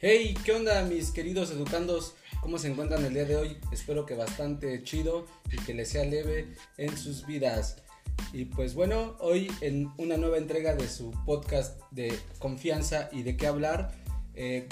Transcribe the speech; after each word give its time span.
Hey, 0.00 0.38
¿qué 0.44 0.52
onda 0.52 0.80
mis 0.82 1.10
queridos 1.10 1.50
educandos? 1.50 2.14
¿Cómo 2.40 2.60
se 2.60 2.68
encuentran 2.68 3.04
el 3.04 3.14
día 3.14 3.24
de 3.24 3.34
hoy? 3.34 3.58
Espero 3.72 4.06
que 4.06 4.14
bastante 4.14 4.80
chido 4.84 5.26
y 5.50 5.56
que 5.56 5.74
les 5.74 5.88
sea 5.88 6.04
leve 6.04 6.54
en 6.76 6.96
sus 6.96 7.26
vidas. 7.26 7.78
Y 8.32 8.44
pues 8.44 8.74
bueno, 8.74 9.16
hoy 9.18 9.50
en 9.60 9.90
una 9.96 10.16
nueva 10.16 10.38
entrega 10.38 10.76
de 10.76 10.86
su 10.86 11.10
podcast 11.26 11.80
de 11.90 12.16
confianza 12.38 13.08
y 13.10 13.24
de 13.24 13.36
qué 13.36 13.48
hablar, 13.48 13.90
eh, 14.36 14.68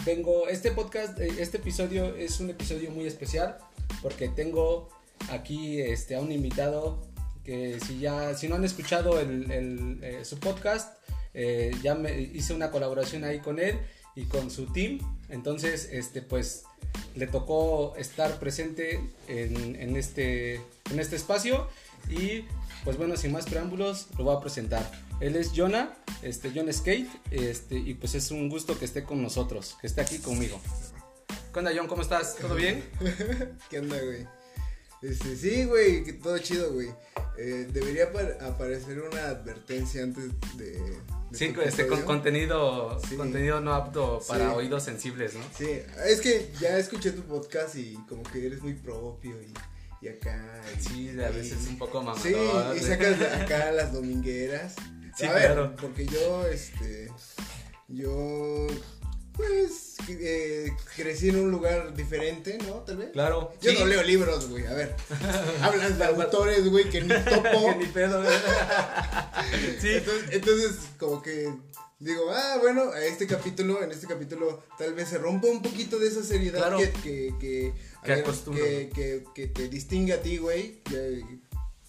este 0.49 0.71
podcast, 0.71 1.19
eh, 1.19 1.29
este 1.41 1.57
episodio 1.57 2.15
es 2.15 2.39
un 2.39 2.51
episodio 2.51 2.93
muy 2.93 3.07
especial 3.07 3.59
porque 4.03 4.29
tengo 4.29 4.91
aquí 5.29 5.81
este, 5.81 6.15
a 6.15 6.21
un 6.21 6.31
invitado 6.31 7.03
que 7.43 7.81
si 7.85 7.99
ya, 7.99 8.35
si 8.35 8.47
no 8.47 8.55
han 8.55 8.65
escuchado 8.65 9.19
el, 9.19 9.99
eh, 10.05 10.25
su 10.25 10.39
podcast, 10.39 10.97
ya 11.83 11.95
me 11.95 12.19
hice 12.19 12.55
una 12.55 12.71
colaboración 12.71 13.25
ahí 13.25 13.41
con 13.41 13.59
él 13.59 13.79
y 14.17 14.25
con 14.25 14.51
su 14.51 14.67
team. 14.73 14.99
Entonces, 15.29 15.89
este, 15.93 16.23
pues 16.23 16.65
le 17.15 17.27
tocó 17.27 17.95
estar 17.97 18.41
presente 18.41 19.01
en, 19.29 19.77
en, 19.77 19.97
este, 19.97 20.57
en 20.91 20.99
este 20.99 21.17
espacio 21.17 21.69
y 22.09 22.45
pues 22.85 22.97
bueno, 22.97 23.17
sin 23.17 23.33
más 23.33 23.47
preámbulos, 23.47 24.09
lo 24.17 24.25
voy 24.25 24.37
a 24.37 24.41
presentar. 24.41 24.91
Él 25.21 25.37
es 25.37 25.53
Jonah, 25.55 25.97
este, 26.23 26.53
John 26.55 26.73
Skate, 26.73 27.09
este, 27.31 27.77
y 27.77 27.95
pues 27.95 28.15
es 28.15 28.31
un 28.31 28.49
gusto 28.49 28.79
que 28.79 28.85
esté 28.85 29.05
con 29.05 29.23
nosotros, 29.23 29.77
que 29.81 29.87
esté 29.87 30.03
aquí 30.03 30.19
conmigo. 30.19 30.61
¿Qué 31.53 31.59
onda, 31.59 31.73
John? 31.75 31.89
¿Cómo 31.89 32.03
estás? 32.03 32.37
¿Todo 32.37 32.55
bien? 32.57 32.85
¿Qué 33.71 33.81
onda, 33.81 34.01
güey? 34.01 34.27
Este, 35.03 35.37
sí, 35.37 35.65
güey, 35.65 36.19
todo 36.19 36.39
chido, 36.39 36.73
güey. 36.73 36.89
Eh, 37.39 37.69
debería 37.73 38.11
aparecer 38.41 39.01
una 39.01 39.29
advertencia 39.29 40.03
antes 40.03 40.31
de, 40.57 40.81
Sí, 41.33 41.55
este, 41.65 41.87
con 41.87 42.03
contenido, 42.03 43.01
contenido 43.17 43.61
no 43.61 43.75
apto 43.75 44.21
para 44.29 44.55
oídos 44.55 44.85
sensibles, 44.85 45.35
¿no? 45.35 45.41
Sí, 45.57 45.69
es 46.07 46.21
que 46.21 46.51
ya 46.61 46.79
escuché 46.79 47.11
tu 47.11 47.23
podcast 47.23 47.77
y 47.77 47.95
como 48.09 48.23
que 48.23 48.47
eres 48.47 48.63
muy 48.63 48.75
propio 48.75 49.37
y, 49.43 49.53
y 50.05 50.09
acá. 50.09 50.63
sí, 50.79 51.11
a 51.11 51.31
veces 51.31 51.67
un 51.69 51.79
poco 51.79 52.03
mamador. 52.03 52.23
Sí, 52.23 52.35
y 52.77 52.81
sacas 52.81 53.21
acá 53.43 53.73
las 53.73 53.93
domingueras. 53.93 54.77
Sí, 55.17 55.27
a 55.27 55.33
ver, 55.33 55.75
porque 55.81 56.07
yo, 56.07 56.47
este, 56.47 57.11
yo 57.89 58.67
pues 59.37 59.97
eh, 60.09 60.73
crecí 60.95 61.29
en 61.29 61.37
un 61.37 61.51
lugar 61.51 61.95
diferente, 61.95 62.59
¿no? 62.67 62.77
Tal 62.81 62.97
vez. 62.97 63.11
Claro. 63.13 63.53
Yo 63.61 63.73
no 63.75 63.87
leo 63.87 64.03
libros, 64.03 64.49
güey. 64.49 64.67
A 64.67 64.73
ver. 64.73 64.95
Hablan 65.63 65.99
de 65.99 66.05
autores, 66.05 66.69
güey, 66.69 66.89
que 66.89 67.03
ni 67.03 67.09
topo. 67.25 67.67
que 67.69 67.77
ni 67.77 67.87
pedo, 67.87 68.23
sí. 69.81 69.89
Entonces, 70.31 70.77
como 70.99 71.23
que 71.23 71.53
digo, 71.99 72.31
ah, 72.31 72.59
bueno, 72.61 72.91
a 72.93 73.05
este 73.05 73.27
capítulo, 73.27 73.83
en 73.83 73.91
este 73.91 74.07
capítulo, 74.07 74.63
tal 74.79 74.95
vez 74.95 75.09
se 75.09 75.19
rompa 75.19 75.49
un 75.49 75.63
poquito 75.63 75.99
de 75.99 76.09
esa 76.09 76.23
seriedad 76.23 76.77
que, 76.77 76.93
que, 76.93 77.35
que, 77.41 77.73
que, 78.05 78.91
que, 78.95 79.25
que, 79.35 79.47
te 79.49 79.69
distingue 79.69 80.15
a 80.15 80.23
ti, 80.23 80.39
güey. 80.39 80.81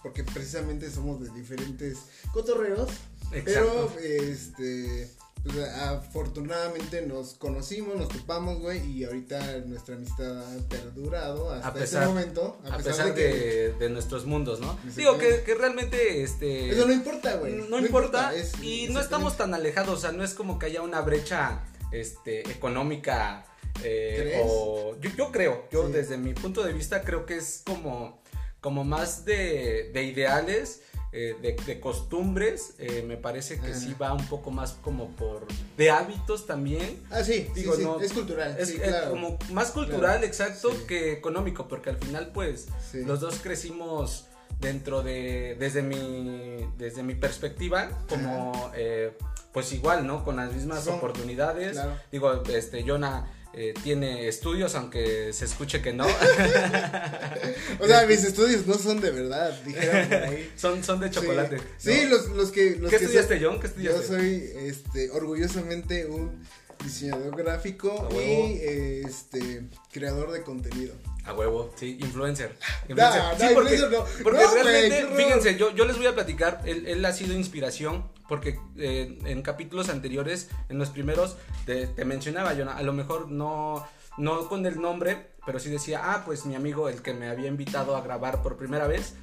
Porque 0.02 0.23
precisamente 0.23 0.92
somos 0.92 1.22
de 1.22 1.30
diferentes 1.32 1.98
cotorreos. 2.32 2.89
Exacto. 3.32 3.92
Pero, 3.95 4.00
este 4.00 5.09
pues, 5.43 5.57
afortunadamente 5.69 7.02
nos 7.05 7.35
conocimos, 7.35 7.95
nos 7.95 8.09
topamos, 8.09 8.59
güey, 8.59 8.85
y 8.91 9.03
ahorita 9.03 9.59
nuestra 9.66 9.95
amistad 9.95 10.39
ha 10.39 10.69
perdurado 10.69 11.52
hasta 11.52 11.83
ese 11.83 11.99
momento. 12.02 12.59
A, 12.69 12.77
pesar, 12.77 13.13
de, 13.13 13.73
de, 13.73 13.89
nuestros 13.89 14.25
mundos, 14.25 14.59
¿no? 14.59 14.77
Digo 14.95 15.17
que, 15.17 15.43
que, 15.43 15.55
realmente, 15.55 16.23
este... 16.23 16.69
Eso 16.71 16.85
no 16.85 16.93
importa, 16.93 17.35
güey. 17.35 17.53
No, 17.69 17.80
importa, 17.80 18.33
y 18.61 18.88
no 18.89 18.99
estamos 18.99 19.38
tan 19.38 19.53
alejados, 19.53 19.99
o 19.99 20.02
sea, 20.02 20.11
no 20.11 20.23
es 20.23 20.33
como 20.33 20.59
que 20.59 20.67
haya 20.67 20.81
una 20.81 21.02
brecha, 21.02 21.63
este, 21.91 22.49
económica, 22.52 23.45
eh, 23.83 24.42
o... 24.43 24.95
Yo, 24.99 25.09
yo, 25.15 25.31
creo, 25.31 25.67
yo 25.71 25.87
desde 25.89 26.17
mi 26.17 26.33
punto 26.33 26.64
de 26.64 26.73
vista 26.73 27.02
creo 27.02 27.26
que 27.26 27.37
es 27.37 27.61
como, 27.65 28.21
como 28.59 28.83
más 28.83 29.23
de, 29.26 29.92
de 29.93 30.03
ideales 30.03 30.81
eh, 31.12 31.36
de, 31.66 31.80
costumbres, 31.80 32.73
eh, 32.80 33.04
me 33.08 33.18
parece 33.18 33.60
que 33.60 33.73
sí 33.73 33.95
va 34.00 34.14
un 34.14 34.28
poco 34.28 34.52
más 34.52 34.73
como 34.82 35.10
por 35.12 35.48
de 35.78 35.90
hábitos 35.90 36.45
también. 36.45 37.02
Ah, 37.10 37.23
sí, 37.23 37.48
Digo, 37.56 37.76
no, 37.78 38.00
es 38.02 38.12
cultural. 38.14 38.58
Es, 38.60 38.76
como 39.10 39.38
más 39.52 39.72
cultural, 39.72 40.23
exacto, 40.23 40.70
que 40.88 41.14
económico, 41.14 41.68
porque 41.68 41.90
al 41.90 41.98
final 41.98 42.32
pues 42.34 42.68
los 42.94 43.20
dos 43.20 43.40
crecimos 43.40 44.26
dentro 44.60 45.04
de, 45.04 45.56
desde 45.60 45.82
mi, 45.82 46.68
desde 46.78 47.04
mi 47.04 47.16
perspectiva, 47.16 47.89
como 48.10 48.72
eh, 48.76 49.16
pues 49.54 49.72
igual, 49.72 50.06
¿no? 50.06 50.24
Con 50.24 50.38
las 50.38 50.54
mismas 50.54 50.88
oportunidades. 50.88 51.80
Digo, 52.12 52.44
este, 52.50 52.84
Jonah 52.86 53.32
eh, 53.53 53.73
tiene 53.83 54.27
estudios, 54.27 54.75
aunque 54.75 55.33
se 55.33 55.45
escuche 55.45 55.81
que 55.81 55.93
no. 55.93 56.05
o 57.80 57.87
sea, 57.87 58.05
mis 58.05 58.23
estudios 58.23 58.67
no 58.67 58.75
son 58.75 59.02
de 59.02 59.11
verdad, 59.11 59.59
dijeron 59.65 60.09
por 60.09 60.23
ahí. 60.23 60.52
son, 60.58 60.83
son 60.83 60.99
de 60.99 61.09
chocolate. 61.09 61.58
Sí, 61.77 62.05
los, 62.05 62.30
los 62.30 62.52
que... 62.52 62.77
Los 62.80 62.89
¿Qué 62.89 62.97
estudiaste, 62.97 63.39
John? 63.41 63.59
¿Qué 63.59 63.67
estudiaste? 63.67 64.02
Yo 64.02 64.08
soy, 64.08 64.52
este, 64.55 65.09
orgullosamente 65.11 66.05
un 66.05 66.43
diseñador 66.83 67.36
gráfico 67.36 68.08
y, 68.14 69.05
este, 69.05 69.67
creador 69.92 70.32
de 70.32 70.43
contenido. 70.43 70.95
A 71.26 71.33
huevo, 71.33 71.73
sí, 71.76 71.98
influencer. 71.99 72.58
influencer. 72.89 73.21
sí, 73.38 73.48
porque, 73.54 73.77
no. 73.77 74.05
porque 74.23 74.43
realmente, 74.54 75.08
fíjense, 75.15 75.58
yo, 75.58 75.71
yo 75.76 75.86
les 75.86 75.98
voy 75.98 76.08
a 76.08 76.15
platicar, 76.15 76.61
él, 76.65 76.88
él 76.88 77.04
ha 77.05 77.11
sido 77.11 77.33
inspiración 77.33 78.05
porque 78.27 78.60
eh, 78.77 79.17
en 79.26 79.42
capítulos 79.42 79.89
anteriores, 79.89 80.49
en 80.70 80.77
los 80.77 80.89
primeros, 80.89 81.38
te, 81.65 81.88
mencionaba 82.05 82.54
yo, 82.54 82.70
a 82.70 82.82
lo 82.82 82.94
mejor 82.94 83.30
no, 83.30 83.86
no 84.17 84.48
con 84.48 84.65
el 84.65 84.82
nombre, 84.82 85.32
pero 85.45 85.59
sí 85.59 85.70
decía, 85.70 86.14
ah, 86.14 86.23
pues 86.26 86.45
mi 86.45 86.55
amigo, 86.55 86.89
el 86.89 87.02
que 87.02 87.14
me 87.14 87.30
había 87.30 87.48
invitado 87.48 87.95
a 87.95 88.02
grabar 88.02 88.42
por 88.42 88.58
primera 88.58 88.88
vez. 88.88 89.15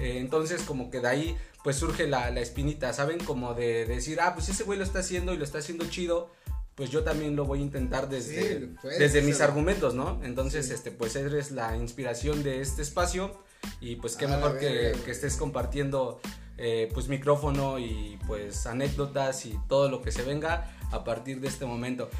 Eh, 0.00 0.18
entonces, 0.18 0.62
como 0.62 0.90
que 0.90 1.00
de 1.00 1.08
ahí, 1.08 1.36
pues 1.62 1.76
surge 1.76 2.08
la, 2.08 2.28
espinita, 2.40 2.92
¿saben? 2.92 3.18
Como 3.20 3.54
de, 3.54 3.84
decir, 3.86 4.20
ah, 4.20 4.34
pues 4.34 4.48
ese 4.48 4.64
güey 4.64 4.78
lo 4.78 4.84
está 4.84 5.00
haciendo 5.00 5.32
y 5.32 5.36
lo 5.36 5.44
está 5.44 5.58
haciendo 5.58 5.88
chido 5.88 6.30
pues 6.78 6.90
yo 6.90 7.02
también 7.02 7.34
lo 7.34 7.44
voy 7.44 7.58
a 7.58 7.62
intentar 7.62 8.08
desde, 8.08 8.70
desde 9.00 9.20
mis 9.20 9.40
argumentos, 9.40 9.94
¿no? 9.94 10.20
Entonces, 10.22 10.70
este, 10.70 10.92
pues 10.92 11.16
eres 11.16 11.50
la 11.50 11.76
inspiración 11.76 12.44
de 12.44 12.60
este 12.60 12.82
espacio 12.82 13.42
y 13.80 13.96
pues 13.96 14.14
qué 14.14 14.28
mejor 14.28 14.60
que, 14.60 14.94
que, 15.04 15.10
estés 15.10 15.34
compartiendo 15.36 16.20
eh, 16.56 16.88
pues 16.94 17.08
micrófono 17.08 17.80
y 17.80 18.16
pues 18.28 18.64
anécdotas 18.68 19.44
y 19.44 19.58
todo 19.68 19.90
lo 19.90 20.02
que 20.02 20.12
se 20.12 20.22
venga 20.22 20.72
a 20.92 21.02
partir 21.02 21.40
de 21.40 21.48
este 21.48 21.66
momento. 21.66 22.10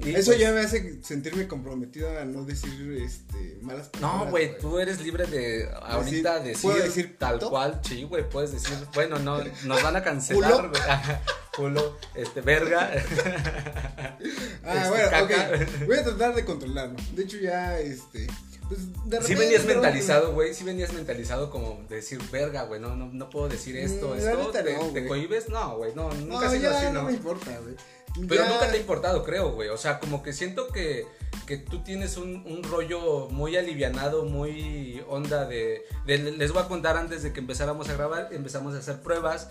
Eso 0.00 0.32
pues 0.32 0.38
ya 0.38 0.52
me 0.52 0.60
hace 0.60 1.02
sentirme 1.02 1.46
comprometido 1.48 2.18
a 2.18 2.24
no 2.24 2.44
decir 2.44 2.98
este, 3.02 3.58
malas 3.62 3.88
palabras. 3.88 4.24
No, 4.24 4.30
güey, 4.30 4.58
tú 4.58 4.78
eres 4.78 5.00
libre 5.00 5.26
de 5.26 5.68
ahorita 5.82 6.40
decir, 6.40 6.72
decir 6.74 7.16
tal 7.18 7.38
cual, 7.38 7.80
sí, 7.82 8.04
güey, 8.04 8.28
puedes 8.28 8.52
decir, 8.52 8.76
bueno, 8.94 9.18
no, 9.18 9.38
nos 9.64 9.82
van 9.82 9.96
a 9.96 10.02
cancelar, 10.02 10.68
güey. 10.68 10.82
Culo, 11.56 11.98
este, 12.14 12.40
verga. 12.40 12.90
ah, 14.64 14.74
este, 14.74 14.88
bueno, 14.88 15.24
ok. 15.24 15.86
Voy 15.86 15.96
a 15.98 16.04
tratar 16.04 16.34
de 16.34 16.44
controlarlo. 16.44 16.96
De 17.14 17.22
hecho, 17.22 17.38
ya, 17.38 17.78
este, 17.78 18.26
pues 18.68 18.80
sí 19.24 19.34
venías 19.34 19.64
mentalizado, 19.64 20.32
güey, 20.32 20.54
sí 20.54 20.64
venías 20.64 20.92
mentalizado 20.92 21.50
como 21.50 21.82
decir, 21.88 22.20
verga, 22.32 22.64
güey, 22.64 22.80
no, 22.80 22.96
no, 22.96 23.10
no 23.12 23.30
puedo 23.30 23.48
decir 23.48 23.76
esto, 23.76 24.10
mm, 24.14 24.18
esto, 24.18 24.50
¿te, 24.50 24.74
no, 24.74 24.86
¿te 24.86 25.06
cohibes? 25.06 25.48
No, 25.48 25.76
güey, 25.76 25.94
no, 25.94 26.10
nunca 26.12 26.46
no, 26.46 26.50
sido 26.50 26.70
así, 26.70 26.86
¿no? 26.86 26.92
No 26.92 27.02
me 27.04 27.12
importa, 27.12 27.58
güey. 27.60 27.74
Pero 28.28 28.46
nunca 28.46 28.70
te 28.70 28.76
ha 28.76 28.80
importado, 28.80 29.24
creo, 29.24 29.52
güey, 29.52 29.68
o 29.70 29.76
sea, 29.76 29.98
como 29.98 30.22
que 30.22 30.32
siento 30.32 30.68
que, 30.68 31.06
que 31.46 31.56
tú 31.56 31.82
tienes 31.82 32.16
un, 32.16 32.44
un 32.46 32.62
rollo 32.62 33.28
muy 33.28 33.56
alivianado, 33.56 34.24
muy 34.24 35.02
onda 35.08 35.46
de, 35.46 35.82
de, 36.06 36.18
les 36.18 36.52
voy 36.52 36.62
a 36.62 36.68
contar 36.68 36.96
antes 36.96 37.22
de 37.24 37.32
que 37.32 37.40
empezáramos 37.40 37.88
a 37.88 37.94
grabar, 37.94 38.28
empezamos 38.32 38.74
a 38.74 38.78
hacer 38.78 39.00
pruebas 39.00 39.48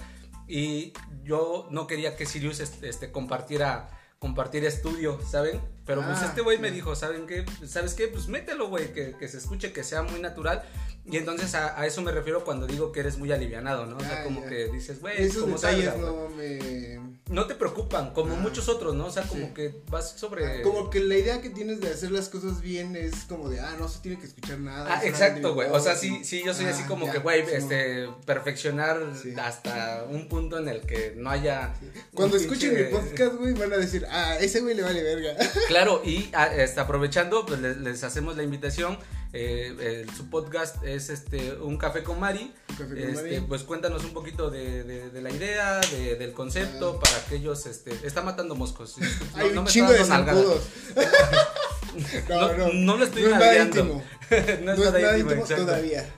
y 0.48 0.94
yo 1.24 1.68
no 1.72 1.88
quería 1.88 2.16
que 2.16 2.26
Sirius 2.26 2.62
este, 2.62 2.88
este 2.88 3.12
compartiera 3.12 3.90
compartir 4.24 4.64
estudio, 4.64 5.20
¿saben? 5.30 5.60
Pero 5.86 6.02
pues 6.02 6.20
ah, 6.22 6.28
este 6.28 6.40
güey 6.40 6.58
me 6.58 6.72
dijo, 6.72 6.96
¿saben 6.96 7.28
qué? 7.28 7.46
¿Sabes 7.68 7.94
qué? 7.94 8.08
Pues 8.08 8.30
mételo, 8.30 8.70
güey, 8.70 8.94
que, 8.94 9.18
que, 9.18 9.28
se 9.28 9.38
escuche, 9.38 9.74
que 9.74 9.84
sea 9.84 10.02
muy 10.02 10.22
natural. 10.22 10.64
Y 11.06 11.18
entonces 11.18 11.54
a, 11.56 11.86
eso 11.86 12.02
me 12.02 12.12
refiero 12.12 12.46
cuando 12.46 12.66
digo 12.66 12.94
que 12.94 13.02
eres 13.02 13.18
muy 13.18 13.32
alivianado, 13.32 13.86
¿no? 13.86 13.98
o 13.98 14.00
sea, 14.00 14.24
como 14.24 14.46
que 14.46 14.68
dices, 14.68 15.02
güey, 15.02 15.30
como 15.30 15.56
detalles 15.56 15.98
no 15.98 16.30
me... 16.30 17.14
No 17.30 17.48
te 17.48 17.56
preocupan, 17.56 18.14
como 18.14 18.36
ah. 18.36 18.40
muchos 18.40 18.70
otros, 18.70 18.96
¿no? 18.96 19.08
O 19.08 19.12
sea, 19.12 19.24
como 19.24 19.54
que 19.54 19.82
vas 19.90 20.12
sobre... 20.12 20.46
Ah, 20.46 20.62
como 20.62 20.90
que 20.90 21.00
la 21.00 21.16
idea 21.16 21.42
que 21.42 21.50
tienes 21.50 21.80
de 21.80 21.90
hacer 21.90 22.12
las 22.12 22.30
cosas 22.30 22.62
bien 22.62 22.96
es 22.96 23.24
como 23.28 23.50
de, 23.50 23.60
ah, 23.60 23.76
no 23.80 23.88
se 23.88 24.00
tiene 24.00 24.20
que 24.20 24.28
escuchar 24.28 24.60
nada. 24.60 24.98
Ah, 24.98 25.06
exacto, 25.06 25.54
güey. 25.54 25.70
O 25.72 25.80
sea, 25.80 25.96
sí, 25.96 26.24
sí, 26.24 26.42
yo 26.46 26.54
soy 26.54 26.66
así 26.66 26.84
como 26.84 27.10
que, 27.12 27.20
güey, 27.20 27.42
este, 27.52 28.10
perfeccionar 28.26 28.98
hasta 29.42 30.06
un 30.10 30.28
punto 30.28 30.58
en 30.58 30.68
el 30.68 30.82
que 30.82 31.14
no 31.18 31.30
haya... 31.30 31.74
Cuando 32.14 32.38
escuchen 32.38 32.76
mi 32.76 32.84
podcast, 32.84 33.36
güey, 33.36 33.54
van 33.54 33.74
a 33.74 33.78
decir, 33.78 34.06
ah, 34.10 34.38
ese 34.40 34.62
güey 34.62 34.76
le 34.76 34.84
vale 34.84 35.02
verga. 35.02 35.36
Claro, 35.68 36.02
y 36.04 36.30
este, 36.58 36.80
aprovechando, 36.80 37.46
pues 37.46 37.60
les, 37.60 37.78
les 37.78 38.04
hacemos 38.04 38.38
la 38.38 38.44
invitación 38.44 38.98
Eh, 39.36 40.06
su 40.16 40.30
podcast 40.30 40.84
es 40.84 41.10
este 41.10 41.54
Un 41.54 41.78
Café 41.78 42.04
con 42.04 42.20
Mari. 42.20 42.54
este, 42.96 43.42
Pues 43.42 43.64
cuéntanos 43.64 44.04
un 44.04 44.14
poquito 44.14 44.52
de, 44.52 45.10
la 45.14 45.32
idea, 45.32 45.82
del 45.82 46.34
concepto, 46.34 47.00
ah. 47.00 47.04
para 47.04 47.26
que 47.26 47.36
ellos. 47.36 47.66
Este, 47.66 47.92
está 48.04 48.22
matando 48.22 48.56
moscos. 48.56 48.96
Hay 49.34 49.50
no, 49.52 49.62
un 49.62 49.68
chingo 49.68 49.92
de 49.92 50.06
zancudos. 50.06 50.62
no, 52.30 52.54
no, 52.54 52.74
no, 52.74 52.98
lo 52.98 53.06
estoy 53.06 53.24
no 53.24 53.30
no 53.30 53.36
es 53.36 53.40
nada 53.40 55.18
íntimo, 55.18 55.44
todavía. 55.44 56.10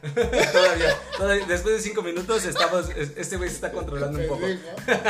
todavía. 1.17 1.45
Después 1.47 1.75
de 1.75 1.81
cinco 1.81 2.01
minutos 2.01 2.45
estamos, 2.45 2.89
este 2.89 3.37
güey 3.37 3.49
se 3.49 3.55
está 3.55 3.71
controlando 3.71 4.19
un 4.19 4.27
poco. 4.27 4.45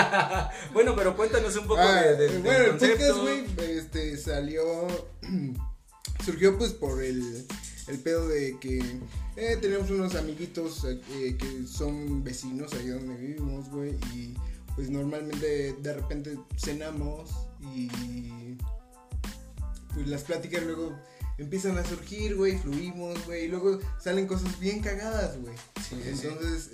bueno, 0.73 0.95
pero 0.95 1.15
cuéntanos 1.15 1.55
un 1.55 1.67
poco 1.67 1.81
ah, 1.81 2.01
de, 2.01 2.39
Bueno, 2.39 2.63
el 2.65 2.77
podcast, 2.77 3.17
güey, 3.19 3.45
este, 3.77 4.17
salió, 4.17 4.63
surgió 6.25 6.57
pues 6.57 6.71
por 6.71 7.03
el 7.03 7.45
el 7.87 7.99
pedo 7.99 8.27
de 8.27 8.57
que 8.59 8.79
eh, 9.35 9.57
tenemos 9.61 9.89
unos 9.89 10.15
amiguitos 10.15 10.85
eh, 10.85 11.35
que 11.37 11.67
son 11.67 12.23
vecinos 12.23 12.73
ahí 12.73 12.87
donde 12.87 13.15
vivimos, 13.15 13.69
güey, 13.69 13.91
y 14.13 14.35
pues 14.75 14.89
normalmente 14.89 15.73
de 15.73 15.93
repente 15.93 16.37
cenamos 16.57 17.31
y 17.61 17.87
pues 19.93 20.07
las 20.07 20.23
pláticas 20.23 20.63
luego 20.63 20.93
empiezan 21.37 21.77
a 21.77 21.85
surgir, 21.85 22.35
güey, 22.35 22.57
fluimos, 22.57 23.25
güey, 23.25 23.45
y 23.45 23.47
luego 23.47 23.79
salen 23.99 24.27
cosas 24.27 24.59
bien 24.59 24.81
cagadas, 24.81 25.37
güey. 25.41 25.55
Sí, 25.87 25.95
Entonces, 26.05 26.69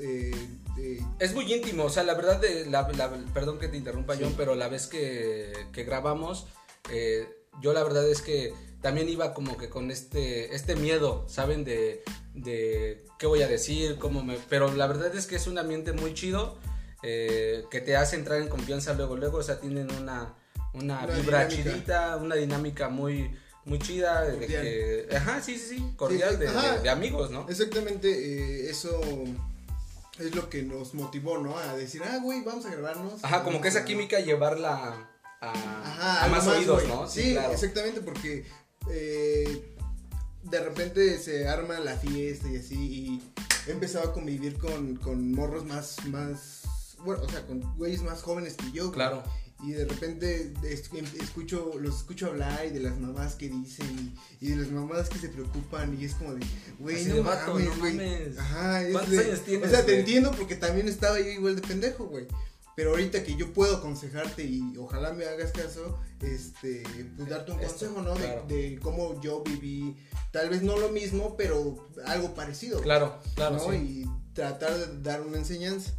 Eh, 0.77 1.03
es 1.19 1.33
muy 1.33 1.51
íntimo, 1.51 1.83
o 1.83 1.89
sea, 1.89 2.03
la 2.03 2.13
verdad, 2.13 2.39
de 2.39 2.65
la, 2.65 2.87
perdón 3.33 3.59
que 3.59 3.67
te 3.67 3.77
interrumpa, 3.77 4.15
John, 4.19 4.33
pero 4.37 4.55
la 4.55 4.69
vez 4.69 4.87
que, 4.87 5.53
que 5.73 5.83
grabamos, 5.83 6.47
eh, 6.89 7.27
yo 7.61 7.73
la 7.73 7.83
verdad 7.83 8.09
es 8.09 8.21
que 8.21 8.53
también 8.81 9.09
iba 9.09 9.33
como 9.33 9.57
que 9.57 9.69
con 9.69 9.91
este, 9.91 10.55
este 10.55 10.75
miedo, 10.75 11.25
¿saben? 11.27 11.63
De, 11.63 12.03
de 12.33 13.05
qué 13.19 13.27
voy 13.27 13.41
a 13.43 13.47
decir, 13.47 13.97
cómo 13.97 14.23
me... 14.23 14.37
Pero 14.49 14.71
la 14.73 14.87
verdad 14.87 15.15
es 15.15 15.27
que 15.27 15.35
es 15.35 15.47
un 15.47 15.57
ambiente 15.57 15.93
muy 15.93 16.13
chido, 16.13 16.57
eh, 17.03 17.65
que 17.69 17.81
te 17.81 17.95
hace 17.95 18.15
entrar 18.15 18.41
en 18.41 18.47
confianza 18.49 18.93
luego, 18.93 19.15
luego, 19.15 19.37
o 19.37 19.43
sea, 19.43 19.59
tienen 19.59 19.91
una, 19.91 20.35
una, 20.73 21.05
vibra 21.05 21.47
chidita, 21.47 22.17
una 22.17 22.35
dinámica 22.35 22.89
muy 22.89 23.31
muy 23.63 23.77
chida, 23.77 24.25
de 24.25 24.47
que, 24.47 25.15
ajá, 25.15 25.39
sí, 25.41 25.57
sí, 25.57 25.77
sí, 25.77 25.93
cordial, 25.95 26.39
de, 26.39 26.89
amigos, 26.89 27.29
¿no? 27.29 27.47
Exactamente, 27.47 28.09
eh, 28.09 28.69
eso 28.71 28.99
es 30.17 30.35
lo 30.35 30.49
que 30.49 30.63
nos 30.63 30.93
motivó, 30.95 31.37
¿no? 31.37 31.57
A 31.57 31.75
decir, 31.75 32.01
ah, 32.03 32.19
güey, 32.21 32.41
vamos 32.41 32.65
a 32.65 32.71
grabarnos. 32.71 33.23
Ajá, 33.23 33.43
como 33.43 33.61
que 33.61 33.67
esa 33.67 33.85
química 33.85 34.19
llevarla 34.19 35.07
a, 35.41 36.25
a 36.25 36.27
más, 36.27 36.47
oídos, 36.47 36.87
¿no? 36.87 37.07
Sí, 37.07 37.37
exactamente, 37.51 38.01
porque 38.01 38.45
eh, 38.89 39.75
de 40.43 40.59
repente 40.59 41.17
se 41.19 41.47
arma 41.47 41.79
la 41.79 41.95
fiesta 41.97 42.49
y 42.49 42.57
así, 42.57 42.75
y 42.75 43.21
he 43.67 43.71
empezado 43.71 44.09
a 44.09 44.13
convivir 44.13 44.57
con, 44.57 44.95
con 44.95 45.31
morros 45.31 45.65
más, 45.65 46.03
más, 46.05 46.61
bueno, 46.99 47.23
o 47.23 47.29
sea, 47.29 47.45
con 47.45 47.61
güeyes 47.77 48.01
más 48.01 48.21
jóvenes 48.21 48.55
que 48.55 48.71
yo. 48.71 48.91
Claro. 48.91 49.23
Y 49.63 49.73
de 49.73 49.85
repente 49.85 50.53
em, 50.63 51.05
escucho, 51.19 51.73
los 51.79 51.97
escucho 51.97 52.27
hablar 52.27 52.65
y 52.65 52.71
de 52.71 52.79
las 52.79 52.99
mamás 52.99 53.35
que 53.35 53.47
dicen 53.47 54.11
y, 54.39 54.49
de 54.49 54.55
las 54.55 54.71
mamás 54.71 55.07
que 55.07 55.19
se 55.19 55.29
preocupan 55.29 55.95
y 55.99 56.05
es 56.05 56.15
como 56.15 56.33
de, 56.33 56.43
güey, 56.79 57.05
no, 57.05 57.21
mames, 57.21 57.77
güey. 57.77 58.37
Ajá, 58.39 58.81
es 58.81 58.91
¿Cuántos 58.91 59.19
años 59.19 59.41
tienes? 59.41 59.67
O 59.67 59.71
sea, 59.71 59.85
te 59.85 59.99
entiendo 59.99 60.31
porque 60.31 60.55
también 60.55 60.87
estaba 60.87 61.19
yo 61.19 61.27
igual 61.27 61.55
de 61.55 61.61
pendejo, 61.61 62.05
güey. 62.05 62.25
Pero 62.75 62.91
ahorita 62.91 63.23
que 63.23 63.35
yo 63.35 63.53
puedo 63.53 63.77
aconsejarte 63.77 64.43
y 64.43 64.75
ojalá 64.77 65.11
me 65.13 65.25
hagas 65.25 65.51
caso, 65.51 65.99
este, 66.21 66.83
pues 67.17 67.29
darte 67.29 67.51
un 67.51 67.59
consejo, 67.59 68.01
¿no? 68.01 68.15
De, 68.47 68.79
cómo 68.81 69.19
yo 69.21 69.43
viví, 69.43 69.97
tal 70.31 70.49
vez 70.49 70.61
no 70.63 70.77
lo 70.77 70.89
mismo, 70.89 71.35
pero 71.35 71.89
algo 72.05 72.33
parecido. 72.33 72.81
Claro, 72.81 73.19
claro. 73.35 73.57
¿no? 73.57 73.73
Y 73.73 74.09
tratar 74.33 74.77
de 74.77 75.01
dar 75.01 75.21
una 75.21 75.37
enseñanza. 75.37 75.91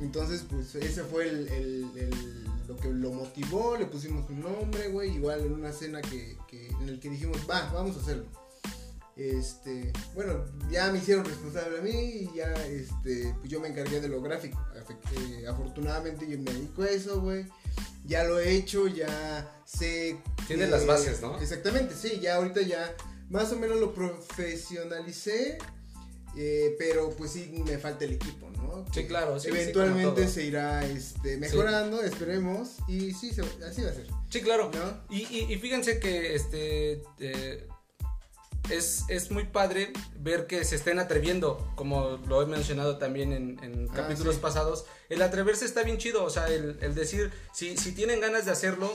Entonces, 0.00 0.44
pues 0.48 0.74
ese 0.74 1.04
fue 1.04 1.28
el, 1.28 1.48
el, 1.48 2.44
lo 2.66 2.76
que 2.76 2.88
lo 2.88 3.12
motivó, 3.12 3.76
le 3.76 3.86
pusimos 3.86 4.28
un 4.30 4.40
nombre, 4.40 4.88
güey, 4.88 5.14
igual 5.14 5.40
en 5.40 5.52
una 5.52 5.72
cena 5.72 6.00
que, 6.00 6.36
que, 6.48 6.68
en 6.68 6.88
el 6.88 7.00
que 7.00 7.10
dijimos, 7.10 7.38
va, 7.48 7.70
vamos 7.72 7.96
a 7.96 8.00
hacerlo. 8.00 8.24
Este, 9.16 9.92
bueno, 10.14 10.44
ya 10.70 10.90
me 10.90 10.98
hicieron 10.98 11.24
responsable 11.24 11.78
a 11.78 11.82
mí 11.82 11.90
y 11.90 12.30
ya, 12.34 12.52
este, 12.66 13.32
pues 13.38 13.48
yo 13.48 13.60
me 13.60 13.68
encargué 13.68 14.00
de 14.00 14.08
lo 14.08 14.20
gráfico. 14.20 14.60
Eh, 15.16 15.46
afortunadamente 15.46 16.28
yo 16.28 16.36
me 16.38 16.52
dedico 16.52 16.82
a 16.82 16.88
eso, 16.88 17.20
güey. 17.20 17.46
Ya 18.06 18.24
lo 18.24 18.40
he 18.40 18.54
hecho, 18.54 18.88
ya 18.88 19.62
sé. 19.64 20.18
Tienes 20.46 20.68
las 20.70 20.84
bases, 20.84 21.20
¿no? 21.22 21.40
Exactamente, 21.40 21.94
sí, 21.94 22.18
ya 22.20 22.36
ahorita 22.36 22.62
ya 22.62 22.94
más 23.30 23.52
o 23.52 23.56
menos 23.56 23.78
lo 23.78 23.94
profesionalicé. 23.94 25.58
Eh, 26.36 26.74
pero 26.80 27.10
pues 27.10 27.30
sí 27.30 27.62
me 27.64 27.78
falta 27.78 28.04
el 28.04 28.14
equipo, 28.14 28.50
¿no? 28.50 28.84
Sí, 28.92 29.04
claro. 29.04 29.38
Sí, 29.38 29.48
Eventualmente 29.48 30.26
se 30.26 30.44
irá 30.44 30.84
este, 30.84 31.36
mejorando, 31.36 32.02
esperemos. 32.02 32.78
Y 32.88 33.12
sí, 33.12 33.30
así 33.30 33.82
va 33.82 33.90
a 33.90 33.94
ser. 33.94 34.08
Sí, 34.30 34.40
claro. 34.40 34.68
Y, 35.10 35.22
y, 35.22 35.56
fíjense 35.58 36.00
que 36.00 36.34
este 36.34 37.02
eh, 37.20 37.68
es, 38.70 39.30
muy 39.30 39.44
padre 39.44 39.92
ver 40.18 40.46
que 40.46 40.64
se 40.64 40.76
estén 40.76 40.98
atreviendo, 40.98 41.72
como 41.74 42.18
lo 42.26 42.42
he 42.42 42.46
mencionado 42.46 42.98
también 42.98 43.32
en, 43.32 43.88
ah, 43.90 43.94
capítulos 43.94 44.36
pasados. 44.36 44.86
El 45.08 45.22
atreverse 45.22 45.64
está 45.64 45.82
bien 45.82 45.98
chido, 45.98 46.24
o 46.24 46.30
sea, 46.30 46.46
el, 46.48 46.94
decir, 46.94 47.30
si, 47.52 47.76
si 47.76 47.92
tienen 47.92 48.20
ganas 48.20 48.44
de 48.44 48.52
hacerlo, 48.52 48.92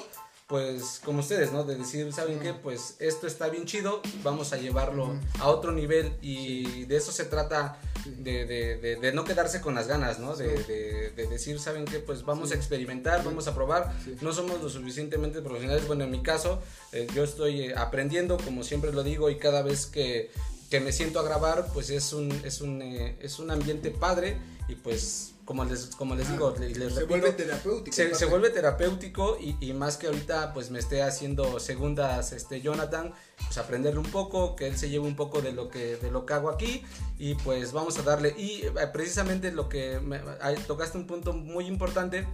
pues 0.50 1.00
como 1.06 1.20
ustedes, 1.20 1.52
¿no? 1.52 1.64
De 1.64 1.76
decir, 1.76 2.12
¿saben 2.12 2.40
qué? 2.40 2.56
Pues 2.56 2.96
esto 2.98 3.28
está 3.28 3.50
bien 3.50 3.66
chido, 3.66 4.02
vamos 4.24 4.52
a 4.52 4.58
llevarlo 4.58 5.16
a 5.40 5.48
otro 5.48 5.72
nivel 5.72 6.12
y 6.24 6.86
de 6.86 6.98
eso 6.98 7.12
se 7.12 7.26
trata, 7.26 7.78
de, 8.04 8.48
de, 8.48 8.96
de, 8.96 9.14
no 9.14 9.26
quedarse 9.26 9.62
con 9.62 9.76
las 9.76 9.88
ganas, 9.88 10.18
¿no? 10.18 10.36
De, 10.36 11.12
decir, 11.30 11.60
¿saben 11.60 11.86
qué? 11.86 12.00
Pues 12.00 12.26
vamos 12.26 12.52
a 12.52 12.56
experimentar, 12.56 13.24
vamos 13.24 13.48
a 13.48 13.54
probar, 13.54 13.94
no 14.22 14.34
somos 14.34 14.60
lo 14.60 14.70
suficientemente 14.70 15.44
profesionales, 15.44 15.86
bueno, 15.86 16.06
en 16.06 16.12
mi 16.12 16.24
caso, 16.24 16.64
eh, 16.94 17.06
yo 17.14 17.24
estoy 17.24 17.66
eh, 17.66 17.76
aprendiendo, 17.78 18.38
como 18.38 18.64
siempre 18.64 18.92
lo 18.92 19.04
digo, 19.04 19.30
y 19.30 19.38
cada 19.38 19.62
vez 19.62 19.86
que, 19.86 20.32
que 20.72 20.80
me 20.80 20.92
siento 20.92 21.20
a 21.20 21.24
grabar, 21.24 21.68
pues 21.76 21.92
es 21.92 22.12
un, 22.12 22.32
es 22.44 22.62
un, 22.62 22.82
eh, 22.82 23.18
es 23.22 23.38
un 23.38 23.52
ambiente 23.52 23.92
padre 23.92 24.38
y 24.68 24.74
pues 24.74 25.34
como 25.50 25.66
les, 25.66 25.88
como 25.96 26.14
les 26.14 26.30
digo, 26.30 26.56
se 26.56 27.06
vuelve 27.06 27.32
terapéutico. 27.32 27.96
Se, 27.96 28.26
vuelve 28.26 28.52
terapéutico 28.52 29.36
y, 29.42 29.58
y, 29.60 29.74
más 29.74 29.98
que 29.98 30.06
ahorita 30.06 30.54
pues 30.54 30.70
me 30.70 30.78
esté 30.78 31.02
haciendo 31.02 31.60
segundas 31.60 32.34
este 32.34 32.62
Jonathan, 32.62 33.12
pues 33.36 33.58
aprenderle 33.58 34.00
un 34.00 34.12
poco, 34.12 34.56
que 34.56 34.68
él 34.68 34.78
se 34.78 34.92
lleve 34.92 35.08
un 35.08 35.16
poco 35.16 35.42
de 35.42 35.52
lo 35.52 35.72
que, 35.72 35.96
de 35.96 36.12
lo 36.12 36.28
que 36.28 36.36
hago 36.36 36.52
aquí 36.52 36.84
y 37.18 37.34
pues 37.34 37.72
vamos 37.72 37.98
a 37.98 38.04
darle. 38.04 38.36
Y 38.38 38.62
eh, 38.64 38.72
precisamente 38.94 39.52
lo 39.52 39.70
que 39.70 40.00
me, 40.00 40.20
tocaste 40.68 41.00
un 41.00 41.08
punto 41.08 41.34
muy 41.34 41.66
importante 41.66 42.28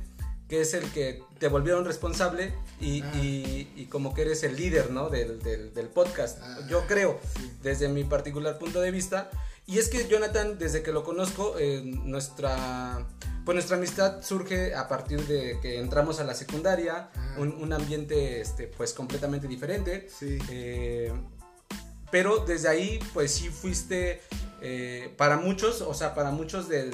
que 0.49 0.59
es 0.59 0.73
el 0.73 0.91
que 0.91 1.23
te 1.39 1.47
volvieron 1.47 1.85
responsable 1.85 2.53
y, 2.81 3.01
ah. 3.01 3.13
y, 3.15 3.87
como 3.89 4.13
que 4.13 4.23
eres 4.23 4.43
el 4.43 4.57
líder 4.57 4.91
¿no? 4.91 5.09
del, 5.09 5.41
del, 5.41 5.73
del 5.73 5.87
podcast. 5.87 6.39
Ah, 6.41 6.59
Yo 6.69 6.85
creo, 6.85 7.17
desde 7.63 7.87
mi 7.87 8.03
particular 8.03 8.59
punto 8.59 8.81
de 8.81 8.91
vista, 8.91 9.31
y 9.67 9.79
es 9.79 9.89
que 9.89 10.07
Jonathan, 10.07 10.59
desde 10.59 10.83
que 10.83 10.91
lo 10.91 11.03
conozco, 11.03 11.55
eh, 11.57 11.81
nuestra, 11.83 13.07
pues 13.45 13.55
nuestra 13.55 13.77
amistad 13.77 14.21
surge 14.21 14.75
a 14.75 14.87
partir 14.87 15.25
de 15.25 15.59
que 15.59 15.79
entramos 15.79 16.19
a 16.19 16.23
la 16.23 16.35
secundaria, 16.35 17.09
ah. 17.15 17.35
un, 17.39 17.73
ambiente 17.73 18.41
este, 18.41 18.67
pues 18.67 18.93
completamente 18.93 19.47
diferente. 19.47 20.07
Eh, 20.21 21.11
pero 22.11 22.45
desde 22.45 22.69
ahí, 22.69 22.99
pues 23.13 23.31
sí 23.31 23.49
fuiste, 23.49 24.21
eh, 24.61 25.11
para 25.17 25.37
muchos, 25.37 25.81
o 25.81 25.95
sea, 25.95 26.13
para 26.13 26.29
muchos 26.29 26.69
de, 26.69 26.91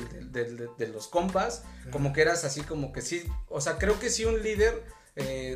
los 0.94 1.08
compas, 1.10 1.64
como 1.92 2.14
que 2.14 2.22
eras 2.22 2.46
así 2.46 2.62
como 2.62 2.94
que 2.94 3.02
sí, 3.02 3.24
o 3.50 3.60
sea, 3.60 3.78
creo 3.78 4.00
que 4.00 4.10
sí 4.10 4.24
un 4.24 4.42
líder 4.42 4.82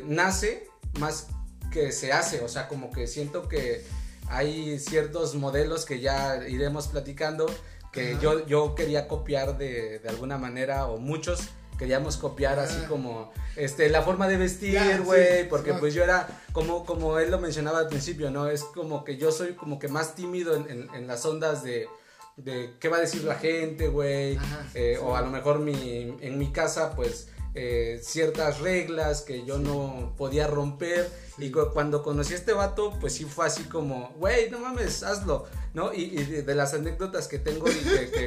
nace 0.04 0.68
más 1.00 1.28
que 1.72 1.92
se 1.92 2.12
hace, 2.12 2.42
o 2.42 2.48
sea, 2.48 2.68
como 2.68 2.90
que 2.90 3.06
siento 3.06 3.48
que 3.48 3.84
hay 4.28 4.78
ciertos 4.78 5.34
modelos 5.34 5.84
que 5.84 6.00
ya 6.00 6.46
iremos 6.48 6.88
platicando 6.88 7.46
que 7.92 8.18
yo, 8.20 8.46
yo 8.46 8.74
quería 8.74 9.08
copiar 9.08 9.56
de, 9.56 10.00
de, 10.00 10.08
alguna 10.08 10.36
manera 10.36 10.86
o 10.86 10.98
muchos 10.98 11.48
queríamos 11.78 12.16
copiar 12.16 12.58
así 12.58 12.78
ah. 12.84 12.88
como 12.88 13.32
este 13.56 13.88
la 13.88 14.02
forma 14.02 14.28
de 14.28 14.36
vestir, 14.36 14.78
güey, 15.02 15.48
porque 15.48 15.72
pues 15.74 15.94
yo 15.94 16.02
era 16.02 16.28
como 16.52 16.84
como 16.84 17.18
él 17.18 17.30
lo 17.30 17.38
mencionaba 17.38 17.78
al 17.78 17.88
principio, 17.88 18.30
¿no? 18.30 18.48
Es 18.48 18.64
como 18.64 19.04
que 19.04 19.16
yo 19.16 19.32
soy 19.32 19.54
como 19.54 19.78
que 19.78 19.88
más 19.88 20.14
tímido 20.14 20.56
en, 20.56 20.88
en, 20.94 21.06
las 21.06 21.24
ondas 21.24 21.62
de, 21.62 21.88
de 22.36 22.74
qué 22.80 22.88
va 22.88 22.98
a 22.98 23.00
decir 23.00 23.24
la 23.24 23.36
gente, 23.36 23.88
güey, 23.88 24.38
eh, 24.74 24.98
o 25.02 25.16
a 25.16 25.22
lo 25.22 25.28
mejor 25.28 25.58
mi, 25.58 26.16
en 26.20 26.38
mi 26.38 26.52
casa 26.52 26.94
pues 26.94 27.28
eh, 27.58 28.00
ciertas 28.02 28.60
reglas 28.60 29.22
que 29.22 29.44
yo 29.46 29.58
no 29.58 30.14
podía 30.18 30.46
romper. 30.46 31.10
Y 31.38 31.50
cuando 31.50 32.02
conocí 32.02 32.34
a 32.34 32.36
este 32.36 32.52
vato, 32.52 32.94
pues 33.00 33.14
sí 33.14 33.24
fue 33.24 33.46
así 33.46 33.64
como, 33.64 34.14
güey, 34.18 34.50
no 34.50 34.58
mames, 34.58 35.02
hazlo. 35.02 35.46
¿no? 35.76 35.92
Y, 35.92 36.08
de, 36.24 36.54
las 36.54 36.72
anécdotas 36.72 37.28
que 37.28 37.38
tengo 37.38 37.66
y 37.70 37.74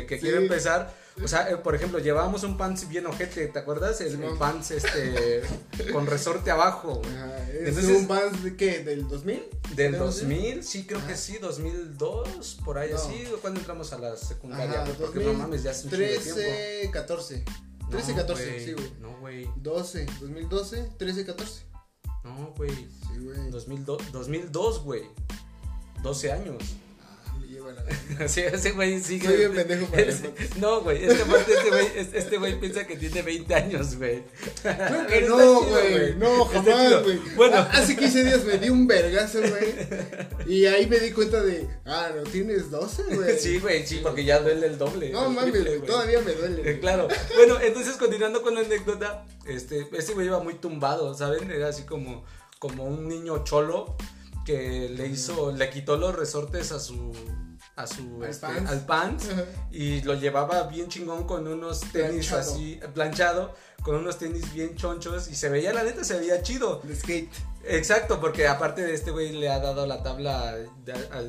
que, 0.05 0.17
quiero 0.21 0.37
empezar, 0.37 0.93
o 1.23 1.27
sea, 1.27 1.49
eh, 1.49 1.57
por 1.57 1.73
ejemplo, 1.73 1.97
llevábamos 1.97 2.43
un 2.43 2.57
pants 2.57 2.87
bien 2.87 3.07
ojete, 3.07 3.47
¿te 3.47 3.57
acuerdas? 3.57 4.01
El, 4.01 4.19
pants 4.37 4.69
este 4.69 5.41
con 5.91 6.05
resorte 6.05 6.51
abajo. 6.51 7.01
¿Es 7.51 7.75
un 7.85 8.07
pants 8.07 8.43
de 8.43 8.55
qué? 8.55 8.83
¿Del 8.83 9.07
2000? 9.07 9.43
Del 9.75 9.97
2000, 9.97 10.63
sí, 10.63 10.85
creo 10.85 11.05
que 11.07 11.15
sí, 11.15 11.39
2002, 11.39 12.59
por 12.63 12.77
ahí 12.77 12.91
así, 12.91 13.25
cuando 13.41 13.59
entramos 13.59 13.93
a 13.93 13.97
la 13.97 14.15
secundaria, 14.15 14.83
porque 14.99 15.19
no 15.19 15.33
mames, 15.33 15.63
ya 15.63 15.71
hace 15.71 15.85
un 15.85 15.89
13, 15.89 16.89
14. 16.93 17.43
13, 17.89 18.15
14, 18.15 18.65
sí, 18.65 18.73
güey. 18.73 18.91
No, 18.99 19.19
güey. 19.19 19.49
12, 19.57 20.05
2012, 20.21 20.91
13, 20.97 21.25
14. 21.25 21.65
No, 22.23 22.53
güey. 22.55 22.71
Sí, 22.71 23.19
güey. 23.19 23.49
2002, 23.49 24.83
güey. 24.83 25.03
12 26.03 26.31
años. 26.31 26.63
Sí, 28.27 28.41
ese 28.41 28.71
güey 28.71 28.99
sigue. 28.99 29.27
Soy 29.27 29.37
bien 29.37 29.53
pendejo 29.53 29.85
para 29.87 30.01
eso. 30.03 30.33
No, 30.57 30.81
güey. 30.81 31.05
Este 31.05 31.23
güey, 31.69 31.87
este 31.95 32.37
güey 32.37 32.59
piensa 32.59 32.85
que 32.85 32.97
tiene 32.97 33.21
20 33.21 33.55
años, 33.55 33.97
güey. 33.97 34.23
Creo 34.61 35.07
que 35.07 35.21
no, 35.21 35.61
güey. 35.63 36.15
No, 36.15 36.45
jamás, 36.45 37.03
güey. 37.03 37.19
Bueno. 37.35 37.57
Hace 37.71 37.95
15 37.95 38.23
días 38.23 38.43
me 38.45 38.57
di 38.57 38.69
un 38.69 38.87
vergazo, 38.87 39.39
güey. 39.39 39.73
Y 40.45 40.65
ahí 40.65 40.87
me 40.87 40.99
di 40.99 41.11
cuenta 41.11 41.43
de, 41.43 41.69
ah, 41.85 42.09
no 42.15 42.23
tienes 42.23 42.71
12, 42.71 43.03
güey. 43.15 43.37
Sí, 43.37 43.59
güey, 43.59 43.85
sí, 43.85 43.99
porque 44.01 44.23
ya 44.25 44.39
duele 44.39 44.67
el 44.67 44.77
doble. 44.77 45.09
No 45.11 45.29
mames, 45.29 45.63
güey. 45.63 45.81
Todavía 45.81 46.19
me 46.21 46.33
duele. 46.33 46.69
Eh, 46.69 46.79
claro. 46.79 47.07
Bueno, 47.35 47.59
entonces 47.61 47.95
continuando 47.97 48.41
con 48.41 48.55
la 48.55 48.61
anécdota, 48.61 49.25
este, 49.45 49.87
este 49.93 50.13
güey 50.13 50.27
iba 50.27 50.39
muy 50.39 50.55
tumbado, 50.55 51.13
¿saben? 51.13 51.51
Era 51.51 51.69
así 51.69 51.83
como, 51.83 52.25
como 52.57 52.85
un 52.85 53.07
niño 53.07 53.43
cholo 53.43 53.95
que 54.45 54.89
le 54.89 55.07
hizo, 55.07 55.51
le 55.51 55.69
quitó 55.69 55.97
los 55.97 56.15
resortes 56.15 56.71
a 56.71 56.79
su 56.79 57.13
a 57.79 57.87
su 57.87 58.21
al, 58.21 58.29
este, 58.29 58.47
pants, 58.85 59.29
y 59.71 60.01
lo 60.01 60.13
llevaba 60.13 60.63
bien 60.63 60.89
chingón 60.89 61.25
con 61.25 61.47
unos 61.47 61.79
tenis 61.93 62.31
así 62.33 62.77
planchado 62.93 63.55
con 63.81 63.95
unos 63.95 64.17
tenis 64.17 64.53
bien 64.53 64.75
chonchos 64.75 65.29
y 65.29 65.35
se 65.35 65.47
veía 65.47 65.71
la 65.71 65.83
neta 65.83 66.03
se 66.03 66.19
veía 66.19 66.41
chido. 66.41 66.81
De 66.83 66.95
skate. 66.95 67.31
Exacto 67.63 68.19
porque 68.19 68.47
aparte 68.47 68.81
de 68.81 68.93
este 68.93 69.11
güey 69.11 69.31
le 69.31 69.49
ha 69.49 69.59
dado 69.59 69.85
la 69.85 70.03
tabla 70.03 70.55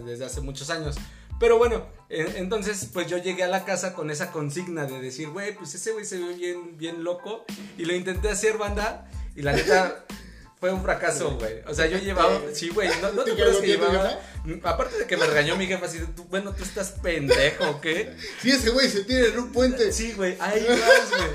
desde 0.05 0.25
hace 0.25 0.41
muchos 0.41 0.71
años. 0.71 0.97
Pero 1.39 1.59
bueno 1.59 1.87
entonces 2.09 2.89
pues 2.93 3.07
yo 3.07 3.19
llegué 3.19 3.45
a 3.45 3.49
la 3.49 3.65
casa 3.65 3.95
con 3.95 4.11
esa 4.11 4.33
consigna 4.33 4.87
de 4.87 5.01
decir 5.01 5.31
güey 5.31 5.55
pues 5.57 5.75
ese 5.75 5.93
güey 5.93 6.05
se 6.05 6.19
ve 6.19 6.35
bien 6.35 6.77
bien 6.77 7.05
loco 7.05 7.45
y 7.79 7.85
lo 7.85 7.95
intenté 7.95 8.29
hacer 8.29 8.59
banda 8.59 9.09
y 9.37 9.43
la 9.43 9.53
neta 9.53 10.05
Fue 10.61 10.71
un 10.71 10.83
fracaso, 10.83 11.39
güey. 11.39 11.63
O 11.67 11.75
sea, 11.75 11.87
yo 11.87 11.97
llevaba. 11.97 12.39
Sí, 12.53 12.69
güey. 12.69 12.91
No, 13.01 13.13
no 13.13 13.25
te 13.25 13.33
acuerdas 13.33 13.57
que 13.57 13.67
llevaba. 13.67 14.21
Aparte 14.65 14.99
de 14.99 15.07
que 15.07 15.17
me 15.17 15.27
regañó 15.27 15.57
mi 15.57 15.67
jefa, 15.67 15.87
así, 15.87 16.01
tú, 16.15 16.25
bueno, 16.25 16.53
tú 16.53 16.63
estás 16.63 16.93
pendejo, 17.03 17.71
¿o 17.71 17.81
qué? 17.81 18.15
Sí, 18.43 18.51
ese 18.51 18.69
güey 18.69 18.91
se 18.91 19.05
tiene 19.05 19.29
en 19.29 19.39
un 19.39 19.53
puente. 19.53 19.91
Sí, 19.91 20.13
güey. 20.13 20.37
Ahí 20.39 20.67
vas, 20.69 21.11
güey. 21.11 21.31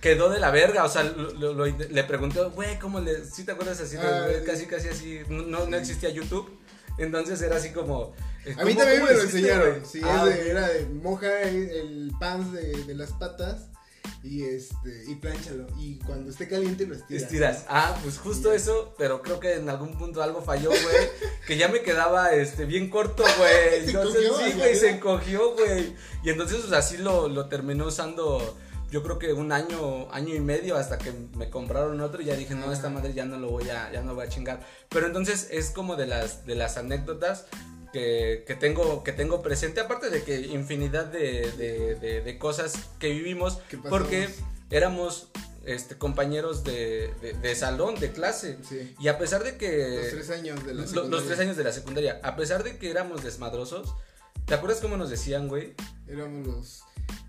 Quedó 0.00 0.28
de 0.28 0.38
la 0.38 0.52
verga, 0.52 0.84
o 0.84 0.88
sea, 0.88 1.02
lo, 1.02 1.66
le 1.66 2.04
pregunté, 2.04 2.40
güey, 2.54 2.78
¿cómo 2.78 3.00
le.? 3.00 3.24
¿Sí 3.24 3.44
te 3.44 3.50
acuerdas 3.50 3.80
así? 3.80 3.96
Ah, 3.96 4.28
casi, 4.44 4.66
casi 4.66 4.88
así. 4.90 5.22
No, 5.28 5.66
no 5.66 5.76
existía 5.76 6.10
YouTube. 6.10 6.56
Entonces 6.98 7.42
era 7.42 7.56
así 7.56 7.72
como. 7.72 8.14
A 8.56 8.64
mí 8.64 8.74
también 8.74 9.04
me 9.04 9.12
lo 9.12 9.22
enseñaron. 9.22 9.84
Sí, 9.84 10.00
ah, 10.04 10.24
era 10.28 10.68
de 10.68 10.84
moja 10.86 11.42
el 11.42 12.12
pan 12.20 12.52
de, 12.54 12.84
de 12.84 12.94
las 12.94 13.10
patas 13.10 13.70
y 14.26 14.42
este 14.42 15.04
y 15.06 15.14
plánchalo 15.14 15.66
y 15.78 15.98
cuando 16.00 16.30
esté 16.30 16.48
caliente 16.48 16.86
lo 16.86 16.94
estiras. 16.94 17.22
Estiras. 17.22 17.64
Ah, 17.68 17.96
pues 18.02 18.18
justo 18.18 18.52
eso, 18.52 18.94
pero 18.98 19.22
creo 19.22 19.38
que 19.38 19.54
en 19.54 19.68
algún 19.68 19.96
punto 19.96 20.22
algo 20.22 20.42
falló, 20.42 20.70
güey, 20.70 21.08
que 21.46 21.56
ya 21.56 21.68
me 21.68 21.82
quedaba 21.82 22.32
este 22.32 22.64
bien 22.64 22.90
corto, 22.90 23.22
güey. 23.38 23.84
Entonces 23.86 24.32
sí, 24.36 24.52
güey, 24.56 24.74
se 24.74 24.90
encogió, 24.90 25.54
güey. 25.54 25.94
Y 26.24 26.30
entonces 26.30 26.58
pues, 26.58 26.72
así 26.72 26.96
lo, 26.96 27.28
lo 27.28 27.46
terminó 27.48 27.86
usando 27.86 28.56
yo 28.90 29.02
creo 29.02 29.18
que 29.18 29.32
un 29.32 29.52
año, 29.52 30.10
año 30.12 30.34
y 30.34 30.40
medio 30.40 30.76
hasta 30.76 30.98
que 30.98 31.12
me 31.36 31.50
compraron 31.50 32.00
otro 32.00 32.22
y 32.22 32.26
ya 32.26 32.36
dije, 32.36 32.54
no, 32.54 32.72
esta 32.72 32.88
madre 32.88 33.12
ya 33.14 33.24
no 33.24 33.36
lo 33.36 33.50
voy 33.50 33.68
a, 33.68 33.90
ya 33.92 34.02
no 34.02 34.14
voy 34.14 34.26
a 34.26 34.28
chingar. 34.28 34.60
Pero 34.88 35.06
entonces 35.06 35.48
es 35.50 35.70
como 35.70 35.96
de 35.96 36.06
las, 36.06 36.46
de 36.46 36.54
las 36.54 36.76
anécdotas 36.76 37.46
que, 38.46 38.56
tengo, 38.58 39.02
que 39.02 39.12
tengo 39.12 39.42
presente, 39.42 39.80
aparte 39.80 40.10
de 40.10 40.22
que 40.22 40.40
infinidad 40.40 41.06
de, 41.06 42.36
cosas 42.38 42.74
que 42.98 43.10
vivimos, 43.10 43.58
porque 43.88 44.28
éramos 44.70 45.28
este, 45.64 45.96
compañeros 45.96 46.64
de, 46.64 47.54
salón, 47.56 47.98
de 47.98 48.12
clase. 48.12 48.58
Y 48.98 49.08
a 49.08 49.18
pesar 49.18 49.44
de 49.44 49.56
que... 49.56 50.00
Los 50.02 50.10
tres 50.10 50.30
años 50.30 50.64
de 50.64 50.74
la 50.74 50.86
secundaria. 50.86 51.10
Los 51.10 51.26
tres 51.26 51.40
años 51.40 51.56
de 51.56 51.64
la 51.64 51.72
secundaria. 51.72 52.20
A 52.22 52.36
pesar 52.36 52.64
de 52.64 52.78
que 52.78 52.90
éramos 52.90 53.24
desmadrosos, 53.24 53.94
¿te 54.44 54.54
acuerdas 54.54 54.80
cómo 54.80 54.96
nos 54.96 55.10
decían, 55.10 55.48
güey? 55.48 55.74
Éramos 56.06 56.46
los 56.46 56.82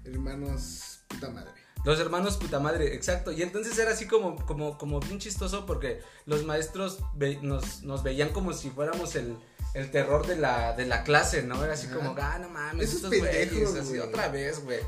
hermanos 0.06 1.00
puta 1.08 1.30
madre. 1.30 1.52
Los 1.86 2.00
hermanos 2.00 2.36
puta 2.36 2.60
madre, 2.60 2.94
exacto. 2.96 3.32
Y 3.32 3.42
entonces 3.42 3.78
era 3.80 3.92
así 3.92 4.08
como, 4.08 4.36
como, 4.46 4.78
como 4.78 5.00
bien 5.00 5.20
chistoso 5.20 5.66
porque 5.66 6.02
los 6.26 6.44
maestros 6.44 7.00
nos, 7.42 7.84
nos 7.84 8.04
veían 8.04 8.30
como 8.30 8.52
si 8.52 8.70
fuéramos 8.70 9.16
el 9.16 9.38
el 9.74 9.92
terror 9.92 10.26
de 10.26 10.36
la, 10.36 10.74
de 10.74 10.86
la 10.86 11.04
clase, 11.04 11.44
¿no? 11.44 11.64
Era 11.64 11.74
así 11.74 11.88
como, 11.88 12.16
ah, 12.20 12.40
no 12.40 12.50
mames, 12.50 12.94
estos 12.94 13.10
güeyes, 13.10 13.76
así 13.76 14.00
otra 14.00 14.30
vez, 14.30 14.64
güey. 14.64 14.80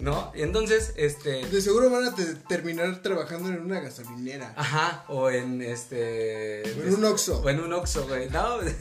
¿No? 0.00 0.32
Y 0.34 0.42
entonces, 0.42 0.92
este. 0.96 1.46
De 1.46 1.60
seguro 1.60 1.90
van 1.90 2.06
a 2.06 2.14
terminar 2.48 3.00
trabajando 3.02 3.48
en 3.48 3.60
una 3.60 3.80
gasolinera. 3.80 4.52
Ajá, 4.56 5.04
o 5.08 5.30
en 5.30 5.62
este. 5.62 6.62
O 6.78 6.82
en 6.82 6.94
un 6.94 7.04
Oxxo. 7.04 7.40
O 7.40 7.48
en 7.48 7.60
un 7.60 7.72
Oxxo, 7.72 8.06
güey. 8.06 8.28
No, 8.30 8.60
no, 8.62 8.72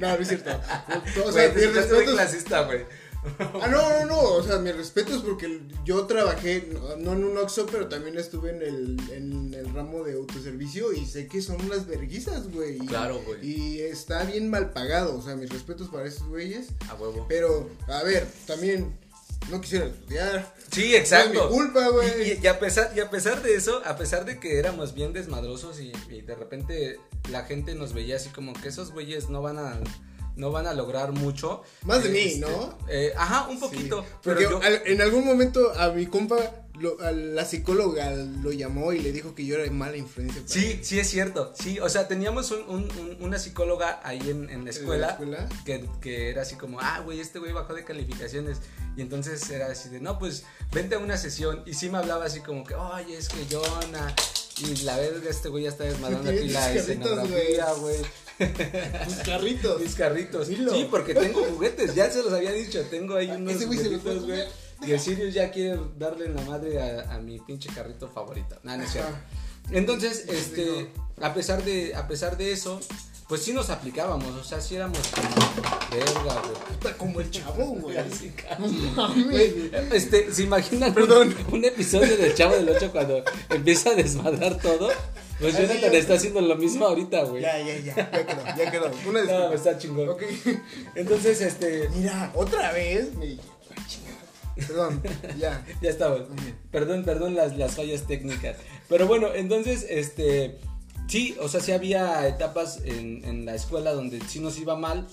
no 0.00 0.14
es 0.14 0.28
cierto. 0.28 0.50
O 1.24 1.32
sea, 1.32 1.52
mi 1.52 2.04
clasista, 2.04 2.62
güey. 2.62 2.86
Ah, 3.38 3.68
no, 3.68 3.88
no, 3.88 4.06
no, 4.06 4.20
o 4.34 4.42
sea, 4.42 4.58
mi 4.58 4.70
respeto 4.72 5.14
es 5.14 5.22
porque 5.22 5.60
yo 5.84 6.06
trabajé, 6.06 6.68
no, 6.98 7.12
en 7.12 7.24
un 7.24 7.38
Oxxo, 7.38 7.66
pero 7.66 7.88
también 7.88 8.18
estuve 8.18 8.50
en 8.50 8.62
el, 8.62 9.10
en 9.10 9.54
el 9.54 9.72
ramo 9.72 10.04
de 10.04 10.14
autoservicio 10.14 10.92
y 10.92 11.06
sé 11.06 11.26
que 11.26 11.40
son 11.40 11.60
unas 11.64 11.86
verguizas, 11.86 12.50
güey. 12.50 12.78
Claro, 12.78 13.20
güey. 13.24 13.46
Y 13.46 13.80
está 13.80 14.24
bien 14.24 14.50
mal 14.50 14.72
pagado, 14.72 15.16
o 15.16 15.22
sea, 15.22 15.36
mis 15.36 15.50
respetos 15.50 15.88
para 15.88 16.06
esos 16.06 16.28
güeyes. 16.28 16.68
A 16.88 16.94
huevo. 16.94 17.26
Pero, 17.28 17.70
a 17.88 18.02
ver, 18.02 18.26
también 18.46 18.98
no 19.50 19.60
quisiera 19.60 19.86
estudiar. 19.86 20.54
Sí, 20.70 20.94
exacto. 20.96 21.34
No 21.34 21.44
es 21.44 21.50
mi 21.50 21.56
culpa, 21.56 21.88
güey. 21.88 22.40
Y, 22.42 22.46
a 22.46 22.58
pesar, 22.58 22.92
y 22.94 23.00
a 23.00 23.10
pesar 23.10 23.42
de 23.42 23.54
eso, 23.54 23.82
a 23.84 23.96
pesar 23.96 24.24
de 24.24 24.38
que 24.38 24.58
éramos 24.58 24.94
bien 24.94 25.12
desmadrosos 25.12 25.80
y, 25.80 25.92
y 26.10 26.20
de 26.20 26.34
repente 26.34 26.98
la 27.30 27.44
gente 27.44 27.74
nos 27.74 27.94
veía 27.94 28.16
así 28.16 28.28
como 28.30 28.52
que 28.52 28.68
esos 28.68 28.92
güeyes 28.92 29.28
no 29.30 29.42
van 29.42 29.58
a 29.58 29.80
no 30.36 30.50
van 30.50 30.66
a 30.66 30.74
lograr 30.74 31.12
mucho. 31.12 31.62
Más 31.82 32.02
de 32.02 32.10
mí, 32.10 32.18
este, 32.18 32.40
¿no? 32.40 32.78
Eh, 32.88 33.12
ajá, 33.16 33.48
un 33.48 33.60
poquito. 33.60 34.04
pero 34.22 34.40
yo... 34.40 34.60
en 34.62 35.00
algún 35.00 35.24
momento 35.24 35.72
a 35.78 35.90
mi 35.90 36.06
compa, 36.06 36.36
a 37.02 37.12
la 37.12 37.44
psicóloga 37.44 38.10
lo 38.42 38.50
llamó 38.50 38.92
y 38.92 38.98
le 38.98 39.12
dijo 39.12 39.34
que 39.34 39.46
yo 39.46 39.56
era 39.56 39.70
mala 39.70 39.96
influencia. 39.96 40.42
sí, 40.44 40.80
sí 40.82 40.98
es 40.98 41.08
cierto. 41.08 41.52
Sí, 41.58 41.78
o 41.78 41.88
sea, 41.88 42.08
teníamos 42.08 42.52
una 43.20 43.38
psicóloga 43.38 44.00
ahí 44.02 44.18
en, 44.28 44.64
la 44.64 44.70
escuela, 44.70 45.18
Que, 45.64 45.88
que, 46.00 46.30
era 46.30 46.42
así 46.42 46.56
como, 46.56 46.80
ah, 46.80 47.00
güey, 47.00 47.20
este 47.20 47.38
güey 47.38 47.52
bajó 47.52 47.74
de 47.74 47.84
calificaciones. 47.84 48.58
Y 48.96 49.02
entonces 49.02 49.48
era 49.50 49.66
así 49.66 49.88
de, 49.88 50.00
no, 50.00 50.18
pues 50.18 50.44
vente 50.72 50.96
a 50.96 50.98
una 50.98 51.16
sesión. 51.16 51.62
Y 51.66 51.74
sí 51.74 51.88
me 51.90 51.98
hablaba 51.98 52.24
así 52.24 52.40
como 52.40 52.64
que, 52.64 52.74
oye, 52.74 53.16
es 53.16 53.28
que 53.28 53.46
Jonah. 53.50 54.14
Y 54.58 54.84
la 54.84 54.96
verga, 54.96 55.28
este 55.28 55.48
güey 55.48 55.64
ya 55.64 55.70
está 55.70 55.84
desmadrando 55.84 56.30
aquí 56.30 56.48
la 56.48 56.72
escenografía, 56.72 57.72
güey. 57.74 57.96
Mis 59.06 59.16
carritos. 59.24 59.80
Mis 59.80 59.94
carritos. 59.94 60.48
Sí, 60.48 60.88
porque 60.90 61.14
tengo 61.14 61.44
juguetes, 61.44 61.94
ya 61.94 62.10
se 62.10 62.22
los 62.22 62.32
había 62.32 62.52
dicho. 62.52 62.82
Tengo 62.90 63.16
ahí 63.16 63.30
unos 63.30 63.64
juguetitos, 63.64 64.26
güey. 64.26 64.42
Y 64.86 64.92
el 64.92 65.00
Sirius 65.00 65.32
ya 65.32 65.50
quiere 65.50 65.78
darle 65.98 66.28
la 66.28 66.42
madre 66.42 66.80
a, 66.80 67.18
mi 67.18 67.38
pinche 67.38 67.70
carrito 67.74 68.08
favorito. 68.08 68.58
Nada, 68.62 68.78
no 68.78 68.84
es 68.84 68.92
cierto. 68.92 69.14
Entonces, 69.70 70.26
este, 70.28 70.90
a 71.20 71.32
pesar 71.32 71.64
de, 71.64 71.94
a 71.94 72.06
pesar 72.06 72.36
de 72.36 72.52
eso, 72.52 72.80
pues 73.28 73.42
sí 73.42 73.54
nos 73.54 73.70
aplicábamos, 73.70 74.28
o 74.36 74.44
sea, 74.44 74.60
sí 74.60 74.76
éramos 74.76 74.98
verga, 75.90 76.42
güey. 76.82 76.94
Como 76.94 77.20
el 77.20 77.30
chavo, 77.30 77.64
güey. 77.80 77.96
este, 79.92 80.32
¿se 80.32 80.42
imaginan 80.42 80.92
Perdón. 80.92 81.34
Un, 81.50 81.64
episodio 81.64 82.16
del 82.18 82.34
Chavo 82.34 82.54
del 82.54 82.68
8 82.68 82.90
cuando 82.92 83.24
empieza 83.48 83.90
a 83.90 83.94
desmadrar 83.94 84.58
todo? 84.58 84.90
Pues 85.40 85.58
Jonathan 85.58 85.94
está 85.94 86.14
haciendo 86.14 86.40
lo 86.40 86.56
mismo 86.56 86.86
ahorita, 86.86 87.24
güey. 87.24 87.42
Ya, 87.42 87.58
ya, 87.58 87.78
ya, 87.78 87.94
ya 87.94 88.26
quedó, 88.26 88.44
ya 88.56 88.70
quedó. 88.70 88.90
Una 89.08 89.20
disculpa. 89.20 89.48
No, 89.48 89.52
está 89.52 89.78
chingón. 89.78 90.08
Ok. 90.08 90.22
Entonces, 90.94 91.40
este. 91.40 91.88
Mira, 91.90 92.30
otra 92.34 92.72
vez 92.72 93.14
me 93.14 93.36
Perdón, 94.56 95.02
ya. 95.38 95.64
ya 95.82 95.90
estamos. 95.90 96.22
Perdón, 96.70 97.04
perdón 97.04 97.34
las, 97.34 97.56
las 97.56 97.74
fallas 97.74 98.06
técnicas. 98.06 98.56
Pero 98.88 99.06
bueno, 99.06 99.34
entonces, 99.34 99.86
este. 99.88 100.58
Sí, 101.08 101.36
o 101.40 101.48
sea, 101.48 101.60
sí 101.60 101.72
había 101.72 102.26
etapas 102.26 102.80
en, 102.84 103.24
en 103.24 103.44
la 103.44 103.54
escuela 103.54 103.92
donde 103.92 104.20
sí 104.26 104.38
nos 104.38 104.58
iba 104.58 104.74
mal, 104.74 105.06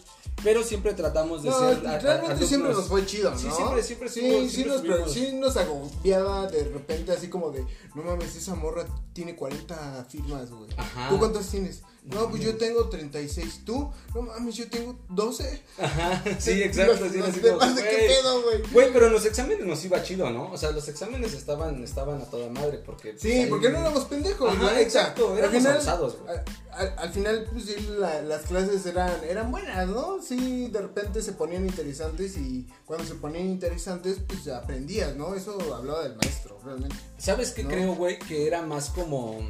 pero 0.44 0.64
siempre 0.64 0.94
tratamos 0.94 1.44
de 1.44 1.50
no, 1.50 1.60
ser. 1.60 1.82
Realmente 1.82 2.46
siempre 2.48 2.74
nos 2.74 2.88
fue 2.88 3.06
chido, 3.06 3.32
¿no? 3.32 3.38
Sí, 3.38 3.48
siempre, 3.56 3.84
siempre, 3.84 4.10
sí, 4.10 4.50
sí, 4.50 4.66
nos, 4.66 5.12
sí 5.12 5.34
nos 5.34 5.58
agobiaba 5.58 6.48
de 6.48 6.64
repente 6.66 7.12
así 7.12 7.30
como 7.30 7.52
de, 7.52 7.66
no 7.96 8.04
mames, 8.04 8.36
esa 8.36 8.56
morra 8.56 8.86
tiene 9.14 9.36
40 9.36 10.06
firmas, 10.10 10.50
güey. 10.50 10.70
¿Tú 11.10 11.20
cuántas 11.20 11.48
tienes? 11.48 11.84
No, 12.04 12.30
pues 12.30 12.42
yo 12.42 12.58
tengo 12.58 12.90
36. 12.90 13.62
¿Tú? 13.64 13.92
No 14.16 14.24
mames, 14.24 14.56
yo 14.56 14.68
tengo 14.68 14.98
12. 15.10 15.62
Ajá, 15.80 16.24
sí, 16.40 16.64
exacto. 16.64 17.04
Los, 17.04 17.12
sí, 17.12 17.18
los 17.20 17.36
¿Qué 17.36 18.08
pedo, 18.08 18.42
güey? 18.42 18.62
Güey, 18.72 18.94
pero 18.94 19.06
en 19.06 19.14
los 19.14 19.26
exámenes 19.26 19.66
nos 19.68 19.86
iba 19.86 20.02
chido, 20.02 20.32
¿no? 20.32 20.52
O 20.52 20.58
sea, 20.58 20.72
los 20.72 20.88
exámenes 20.88 21.34
estaban, 21.34 21.84
estaban 21.84 22.20
a 22.20 22.26
toda 22.26 22.50
madre 22.50 22.80
porque... 22.80 23.12
Pues, 23.12 23.22
sí, 23.22 23.46
porque 23.48 23.70
no 23.70 23.80
éramos 23.80 24.06
pendejos, 24.06 24.52
Ajá, 24.52 24.82
exacto, 24.82 25.38
éramos 25.38 25.64
al 25.64 25.80
final, 25.80 26.00
güey. 26.00 26.38
Al, 26.72 26.94
al, 26.98 27.14
final, 27.14 27.48
pues 27.52 27.66
sí, 27.66 27.76
las 28.00 28.42
clases 28.44 28.86
eran, 28.86 29.24
eran 29.24 29.52
buenas, 29.52 29.88
¿no? 29.88 30.22
Sí, 30.22 30.70
de 30.70 30.82
repente 30.82 31.22
se 31.22 31.34
ponían 31.34 31.68
interesantes 31.68 32.36
y 32.38 32.66
cuando 32.86 33.06
se 33.06 33.16
ponían 33.16 33.46
interesantes, 33.46 34.18
pues 34.26 34.48
aprendías, 34.48 35.16
¿no? 35.16 35.36
Eso 35.36 35.58
hablaba 35.74 36.04
del 36.04 36.16
maestro, 36.16 36.60
realmente. 36.64 36.96
¿Sabes 37.18 37.52
qué 37.52 37.66
creo, 37.66 37.94
güey? 37.94 38.18
Que 38.18 38.48
era 38.48 38.64
más 38.64 38.90
como 38.90 39.48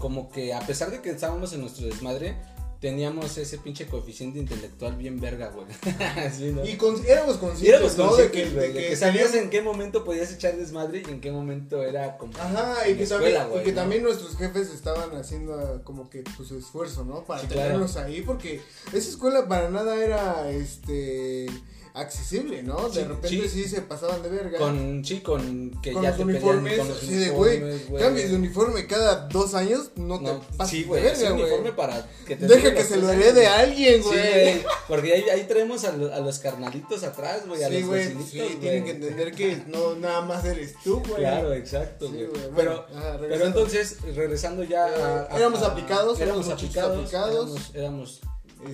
como 0.00 0.30
que 0.30 0.52
a 0.52 0.60
pesar 0.60 0.90
de 0.90 1.00
que 1.00 1.10
estábamos 1.10 1.52
en 1.52 1.60
nuestro 1.60 1.86
desmadre, 1.86 2.34
teníamos 2.80 3.36
ese 3.36 3.58
pinche 3.58 3.86
coeficiente 3.86 4.38
intelectual 4.38 4.96
bien 4.96 5.20
verga, 5.20 5.50
güey. 5.50 5.66
Y 6.66 7.10
éramos 7.10 7.36
conscientes, 7.36 7.98
¿no? 7.98 8.16
de 8.16 8.30
que, 8.30 8.46
de 8.46 8.72
que, 8.72 8.96
sabías 8.96 9.34
en 9.34 9.50
qué 9.50 9.60
momento 9.60 10.02
podías 10.02 10.32
echar 10.32 10.56
desmadre 10.56 11.02
y 11.06 11.10
en 11.10 11.20
qué 11.20 11.30
momento 11.30 11.82
era 11.82 12.16
como. 12.16 12.32
Ajá, 12.38 12.88
y 12.88 12.94
que, 12.94 13.06
también, 13.06 13.36
y 13.54 13.62
que 13.62 13.72
también 13.72 14.02
nuestros 14.02 14.36
jefes 14.36 14.70
estaban 14.70 15.14
haciendo 15.14 15.82
como 15.84 16.08
que 16.08 16.24
pues, 16.36 16.48
su 16.48 16.58
esfuerzo, 16.58 17.04
¿no? 17.04 17.24
Para 17.24 17.42
tenernos 17.42 17.96
ahí, 17.96 18.22
porque 18.22 18.62
esa 18.88 19.10
escuela 19.10 19.46
para 19.46 19.68
nada 19.68 20.02
era 20.02 20.50
este 20.50 21.46
accesible, 21.94 22.62
¿no? 22.62 22.88
De 22.88 23.04
repente 23.04 23.48
sí. 23.48 23.64
se 23.64 23.82
pasaban 23.82 24.22
de 24.22 24.28
verga. 24.28 24.58
Con, 24.58 25.04
sí, 25.04 25.20
con 25.20 25.70
que 25.82 25.94
ya 25.94 26.00
los 26.00 26.16
te 26.16 26.22
uniformes, 26.22 26.78
con 26.78 26.88
los 26.88 26.98
sí, 26.98 27.28
güey, 27.28 27.60
cambies 27.98 28.30
de 28.30 28.36
uniforme 28.36 28.86
cada 28.86 29.28
dos 29.28 29.54
años, 29.54 29.90
no, 29.96 30.20
te 30.20 30.32
pases 30.56 30.70
sí, 30.70 30.84
de 30.84 31.00
verga, 31.00 31.30
güey. 31.30 31.42
uniforme 31.42 31.72
para 31.72 32.08
que 32.26 32.36
te 32.36 32.46
Deja 32.46 32.74
que 32.74 32.84
se 32.84 32.96
lo 32.96 33.10
herede 33.10 33.46
a 33.46 33.60
alguien, 33.60 34.02
güey. 34.02 34.54
Sí, 34.54 34.62
porque 34.88 35.12
ahí, 35.14 35.28
ahí 35.28 35.44
traemos 35.44 35.84
a, 35.84 35.90
a 35.90 36.20
los 36.20 36.38
carnalitos 36.38 37.02
atrás, 37.02 37.46
güey, 37.46 37.62
a 37.62 37.68
los 37.68 37.84
güey, 37.84 38.00
vecinitos, 38.00 38.30
Sí, 38.30 38.58
tienen 38.60 38.84
que 38.84 38.90
entender 38.90 39.32
que 39.32 39.62
no 39.66 39.94
nada 39.96 40.20
más 40.22 40.44
eres 40.44 40.74
tú, 40.82 41.02
güey. 41.06 41.20
Claro, 41.20 41.52
exacto, 41.52 42.08
güey. 42.08 42.28
pero, 42.54 42.86
pero 43.20 43.46
entonces, 43.46 43.98
regresando 44.14 44.62
ya 44.64 44.84
a, 44.84 45.36
Éramos 45.36 45.62
aplicados, 45.62 46.20
éramos 46.20 46.48
aplicados, 46.48 47.70
éramos 47.74 48.20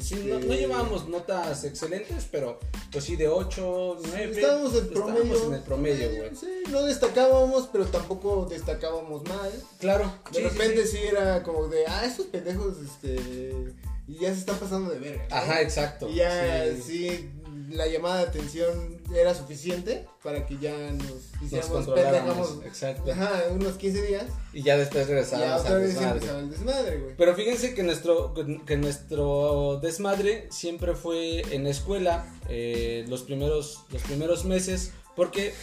Sí, 0.00 0.26
no, 0.26 0.40
no, 0.40 0.54
llevábamos 0.54 1.08
notas 1.08 1.64
excelentes, 1.64 2.26
pero 2.30 2.58
pues 2.90 3.04
sí, 3.04 3.16
de 3.16 3.28
8, 3.28 3.98
9. 4.02 4.30
estábamos, 4.32 4.74
en 4.74 4.88
promedio, 4.88 5.46
en 5.46 5.54
el 5.54 5.62
promedio, 5.62 6.08
güey. 6.16 6.36
Sí, 6.36 6.64
no 6.70 6.82
destacábamos, 6.82 7.68
pero 7.72 7.86
tampoco 7.86 8.46
destacábamos 8.50 9.22
mal. 9.28 9.52
Claro. 9.78 10.12
De 10.32 10.40
repente 10.40 10.86
sí, 10.86 10.98
era 10.98 11.42
como 11.42 11.68
de, 11.68 11.86
ah, 11.86 12.04
estos 12.04 12.26
pendejos, 12.26 12.76
este. 12.78 13.74
Y 14.08 14.18
ya 14.20 14.32
se 14.32 14.40
están 14.40 14.56
pasando 14.56 14.90
de 14.90 14.98
verga. 14.98 15.26
Ajá, 15.30 15.62
exacto. 15.62 16.08
Y 16.08 16.16
ya, 16.16 16.66
sí 16.84 17.30
la 17.68 17.86
llamada 17.86 18.18
de 18.18 18.26
atención 18.28 19.00
era 19.14 19.34
suficiente 19.34 20.06
para 20.22 20.46
que 20.46 20.56
ya 20.58 20.74
nos 20.92 21.42
hiciéramos 21.42 21.86
pendejamos. 21.86 22.58
Exacto. 22.64 23.10
Ajá, 23.10 23.44
unos 23.50 23.74
15 23.74 24.02
días. 24.02 24.24
Y 24.52 24.62
ya 24.62 24.76
después 24.76 25.06
regresábamos 25.06 25.66
al 25.66 25.82
desmadre. 25.82 26.28
el 26.38 26.50
desmadre, 26.50 26.98
güey. 26.98 27.16
Pero 27.16 27.34
fíjense 27.34 27.74
que 27.74 27.82
nuestro, 27.82 28.34
que 28.66 28.76
nuestro 28.76 29.80
desmadre 29.82 30.46
siempre 30.50 30.94
fue 30.94 31.42
en 31.54 31.64
la 31.64 31.70
escuela 31.70 32.26
eh, 32.48 33.04
los, 33.08 33.22
primeros, 33.22 33.84
los 33.90 34.02
primeros 34.02 34.44
meses. 34.44 34.92
Porque 35.14 35.54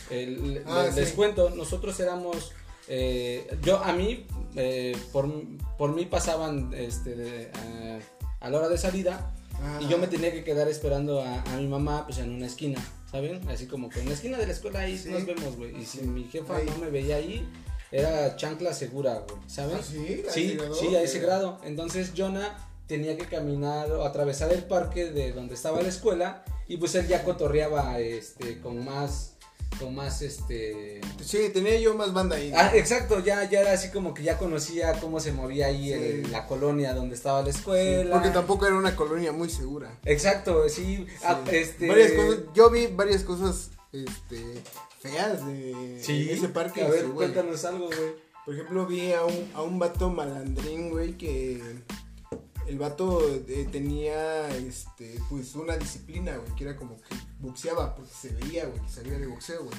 ah, 0.66 0.90
les, 0.96 1.12
cuento, 1.12 1.52
nosotros 1.52 2.00
éramos. 2.00 2.52
Eh, 2.88 3.48
yo, 3.62 3.78
a 3.78 3.94
mí, 3.94 4.26
eh, 4.56 4.98
por, 5.12 5.32
por 5.78 5.94
mí 5.94 6.06
pasaban 6.06 6.74
este, 6.74 7.52
a 8.40 8.50
la 8.50 8.58
hora 8.58 8.68
de 8.68 8.78
salida 8.78 9.34
y 9.82 9.88
yo 9.88 9.98
me 9.98 10.08
tenía 10.08 10.32
que 10.32 10.44
quedar 10.44 10.68
esperando 10.68 11.22
a, 11.22 11.42
a, 11.42 11.58
mi 11.58 11.68
mamá, 11.68 12.06
pues 12.06 12.20
en 12.20 12.32
una 12.32 12.46
esquina, 12.46 12.82
¿saben? 13.10 13.48
Así 13.50 13.68
como 13.68 13.90
que 13.90 14.02
en 14.02 14.08
la 14.08 14.14
esquina 14.14 14.38
de 14.38 14.48
la 14.48 14.54
escuela 14.54 14.80
ahí 14.80 15.02
nos 15.10 15.26
vemos, 15.26 15.56
güey. 15.58 15.76
Y 15.82 15.86
si 15.86 16.02
mi 16.02 16.24
jefa 16.26 16.60
no 16.64 16.78
me 16.78 16.90
veía 16.90 17.18
ahí, 17.18 17.48
era 17.92 18.36
chancla 18.36 18.74
segura, 18.74 19.24
güey, 19.28 19.42
¿saben? 19.48 19.78
¿Ah, 19.80 19.84
sí, 19.84 20.24
sí, 20.30 20.58
sí, 20.80 20.96
a 20.96 21.02
ese 21.02 21.20
grado. 21.20 21.60
Entonces 21.64 22.14
Jonah 22.16 22.58
tenía 22.88 23.18
que 23.18 23.26
caminar 23.26 23.92
o 23.92 24.04
atravesar 24.04 24.52
el 24.52 24.64
parque 24.64 25.12
de 25.12 25.32
donde 25.32 25.56
estaba 25.56 25.82
la 25.82 25.90
escuela 25.90 26.44
y 26.68 26.78
pues 26.78 26.96
él 26.96 27.08
ya 27.08 27.24
cotorreaba 27.24 28.00
este 28.00 28.60
con 28.60 28.84
más 28.84 29.33
con 29.80 29.96
más 29.96 30.22
este 30.22 31.02
sí 31.24 31.50
tenía 31.54 31.80
yo 31.80 31.96
más 31.96 32.14
banda 32.14 32.36
ahí 32.36 32.52
ah 32.56 32.72
exacto 32.76 33.20
ya 33.20 33.50
ya 33.50 33.62
era 33.62 33.74
así 33.74 33.90
como 33.90 34.14
que 34.14 34.24
ya 34.24 34.38
conocía 34.38 34.94
cómo 35.00 35.20
se 35.20 35.32
movía 35.32 35.68
ahí 35.68 36.24
la 36.32 36.46
colonia 36.48 36.94
donde 36.94 37.16
estaba 37.16 37.42
la 37.42 37.50
escuela. 37.50 38.12
porque 38.12 38.30
tampoco 38.30 38.66
era 38.66 38.76
una 38.76 38.96
colonia 38.96 39.32
muy 39.32 39.50
segura. 39.50 40.00
Exacto 40.06 40.68
sí, 40.70 41.06
ah, 41.24 41.42
este 41.52 41.88
varias 41.88 42.12
cosas 42.12 42.40
yo 42.54 42.70
vi 42.70 42.88
varias 42.88 43.24
cosas 43.24 43.72
este 43.92 44.62
feas 45.00 45.46
de, 45.46 46.00
ese 46.00 46.50
parque 46.50 46.84
a 46.84 46.90
ver 46.90 47.06
cuéntanos 47.06 47.66
algo 47.66 47.88
güey. 47.88 48.24
Por 48.46 48.54
ejemplo 48.56 48.86
vi 48.86 49.14
a 49.14 49.24
un 49.24 49.52
a 49.54 49.62
un 49.62 49.80
vato 49.80 50.10
malandrín 50.10 50.90
güey 50.90 51.18
que 51.18 51.62
el 52.68 52.78
vato 52.78 53.22
eh, 53.30 53.68
tenía, 53.72 54.50
este, 54.56 55.20
pues 55.30 55.56
una 55.56 55.78
disciplina, 55.78 56.38
güey, 56.38 56.56
que 56.56 56.64
era 56.64 56.76
como 56.76 56.96
que 56.98 57.16
boxeaba, 57.40 57.96
porque 57.96 58.12
se 58.14 58.30
veía, 58.30 58.66
güey, 58.66 58.82
que 58.82 58.90
salía 58.90 59.18
de 59.18 59.28
boxeo, 59.28 59.64
güey. 59.64 59.78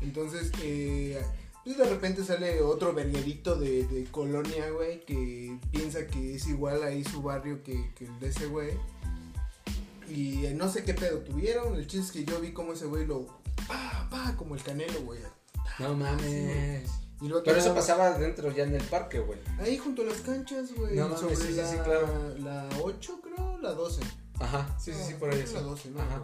Entonces, 0.00 0.52
eh, 0.62 1.20
pues 1.64 1.78
de 1.78 1.84
repente 1.84 2.24
sale 2.24 2.60
otro 2.62 2.92
verguerito 2.92 3.56
de, 3.56 3.86
de 3.86 4.04
colonia, 4.04 4.70
güey, 4.70 5.04
que 5.04 5.58
piensa 5.70 6.06
que 6.06 6.36
es 6.36 6.46
igual 6.46 6.82
ahí 6.82 7.02
su 7.04 7.22
barrio 7.22 7.62
que, 7.62 7.92
que 7.94 8.04
el 8.04 8.20
de 8.20 8.28
ese 8.28 8.46
güey. 8.46 8.72
Y 10.08 10.46
eh, 10.46 10.54
no 10.54 10.68
sé 10.68 10.84
qué 10.84 10.94
pedo 10.94 11.18
tuvieron, 11.20 11.74
el 11.74 11.86
chiste 11.86 12.06
es 12.06 12.12
que 12.12 12.30
yo 12.30 12.40
vi 12.40 12.52
como 12.52 12.74
ese 12.74 12.86
güey 12.86 13.06
lo, 13.06 13.26
pa, 13.66 14.06
pa, 14.10 14.36
como 14.36 14.54
el 14.54 14.62
canelo, 14.62 15.00
güey. 15.02 15.20
No 15.78 15.94
mames. 15.94 17.03
Pero 17.20 17.56
eso 17.56 17.74
pasaba 17.74 18.18
dentro 18.18 18.50
ya 18.52 18.64
en 18.64 18.74
el 18.74 18.82
parque, 18.82 19.20
güey. 19.20 19.38
Ahí 19.58 19.78
junto 19.78 20.02
a 20.02 20.06
las 20.06 20.18
canchas, 20.18 20.74
güey. 20.74 20.96
No, 20.96 21.16
sí, 21.16 21.26
sí, 21.34 21.54
sí, 21.54 21.76
claro. 21.84 22.34
La 22.38 22.68
8, 22.82 23.20
creo, 23.22 23.58
la 23.58 23.72
12. 23.72 24.02
Ajá, 24.40 24.76
sí, 24.78 24.92
sí, 24.92 25.02
sí, 25.08 25.14
por 25.14 25.30
ahí. 25.30 25.40
Es 25.40 25.52
la 25.52 25.62
12, 25.62 25.90
¿no? 25.90 26.00
Ajá. 26.00 26.22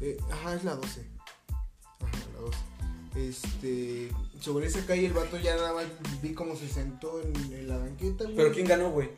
Eh, 0.00 0.18
ajá, 0.30 0.54
es 0.54 0.64
la 0.64 0.74
12. 0.76 1.06
Ajá, 2.00 2.18
la 2.34 2.40
12. 2.40 2.58
Este, 3.16 4.10
sobre 4.40 4.66
esa 4.66 4.84
calle 4.86 5.06
el 5.06 5.12
vato 5.12 5.38
ya 5.38 5.54
nada 5.54 5.72
más 5.72 5.86
vi 6.20 6.34
cómo 6.34 6.56
se 6.56 6.68
sentó 6.68 7.22
en, 7.22 7.34
en 7.52 7.68
la 7.68 7.78
banqueta, 7.78 8.24
güey. 8.24 8.36
¿Pero 8.36 8.52
quién 8.52 8.66
ganó, 8.66 8.90
güey? 8.90 9.08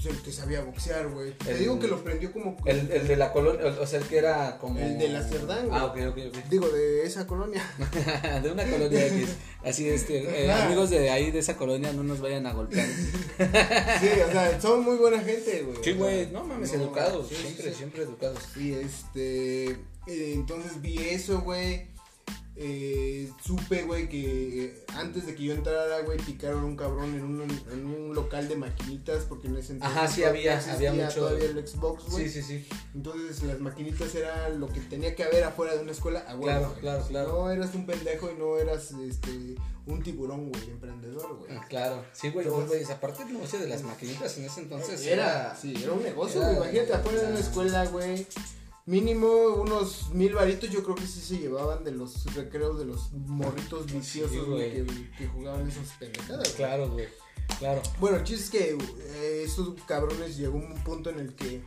Pues 0.00 0.14
el 0.14 0.22
que 0.22 0.30
sabía 0.30 0.60
boxear, 0.60 1.08
güey. 1.08 1.32
Te 1.32 1.54
digo 1.54 1.80
que 1.80 1.88
lo 1.88 2.04
prendió 2.04 2.32
como. 2.32 2.56
El, 2.64 2.88
el 2.92 3.08
de 3.08 3.16
la 3.16 3.32
colonia, 3.32 3.66
o 3.80 3.84
sea, 3.84 3.98
el 3.98 4.06
que 4.06 4.18
era 4.18 4.56
como. 4.58 4.78
El 4.78 4.96
de 4.96 5.08
la 5.08 5.24
Cerdán, 5.24 5.66
güey. 5.66 5.80
Ah, 5.80 5.86
ok, 5.86 5.96
ok, 6.10 6.18
ok. 6.28 6.44
Digo, 6.48 6.68
de 6.68 7.02
esa 7.04 7.26
colonia. 7.26 7.68
de 8.42 8.52
una 8.52 8.64
colonia 8.64 9.06
X. 9.08 9.28
Así 9.64 9.88
es 9.88 10.04
que, 10.04 10.44
eh, 10.44 10.52
amigos 10.52 10.90
de 10.90 11.10
ahí, 11.10 11.32
de 11.32 11.40
esa 11.40 11.56
colonia, 11.56 11.92
no 11.92 12.04
nos 12.04 12.20
vayan 12.20 12.46
a 12.46 12.52
golpear. 12.52 12.86
sí, 14.00 14.08
o 14.24 14.30
sea, 14.30 14.60
son 14.60 14.84
muy 14.84 14.98
buena 14.98 15.18
gente, 15.18 15.62
güey. 15.62 15.78
Sí, 15.82 15.92
güey, 15.94 16.30
no 16.30 16.44
mames, 16.44 16.72
educados, 16.74 17.26
siempre, 17.28 17.74
siempre 17.74 18.02
educados. 18.04 18.38
Y 18.56 18.74
este. 18.74 19.70
Eh, 20.06 20.32
entonces 20.32 20.80
vi 20.80 20.96
eso, 20.96 21.40
güey 21.40 21.97
eh, 22.60 23.30
supe, 23.40 23.84
güey, 23.84 24.08
que 24.08 24.84
antes 24.96 25.26
de 25.26 25.36
que 25.36 25.44
yo 25.44 25.54
entrara, 25.54 26.00
güey, 26.00 26.18
picaron 26.18 26.64
un 26.64 26.76
cabrón 26.76 27.14
en 27.14 27.22
un, 27.22 27.62
en 27.72 27.86
un 27.86 28.14
local 28.14 28.48
de 28.48 28.56
maquinitas, 28.56 29.24
porque 29.24 29.46
en 29.46 29.56
ese 29.56 29.74
entonces 29.74 29.96
Ajá, 29.96 30.08
sí 30.08 30.24
había, 30.24 30.58
había 30.58 30.92
mucho. 30.92 31.20
todavía 31.20 31.44
el 31.44 31.66
Xbox, 31.66 32.10
güey. 32.10 32.28
Sí, 32.28 32.42
sí, 32.42 32.42
sí. 32.42 32.68
Entonces 32.94 33.44
las 33.44 33.60
maquinitas 33.60 34.12
era 34.16 34.48
lo 34.48 34.68
que 34.68 34.80
tenía 34.80 35.14
que 35.14 35.22
haber 35.22 35.44
afuera 35.44 35.76
de 35.76 35.82
una 35.82 35.92
escuela. 35.92 36.24
Ah, 36.26 36.36
claro, 36.40 36.74
claro, 36.80 37.04
claro. 37.06 37.28
No 37.28 37.50
eras 37.50 37.72
un 37.76 37.86
pendejo 37.86 38.28
y 38.30 38.38
no 38.38 38.58
eras, 38.58 38.90
este, 38.90 39.54
un 39.86 40.02
tiburón, 40.02 40.50
güey, 40.50 40.70
emprendedor, 40.70 41.36
güey. 41.36 41.56
Ah, 41.56 41.64
claro, 41.68 42.04
sí, 42.12 42.30
güey, 42.30 42.48
güey, 42.48 42.82
aparte 42.84 43.22
el 43.22 43.34
negocio 43.34 43.60
de 43.60 43.68
las 43.68 43.82
maquinitas 43.84 44.36
en 44.36 44.46
ese 44.46 44.62
entonces 44.62 45.06
era, 45.06 45.54
sí, 45.54 45.74
era 45.80 45.92
un 45.92 46.02
negocio, 46.02 46.40
güey, 46.40 46.56
imagínate 46.56 46.92
afuera 46.92 47.22
de 47.22 47.26
una 47.28 47.40
escuela, 47.40 47.86
güey 47.86 48.26
Mínimo 48.88 49.28
unos 49.60 50.14
mil 50.14 50.32
varitos 50.32 50.70
yo 50.70 50.82
creo 50.82 50.94
que 50.94 51.06
sí 51.06 51.20
se 51.20 51.36
llevaban 51.36 51.84
de 51.84 51.92
los 51.92 52.34
recreos 52.34 52.78
de 52.78 52.86
los 52.86 53.12
morritos 53.12 53.84
viciosos 53.92 54.46
que, 54.58 54.86
que, 55.18 55.26
jugaban 55.26 55.68
esas 55.68 55.90
pendejadas. 55.98 56.48
Claro, 56.52 56.88
güey. 56.88 57.06
Claro. 57.58 57.82
Bueno, 58.00 58.16
el 58.16 58.24
chiste 58.24 58.44
es 58.44 58.50
que 58.50 58.78
eh, 59.02 59.42
estos 59.44 59.74
cabrones 59.82 60.38
llegó 60.38 60.56
un 60.56 60.72
punto 60.84 61.10
en 61.10 61.18
el 61.18 61.34
que 61.34 61.60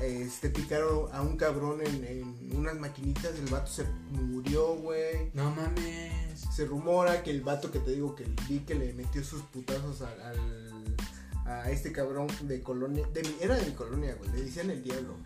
este 0.00 0.48
picaron 0.48 1.14
a 1.14 1.20
un 1.20 1.36
cabrón 1.36 1.82
en, 1.82 2.56
unas 2.56 2.78
maquinitas, 2.78 3.38
el 3.38 3.50
vato 3.50 3.70
se 3.70 3.84
murió, 4.10 4.74
güey. 4.76 5.30
No 5.34 5.50
mames. 5.50 6.40
Se 6.56 6.64
rumora 6.64 7.22
que 7.22 7.32
el 7.32 7.42
vato 7.42 7.70
que 7.70 7.80
te 7.80 7.90
digo 7.90 8.14
que 8.14 8.24
vi 8.48 8.60
que 8.60 8.76
le 8.76 8.94
metió 8.94 9.22
sus 9.22 9.42
putazos 9.42 10.00
al, 10.00 10.96
a 11.44 11.70
este 11.70 11.92
cabrón 11.92 12.28
de 12.44 12.62
colonia, 12.62 13.06
de 13.12 13.30
era 13.42 13.56
de 13.56 13.66
mi 13.66 13.72
colonia, 13.72 14.14
güey, 14.14 14.30
le 14.30 14.44
decían 14.44 14.70
el 14.70 14.82
diablo. 14.82 15.18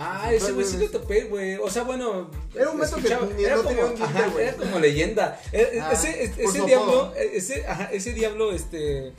Ah, 0.00 0.32
ese 0.32 0.52
güey 0.52 0.64
sí 0.64 0.76
lo 0.78 0.88
topé, 0.88 1.24
güey. 1.24 1.56
O 1.56 1.68
sea, 1.68 1.82
bueno. 1.82 2.30
Era 2.54 2.70
un 2.70 2.78
vato 2.78 2.96
que 2.98 3.08
era 3.08 3.16
no 3.56 3.64
como, 3.64 3.68
tenía 3.68 3.84
un 3.84 4.02
ajá, 4.02 4.28
güey. 4.28 4.46
Era 4.46 4.56
como 4.56 4.78
leyenda. 4.78 5.40
E, 5.52 5.80
ah, 5.82 5.90
ese 5.92 6.22
ese, 6.22 6.44
ese 6.44 6.62
diablo, 6.64 7.12
ese, 7.16 7.66
ajá, 7.66 7.90
ese 7.92 8.12
diablo, 8.12 8.52
este. 8.52 9.12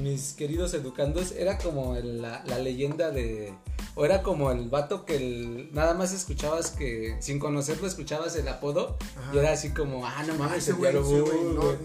Mis 0.00 0.32
queridos 0.32 0.74
educandos, 0.74 1.32
era 1.32 1.56
como 1.58 1.94
la, 1.94 2.44
la 2.44 2.58
leyenda 2.58 3.10
de. 3.12 3.54
O 3.94 4.04
era 4.04 4.22
como 4.22 4.50
el 4.50 4.68
vato 4.68 5.06
que 5.06 5.16
el, 5.16 5.72
nada 5.72 5.94
más 5.94 6.12
escuchabas 6.12 6.70
que, 6.70 7.16
sin 7.20 7.38
conocerlo, 7.38 7.86
escuchabas 7.86 8.36
el 8.36 8.46
apodo. 8.48 8.98
Y 9.32 9.38
era 9.38 9.52
así 9.52 9.70
como, 9.70 10.04
ah, 10.04 10.22
no 10.26 10.34
mames, 10.34 10.58
ese 10.58 10.72
güey, 10.72 10.92
no, 10.92 11.00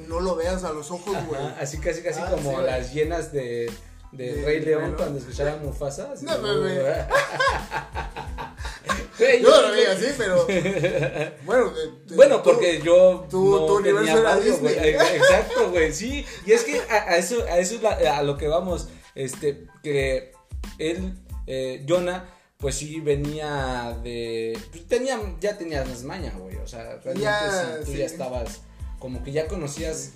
no, 0.09 0.19
lo 0.19 0.35
veas 0.35 0.65
a 0.65 0.73
los 0.73 0.91
ojos, 0.91 1.15
güey. 1.29 1.41
Así 1.57 1.77
casi, 1.77 2.01
casi 2.01 2.19
ah, 2.19 2.31
como 2.31 2.59
las 2.59 2.93
llenas 2.93 3.31
de 3.31 3.71
de, 4.11 4.43
Rey 4.43 4.59
León 4.61 4.93
cuando 4.97 5.19
escuchaban 5.19 5.63
Mufasa. 5.63 6.13
No, 6.21 6.37
no, 6.37 6.53
no. 6.55 6.67
yo 9.41 9.49
no 9.49 9.61
lo 9.61 9.73
vi 9.73 9.81
así, 9.81 10.07
pero. 10.17 10.47
Bueno, 11.45 11.73
bueno 12.15 12.43
porque 12.43 12.81
yo. 12.81 13.25
Tu, 13.29 13.81
tenía 13.83 14.13
era 14.13 14.39
Disney. 14.39 14.73
Exacto, 14.77 15.71
güey, 15.71 15.93
sí. 15.93 16.25
Y 16.45 16.51
es 16.51 16.63
que 16.63 16.81
a, 16.89 17.17
eso, 17.17 17.43
a 17.43 17.57
eso 17.57 17.75
es 17.75 17.83
a 17.83 18.23
lo 18.23 18.37
que 18.37 18.47
vamos. 18.47 18.89
Este, 19.15 19.67
que 19.83 20.33
él, 20.77 21.13
eh, 21.47 21.85
Jonah 21.87 22.25
pues 22.57 22.75
sí 22.75 22.99
venía 22.99 23.97
de 24.03 24.57
pues 24.71 24.87
tenía 24.87 25.19
ya 25.39 25.57
tenías 25.57 25.89
las 25.89 26.03
mañas 26.03 26.37
güey 26.37 26.57
o 26.57 26.67
sea 26.67 26.99
realmente 27.03 27.21
ya, 27.21 27.79
tú 27.83 27.91
ya 27.93 28.05
estabas 28.05 28.61
como 28.99 29.23
que 29.23 29.31
ya 29.31 29.47
conocías 29.47 30.11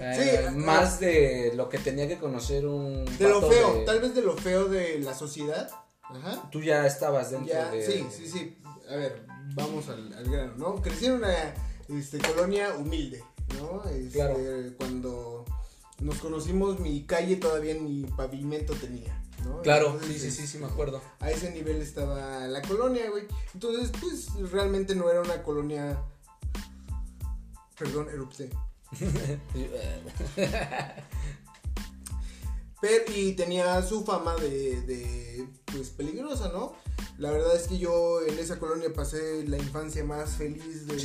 eh, 0.00 0.50
más 0.54 0.98
de 0.98 1.52
lo 1.54 1.68
que 1.68 1.78
tenía 1.78 2.08
que 2.08 2.18
conocer 2.18 2.66
un. 2.66 3.04
De 3.18 3.28
lo 3.28 3.42
feo, 3.42 3.84
tal 3.84 4.00
vez 4.00 4.14
de 4.14 4.22
lo 4.22 4.36
feo 4.36 4.66
de 4.66 4.98
la 5.00 5.14
sociedad. 5.14 5.70
Ajá. 6.02 6.48
Tú 6.50 6.62
ya 6.62 6.86
estabas 6.86 7.30
dentro 7.30 7.70
de. 7.70 7.86
Sí, 7.86 8.06
sí, 8.10 8.28
sí. 8.28 8.58
A 8.88 8.96
ver, 8.96 9.24
vamos 9.54 9.88
al, 9.88 10.12
al 10.14 10.24
grano, 10.24 10.54
¿no? 10.56 10.82
Crecí 10.82 11.06
en 11.06 11.12
una 11.12 11.54
este, 11.88 12.18
colonia 12.18 12.74
humilde, 12.76 13.22
¿no? 13.58 13.84
Este, 13.90 14.18
claro. 14.18 14.36
Cuando 14.78 15.44
nos 16.00 16.16
conocimos, 16.16 16.80
mi 16.80 17.04
calle 17.04 17.36
todavía 17.36 17.74
ni 17.74 18.04
pavimento 18.04 18.74
tenía. 18.74 19.16
¿no? 19.44 19.62
Claro, 19.62 19.98
sí, 20.06 20.18
sí, 20.18 20.30
sí, 20.30 20.46
sí, 20.46 20.58
me 20.58 20.66
acuerdo. 20.66 21.00
A 21.20 21.30
ese 21.30 21.50
nivel 21.50 21.80
estaba 21.80 22.46
la 22.46 22.62
colonia, 22.62 23.10
güey. 23.10 23.26
Entonces, 23.54 23.92
pues 24.00 24.50
realmente 24.50 24.94
no 24.94 25.10
era 25.10 25.20
una 25.20 25.42
colonia. 25.42 25.98
Perdón, 27.78 28.08
erupté. 28.10 28.50
Pero, 32.80 33.04
y 33.14 33.32
tenía 33.32 33.82
su 33.82 34.04
fama 34.04 34.34
de, 34.36 34.80
de, 34.82 35.46
pues, 35.66 35.90
peligrosa, 35.90 36.48
¿no? 36.48 36.74
La 37.20 37.30
verdad 37.30 37.54
es 37.54 37.68
que 37.68 37.76
yo 37.76 38.22
en 38.26 38.38
esa 38.38 38.58
colonia 38.58 38.94
pasé 38.94 39.46
la 39.46 39.58
infancia 39.58 40.02
más 40.02 40.36
feliz 40.36 40.86
de, 40.86 40.96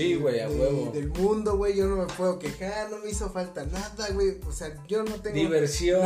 del 0.93 1.09
mundo, 1.09 1.57
güey. 1.57 1.75
Yo 1.75 1.87
no 1.87 1.97
me 1.97 2.05
puedo 2.05 2.39
quejar, 2.39 2.89
no 2.89 2.99
me 2.99 3.09
hizo 3.09 3.29
falta 3.29 3.65
nada, 3.65 4.09
güey. 4.11 4.37
O 4.47 4.53
sea, 4.53 4.81
yo 4.87 5.03
no 5.03 5.15
tengo. 5.15 5.35
Diversión, 5.35 6.01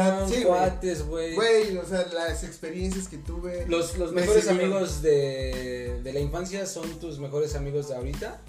cuates, 0.47 1.05
güey. 1.05 1.35
Güey, 1.35 1.77
o 1.77 1.85
sea, 1.85 2.07
las 2.11 2.43
experiencias 2.43 3.07
que 3.07 3.19
tuve. 3.19 3.67
Los, 3.67 3.99
los 3.99 4.11
mejores 4.11 4.47
amigos 4.47 5.03
de, 5.03 6.01
de 6.03 6.13
la 6.13 6.19
infancia 6.19 6.65
son 6.65 6.89
tus 6.99 7.19
mejores 7.19 7.53
amigos 7.53 7.89
de 7.89 7.95
ahorita. 7.95 8.41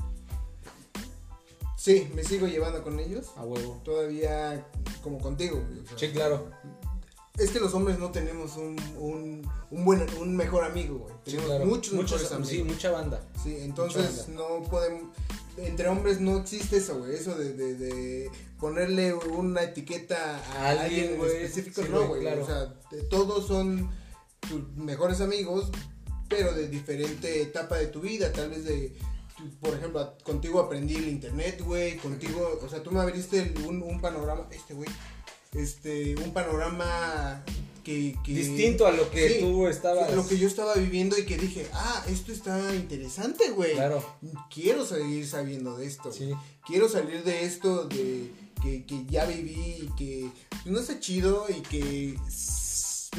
Sí, 1.81 2.11
me 2.15 2.23
sigo 2.23 2.47
llevando 2.47 2.83
con 2.83 3.01
ellos. 3.01 3.31
A 3.37 3.43
huevo. 3.43 3.81
Todavía 3.83 4.67
como 5.03 5.19
contigo. 5.19 5.65
sí, 5.97 6.11
claro. 6.11 6.51
Es 7.39 7.53
que 7.53 7.59
los 7.59 7.73
hombres 7.73 7.99
no 7.99 8.11
tenemos 8.11 8.59
un, 8.59 8.79
un, 8.99 9.51
un 9.71 9.85
buen, 9.87 10.07
un 10.19 10.37
mejor 10.37 10.63
amigo, 10.63 10.99
güey. 10.99 11.15
Tenemos 11.25 11.65
muchos, 11.65 11.95
muchos 11.95 12.31
amigos. 12.33 12.51
Sí, 12.51 12.63
mucha 12.65 12.91
banda. 12.91 13.27
Sí, 13.43 13.57
entonces 13.61 14.29
no 14.29 14.63
podemos, 14.65 15.17
entre 15.57 15.89
hombres 15.89 16.21
no 16.21 16.37
existe 16.37 16.77
eso, 16.77 16.99
güey, 16.99 17.15
eso 17.15 17.35
de, 17.35 17.55
de, 17.55 17.75
de, 17.75 18.31
ponerle 18.59 19.15
una 19.15 19.63
etiqueta 19.63 20.37
a, 20.59 20.71
alguien, 20.73 21.19
específico, 21.19 21.81
no, 21.91 22.09
güey. 22.09 22.21
Claro. 22.21 22.43
O 22.43 22.47
sea, 22.47 22.75
todos 23.09 23.47
son 23.47 23.91
tus 24.41 24.69
mejores 24.77 25.23
amigos, 25.23 25.71
pero 26.29 26.53
de 26.53 26.69
diferente 26.69 27.41
etapa 27.41 27.77
de 27.77 27.87
tu 27.87 28.03
vida, 28.03 28.31
tal 28.33 28.51
vez 28.51 28.67
de 28.67 28.95
por 29.61 29.75
ejemplo, 29.75 30.15
contigo 30.23 30.61
aprendí 30.61 30.97
el 30.97 31.09
internet, 31.09 31.63
güey, 31.65 31.97
contigo, 31.97 32.61
o 32.63 32.69
sea, 32.69 32.83
tú 32.83 32.91
me 32.91 33.01
abriste 33.01 33.55
un, 33.67 33.83
un 33.83 34.01
panorama, 34.01 34.47
este, 34.51 34.75
güey, 34.75 34.89
este, 35.53 36.15
un 36.17 36.33
panorama 36.33 37.45
que, 37.83 38.17
que, 38.25 38.33
distinto 38.33 38.87
a 38.87 38.93
lo 38.93 39.11
que 39.11 39.41
tú 39.41 39.67
estabas 39.67 40.15
lo 40.15 40.27
que 40.27 40.39
yo 40.39 40.47
estaba 40.47 40.75
viviendo 40.75 41.19
y 41.19 41.25
que 41.25 41.39
dije 41.39 41.67
ah 41.73 42.05
esto 42.09 42.31
está 42.31 42.75
interesante 42.75 43.51
güey. 43.51 43.73
Claro. 43.73 44.05
Quiero 44.53 44.85
seguir 44.85 45.27
sabiendo 45.27 45.77
de 45.77 45.87
esto. 45.87 46.13
Sí. 46.13 46.33
quiero 46.67 46.89
salir 46.89 47.25
de 47.25 47.45
esto 47.45 47.87
de 47.87 48.31
que, 48.63 48.85
que 48.85 49.07
ya 49.09 49.25
viví 49.25 49.79
y 49.83 49.91
que 49.97 50.31
pues, 50.51 50.67
no 50.67 50.79
está 50.79 51.01
chido 51.01 51.47
y 51.49 51.63
que 51.63 52.17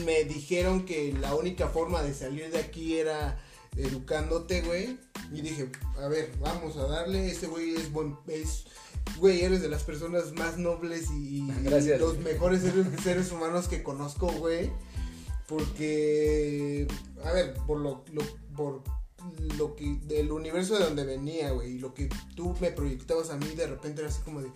me 0.05 0.23
dijeron 0.23 0.85
que 0.85 1.13
la 1.19 1.35
única 1.35 1.67
forma 1.67 2.01
de 2.03 2.13
salir 2.13 2.51
de 2.51 2.59
aquí 2.59 2.97
era 2.97 3.43
educándote, 3.75 4.61
güey. 4.61 4.99
Y 5.31 5.41
dije, 5.41 5.69
a 5.97 6.07
ver, 6.07 6.31
vamos 6.39 6.77
a 6.77 6.87
darle. 6.87 7.29
Este 7.29 7.47
güey 7.47 7.75
es 7.75 7.91
buen. 7.91 8.17
Es, 8.27 8.65
güey, 9.17 9.41
eres 9.41 9.61
de 9.61 9.69
las 9.69 9.83
personas 9.83 10.33
más 10.33 10.57
nobles 10.57 11.09
y, 11.11 11.41
los 11.99 12.17
mejores 12.19 12.63
seres, 13.03 13.31
humanos 13.31 13.67
que 13.67 13.83
conozco, 13.83 14.27
güey. 14.31 14.71
Porque, 15.47 16.87
a 17.25 17.31
ver, 17.33 17.53
por 17.67 17.79
lo, 17.79 18.05
lo, 18.13 18.21
por 18.55 18.83
lo 19.57 19.75
que, 19.75 19.97
del 20.07 20.31
universo 20.31 20.77
de 20.77 20.85
donde 20.85 21.03
venía, 21.03 21.51
güey, 21.51 21.73
y 21.73 21.79
lo 21.79 21.93
que 21.93 22.09
tú 22.35 22.55
me 22.61 22.71
proyectabas 22.71 23.29
a 23.31 23.37
mí, 23.37 23.47
de 23.55 23.67
repente 23.67 24.01
era 24.01 24.09
así 24.09 24.21
como 24.21 24.41
de, 24.41 24.49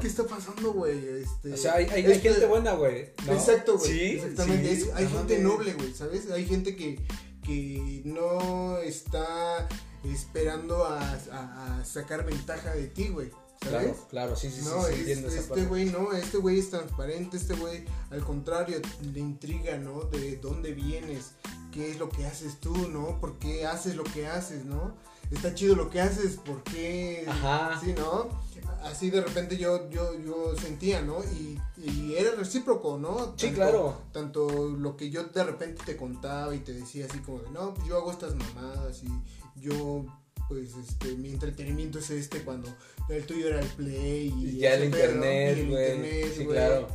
¿qué 0.00 0.06
está 0.06 0.24
pasando, 0.24 0.72
güey? 0.72 0.96
Este, 1.22 1.52
o 1.52 1.56
sea, 1.56 1.74
hay, 1.74 1.86
hay, 1.86 2.06
hay 2.06 2.20
gente 2.20 2.46
buena, 2.46 2.74
güey. 2.74 3.12
Exacto, 3.28 3.78
güey. 3.78 3.90
¿Sí? 3.90 4.04
Exactamente. 4.16 4.90
hay 4.94 5.08
gente 5.08 5.38
noble, 5.40 5.74
güey, 5.74 5.92
¿sabes? 5.92 6.30
Hay 6.30 6.46
gente 6.46 6.76
que, 6.76 7.00
que 7.46 8.02
no 8.04 8.78
está 8.78 9.68
esperando 10.04 10.84
a, 10.84 11.84
sacar 11.84 12.26
ventaja 12.26 12.74
de 12.74 12.88
ti, 12.88 13.08
güey. 13.08 13.30
¿sabes? 13.62 13.86
Claro, 13.86 14.06
claro, 14.10 14.36
sí, 14.36 14.50
sí, 14.50 14.60
no, 14.64 14.82
sí, 14.84 15.10
Este 15.10 15.64
güey 15.64 15.86
no, 15.86 16.12
este 16.12 16.36
güey 16.38 16.58
es 16.58 16.70
transparente, 16.70 17.36
este 17.36 17.54
güey 17.54 17.84
al 18.10 18.22
contrario 18.22 18.80
le 19.00 19.20
intriga, 19.20 19.78
¿no? 19.78 20.02
De 20.02 20.36
dónde 20.36 20.72
vienes, 20.72 21.32
qué 21.72 21.90
es 21.90 21.98
lo 21.98 22.10
que 22.10 22.26
haces 22.26 22.60
tú, 22.60 22.76
¿no? 22.88 23.18
¿Por 23.20 23.38
qué 23.38 23.66
haces 23.66 23.96
lo 23.96 24.04
que 24.04 24.26
haces, 24.26 24.64
¿no? 24.64 24.94
Está 25.30 25.54
chido 25.54 25.74
lo 25.74 25.90
que 25.90 26.00
haces, 26.00 26.36
¿por 26.36 26.62
qué? 26.62 27.24
Ajá. 27.28 27.80
Sí, 27.82 27.94
¿no? 27.96 28.46
así 28.86 29.10
de 29.10 29.20
repente 29.20 29.56
yo, 29.56 29.88
yo, 29.90 30.18
yo 30.24 30.54
sentía, 30.56 31.02
¿no? 31.02 31.22
Y, 31.24 31.60
era 32.16 32.30
recíproco, 32.32 32.98
¿no? 32.98 33.34
sí, 33.36 33.50
claro. 33.50 34.00
Tanto 34.12 34.70
lo 34.70 34.96
que 34.96 35.10
yo 35.10 35.24
de 35.24 35.44
repente 35.44 35.82
te 35.84 35.96
contaba 35.96 36.54
y 36.54 36.60
te 36.60 36.72
decía 36.72 37.06
así 37.08 37.18
como 37.18 37.40
de, 37.40 37.50
no, 37.50 37.74
yo 37.86 37.96
hago 37.98 38.10
estas 38.10 38.34
mamadas 38.34 39.02
y 39.04 39.60
yo, 39.60 40.06
pues, 40.48 40.74
este, 40.74 41.14
mi 41.14 41.28
entretenimiento 41.28 41.98
es 41.98 42.10
este 42.10 42.40
cuando 42.40 42.74
el 43.10 43.24
tuyo 43.26 43.48
era 43.48 43.60
el 43.60 43.68
play 43.68 44.32
y, 44.36 44.58
ya 44.58 44.74
el 44.74 44.84
internet, 44.84 45.68
güey. 45.68 46.30
Sí, 46.32 46.46
claro. 46.46 46.88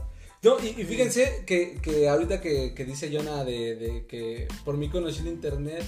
No, 0.43 0.57
y, 0.59 0.73
fíjense 0.83 1.43
que, 1.45 1.79
que 1.81 2.09
ahorita 2.09 2.41
que, 2.41 2.73
que 2.73 2.83
dice 2.83 3.15
Jonah 3.15 3.43
de, 3.43 3.75
de 3.75 4.05
que 4.07 4.47
por 4.65 4.75
mí 4.75 4.89
conocí 4.89 5.19
el 5.19 5.27
internet, 5.27 5.83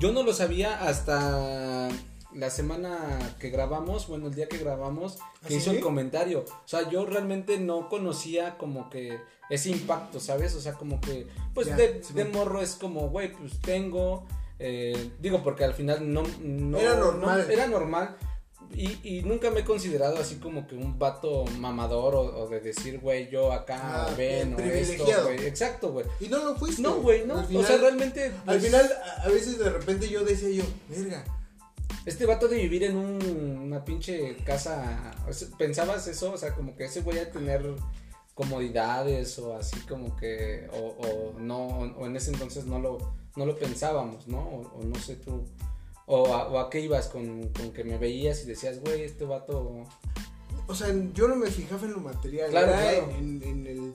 yo 0.00 0.12
no 0.12 0.22
lo 0.22 0.32
sabía 0.32 0.82
hasta 0.82 1.88
la 2.34 2.50
semana 2.50 3.18
que 3.38 3.50
grabamos, 3.50 4.08
bueno, 4.08 4.28
el 4.28 4.34
día 4.34 4.48
que 4.48 4.58
grabamos, 4.58 5.18
que 5.46 5.54
¿Ah, 5.54 5.56
hizo 5.56 5.72
el 5.72 5.80
comentario. 5.80 6.44
O 6.48 6.68
sea, 6.68 6.88
yo 6.88 7.04
realmente 7.04 7.58
no 7.58 7.88
conocía 7.88 8.56
como 8.56 8.88
que 8.88 9.20
ese 9.50 9.70
impacto, 9.70 10.18
¿sabes? 10.18 10.54
O 10.54 10.60
sea, 10.60 10.72
como 10.74 11.00
que, 11.00 11.26
pues 11.54 11.68
de, 11.76 12.24
morro 12.32 12.62
es 12.62 12.76
como, 12.76 13.10
güey, 13.10 13.32
pues 13.32 13.60
tengo, 13.60 14.26
eh, 14.58 15.12
digo, 15.20 15.42
porque 15.42 15.64
al 15.64 15.74
final 15.74 16.10
no, 16.10 16.22
no 16.40 16.78
era 16.78 16.94
normal. 16.94 17.50
era 17.50 17.66
normal. 17.66 18.16
Y, 18.72 18.98
y, 19.02 19.22
nunca 19.22 19.50
me 19.50 19.60
he 19.60 19.64
considerado 19.64 20.18
así 20.18 20.36
como 20.36 20.66
que 20.66 20.76
un 20.76 20.98
vato 20.98 21.44
mamador 21.58 22.14
o, 22.14 22.48
de 22.48 22.60
decir, 22.60 23.00
güey, 23.00 23.28
yo 23.28 23.52
acá 23.52 24.06
ah, 24.06 24.14
ven 24.16 24.54
o 24.54 24.58
esto, 24.58 25.04
güey. 25.24 25.44
Exacto, 25.44 25.92
güey. 25.92 26.06
Y 26.20 26.28
no 26.28 26.38
lo 26.44 26.54
fuiste. 26.54 26.80
No, 26.80 27.00
güey, 27.00 27.26
no. 27.26 27.34
o 27.34 27.64
sea, 27.64 27.76
realmente. 27.78 28.26
al 28.26 28.32
pues 28.44 28.64
final, 28.64 28.90
a 29.18 29.28
veces 29.28 29.58
de 29.58 29.70
repente 29.70 30.08
yo 30.08 30.24
decía 30.24 30.50
yo, 30.50 30.64
verga, 30.88 31.24
este 32.06 32.26
vato 32.26 32.48
de 32.48 32.56
vivir 32.56 32.84
en 32.84 32.96
una 32.96 33.84
pinche 33.84 34.36
casa, 34.44 35.14
¿pensabas 35.58 36.06
eso? 36.06 36.32
O 36.32 36.38
sea, 36.38 36.54
como 36.54 36.76
que 36.76 36.84
ese 36.84 37.02
voy 37.02 37.18
a 37.18 37.30
tener 37.30 37.62
comodidades 38.34 39.38
o 39.38 39.54
así 39.54 39.78
como 39.80 40.16
que, 40.16 40.66
o, 40.72 41.34
no, 41.38 41.66
o 41.66 42.06
en 42.06 42.16
ese 42.16 42.30
entonces 42.30 42.64
no 42.64 42.78
lo, 42.78 43.14
no 43.36 43.44
lo 43.44 43.58
pensábamos, 43.58 44.26
¿no? 44.28 44.38
O, 44.38 44.82
no 44.82 44.98
sé 44.98 45.16
tú, 45.16 45.44
o 46.12 46.58
a, 46.58 46.68
qué 46.70 46.80
ibas 46.80 47.06
con, 47.06 47.52
que 47.72 47.84
me 47.84 47.96
veías 47.96 48.42
y 48.42 48.46
decías, 48.46 48.80
güey, 48.80 49.02
este 49.02 49.24
vato... 49.24 49.84
O 50.66 50.74
sea, 50.74 50.88
yo 51.14 51.28
no 51.28 51.36
me 51.36 51.50
fijaba 51.50 51.84
en 51.86 51.92
lo 51.92 52.00
material, 52.00 52.50
claro, 52.50 53.10
En, 53.16 53.66
el, 53.66 53.94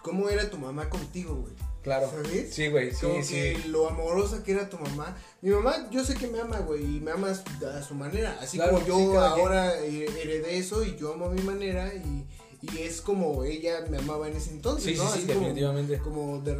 cómo 0.00 0.28
era 0.28 0.48
tu 0.48 0.58
mamá 0.58 0.88
contigo, 0.88 1.34
güey. 1.34 1.52
Claro. 1.82 2.08
¿Sabes? 2.10 2.52
Sí, 2.54 2.68
güey, 2.68 2.92
sí, 2.92 3.06
Como 3.06 3.22
sí. 3.22 3.34
Que 3.34 3.62
lo 3.68 3.88
amorosa 3.88 4.42
que 4.42 4.52
era 4.52 4.68
tu 4.68 4.78
mamá. 4.78 5.16
Mi 5.40 5.50
mamá, 5.50 5.88
yo 5.90 6.04
sé 6.04 6.14
que 6.14 6.26
me 6.28 6.40
ama, 6.40 6.58
güey, 6.60 6.82
y 6.82 7.00
me 7.00 7.12
ama 7.12 7.30
a 7.30 7.82
su 7.82 7.94
manera. 7.94 8.38
Así 8.40 8.58
como 8.58 8.84
yo 8.84 9.20
ahora 9.20 9.76
heredé 9.80 10.58
eso 10.58 10.84
y 10.84 10.96
yo 10.96 11.14
amo 11.14 11.26
a 11.26 11.30
mi 11.30 11.42
manera 11.42 11.92
y, 11.94 12.26
y 12.62 12.78
es 12.78 13.00
como 13.00 13.44
ella 13.44 13.84
me 13.88 13.98
amaba 13.98 14.28
en 14.28 14.36
ese 14.36 14.50
entonces, 14.50 14.96
¿no? 14.96 15.08
Sí, 15.10 15.20
sí, 15.20 15.26
definitivamente. 15.26 15.98
Como, 15.98 16.40
de, 16.40 16.56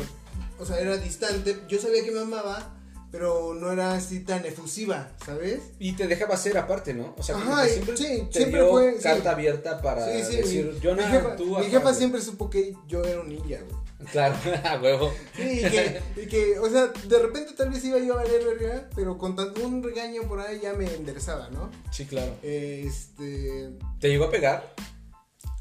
o 0.58 0.64
sea, 0.64 0.80
era 0.80 0.96
distante. 0.96 1.56
Yo 1.68 1.80
sabía 1.80 2.04
que 2.04 2.12
me 2.12 2.20
amaba, 2.20 2.75
pero 3.16 3.54
no 3.54 3.72
era 3.72 3.94
así 3.94 4.20
tan 4.20 4.44
efusiva, 4.44 5.08
¿sabes? 5.24 5.62
Y 5.78 5.94
te 5.94 6.06
dejaba 6.06 6.36
ser 6.36 6.58
aparte, 6.58 6.92
¿no? 6.92 7.14
O 7.16 7.22
sea, 7.22 7.36
Ajá, 7.36 7.66
siempre, 7.66 7.96
sí, 7.96 8.28
siempre 8.30 8.62
fue 8.66 8.98
carta 8.98 9.30
abierta 9.30 9.80
para 9.80 10.04
decir, 10.04 10.78
yo 10.82 10.94
mi, 10.94 11.02
jefa, 11.02 11.34
mi 11.34 11.64
jefa 11.64 11.94
siempre 11.94 12.20
supo 12.20 12.50
que 12.50 12.76
yo 12.86 13.02
era 13.04 13.22
un 13.22 13.30
ninja, 13.30 13.60
güey. 13.62 14.10
Claro, 14.12 14.36
a 14.64 14.78
huevo. 14.82 15.14
Sí, 15.34 15.62
y 15.64 15.70
que, 15.70 16.02
y 16.16 16.26
que, 16.26 16.58
o 16.58 16.68
sea, 16.68 16.88
de 16.88 17.18
repente 17.18 17.54
tal 17.54 17.70
vez 17.70 17.82
iba 17.86 17.98
yo 18.00 18.12
a 18.12 18.16
valer 18.16 18.44
verga, 18.44 18.90
pero 18.94 19.16
con 19.16 19.34
un 19.64 19.82
regaño 19.82 20.24
por 20.24 20.40
ahí 20.40 20.60
ya 20.60 20.74
me 20.74 20.84
enderezaba, 20.84 21.48
¿no? 21.48 21.70
Sí, 21.90 22.04
claro. 22.04 22.34
Este. 22.42 23.70
¿Te 23.98 24.10
llegó 24.10 24.26
a 24.26 24.30
pegar? 24.30 24.74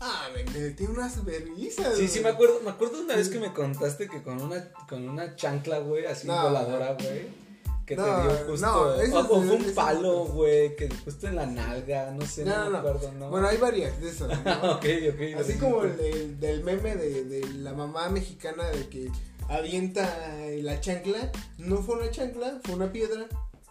Ah, 0.01 0.27
me 0.35 0.43
metí 0.43 0.83
unas 0.83 1.23
vergüenzas. 1.23 1.95
Sí, 1.95 2.09
sí, 2.09 2.19
me 2.19 2.27
acuerdo, 2.27 2.59
me 2.65 2.71
acuerdo 2.71 2.99
una 2.99 3.15
vez 3.15 3.29
que 3.29 3.39
me 3.39 3.53
contaste 3.53 4.09
que 4.09 4.21
con 4.21 4.41
una, 4.41 4.73
con 4.89 5.07
una 5.07 5.37
chancla, 5.37 5.79
güey, 5.79 6.05
así 6.05 6.27
voladora, 6.27 6.97
güey 6.99 7.44
que 7.85 7.95
te 7.95 8.01
dio 8.01 8.31
justo. 8.47 8.65
No, 8.65 9.19
o, 9.19 9.25
fue 9.25 9.55
un 9.55 9.73
palo, 9.75 10.25
güey, 10.25 10.75
que 10.75 10.89
justo 11.03 11.27
en 11.27 11.35
la 11.35 11.45
nalga, 11.45 12.11
no 12.11 12.25
sé, 12.25 12.43
no, 12.43 12.65
no 12.65 12.69
me 12.71 12.77
acuerdo, 12.79 13.11
¿no? 13.13 13.29
Bueno, 13.29 13.47
hay 13.47 13.57
varias 13.57 13.99
de 14.01 14.09
esas, 14.09 14.29
¿no? 14.43 14.71
ok, 14.73 14.85
ok. 15.13 15.39
Así 15.39 15.57
como 15.57 15.83
el, 15.83 16.39
del 16.39 16.63
meme 16.63 16.95
de, 16.95 17.23
de, 17.25 17.47
la 17.55 17.73
mamá 17.73 18.09
mexicana 18.09 18.63
de 18.69 18.87
que 18.89 19.11
avienta 19.49 20.07
la 20.61 20.79
chancla. 20.79 21.31
No 21.57 21.77
fue 21.77 21.97
una 21.97 22.11
chancla, 22.11 22.59
fue 22.63 22.75
una 22.75 22.91
piedra. 22.91 23.27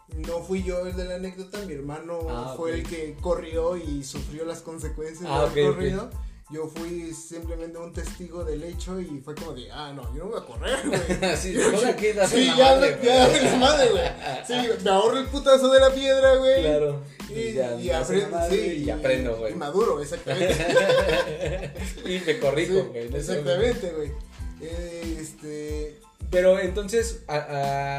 No 0.08 0.40
fui 0.40 0.62
yo 0.62 0.86
el 0.86 0.94
de 0.94 1.06
la 1.06 1.16
anécdota, 1.16 1.58
mi 1.66 1.72
hermano 1.72 2.20
ah, 2.28 2.54
fue 2.56 2.74
el 2.74 2.82
que 2.86 3.16
corrió 3.20 3.76
y 3.76 4.04
sufrió 4.04 4.44
las 4.44 4.60
consecuencias 4.60 5.28
ah, 5.28 5.48
del 5.52 5.72
corrido. 5.72 6.10
Yo 6.50 6.68
fui 6.68 7.12
simplemente 7.14 7.78
un 7.78 7.92
testigo 7.92 8.44
del 8.44 8.62
hecho 8.64 9.00
y 9.00 9.18
fue 9.24 9.34
como 9.34 9.54
de, 9.54 9.70
ah, 9.72 9.94
no, 9.94 10.02
yo 10.14 10.24
no 10.24 10.30
voy 10.30 10.40
a 10.40 10.44
correr, 10.44 10.78
güey. 10.86 11.36
sí, 11.36 11.56
aquí 11.86 12.06
sí, 12.28 12.46
ya, 12.56 12.76
madre, 12.76 12.98
ya, 13.02 13.28
la 13.28 13.56
madre, 13.56 13.90
güey. 13.90 14.04
Sí, 14.46 14.84
me 14.84 14.90
ahorro 14.90 15.18
el 15.18 15.26
putazo 15.26 15.70
de 15.72 15.80
la 15.80 15.90
piedra, 15.90 16.36
güey. 16.36 16.60
Claro. 16.60 17.00
Y, 17.30 17.54
ya, 17.54 17.74
y, 17.76 17.90
aprendo, 17.90 18.38
sí, 18.50 18.84
y, 18.84 18.90
aprendo, 18.90 19.36
güey. 19.38 19.52
Y 19.54 19.56
maduro, 19.56 20.02
exactamente. 20.02 21.72
y 22.04 22.20
me 22.20 22.38
corrijo, 22.38 22.84
güey. 22.90 23.16
exactamente, 23.16 23.92
güey. 23.92 24.12
Este. 24.60 25.98
Pero 26.30 26.58
entonces, 26.60 27.22
a, 27.26 27.36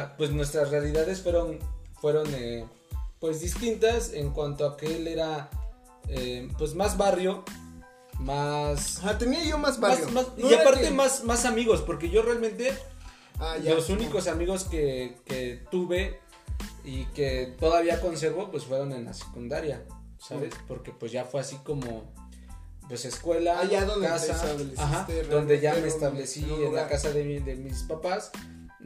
a, 0.04 0.18
pues 0.18 0.30
nuestras 0.30 0.70
realidades 0.70 1.22
fueron, 1.22 1.58
fueron 2.00 2.28
eh, 2.36 2.66
pues 3.20 3.42
distintas 3.42 4.14
en 4.14 4.30
cuanto 4.30 4.68
a 4.68 4.78
que 4.78 4.96
él 4.98 5.08
era, 5.08 5.50
eh, 6.10 6.48
pues 6.60 6.76
más 6.76 6.96
barrio 6.96 7.44
más. 8.20 9.00
Ajá, 9.00 9.18
tenía 9.18 9.44
yo 9.44 9.58
más 9.58 9.80
barrio. 9.80 10.08
y 10.38 10.54
aparte 10.54 10.90
más, 10.92 11.24
más 11.24 11.46
amigos, 11.46 11.82
porque 11.82 12.10
yo 12.10 12.22
realmente. 12.22 12.74
Ah, 13.40 13.58
los 13.62 13.90
únicos 13.90 14.28
amigos 14.28 14.64
que, 14.64 15.18
que 15.26 15.62
tuve 15.70 16.22
y 16.86 17.04
que 17.08 17.54
todavía 17.60 18.00
conservo, 18.00 18.50
pues 18.50 18.64
fueron 18.64 18.94
en 18.94 19.04
la 19.04 19.14
secundaria, 19.14 19.84
¿sabes? 20.18 20.54
Porque 20.68 20.92
pues 20.92 21.12
ya 21.12 21.26
fue 21.26 21.42
así 21.42 21.58
como. 21.58 22.14
Pues 22.88 23.04
escuela, 23.06 23.60
Allá 23.60 23.84
donde 23.84 24.06
casa, 24.06 24.56
ajá, 24.78 25.08
donde 25.28 25.60
ya 25.60 25.74
me 25.74 25.88
establecí 25.88 26.46
en 26.48 26.76
la 26.76 26.88
casa 26.88 27.10
de, 27.10 27.40
de 27.40 27.56
mis 27.56 27.82
papás 27.82 28.32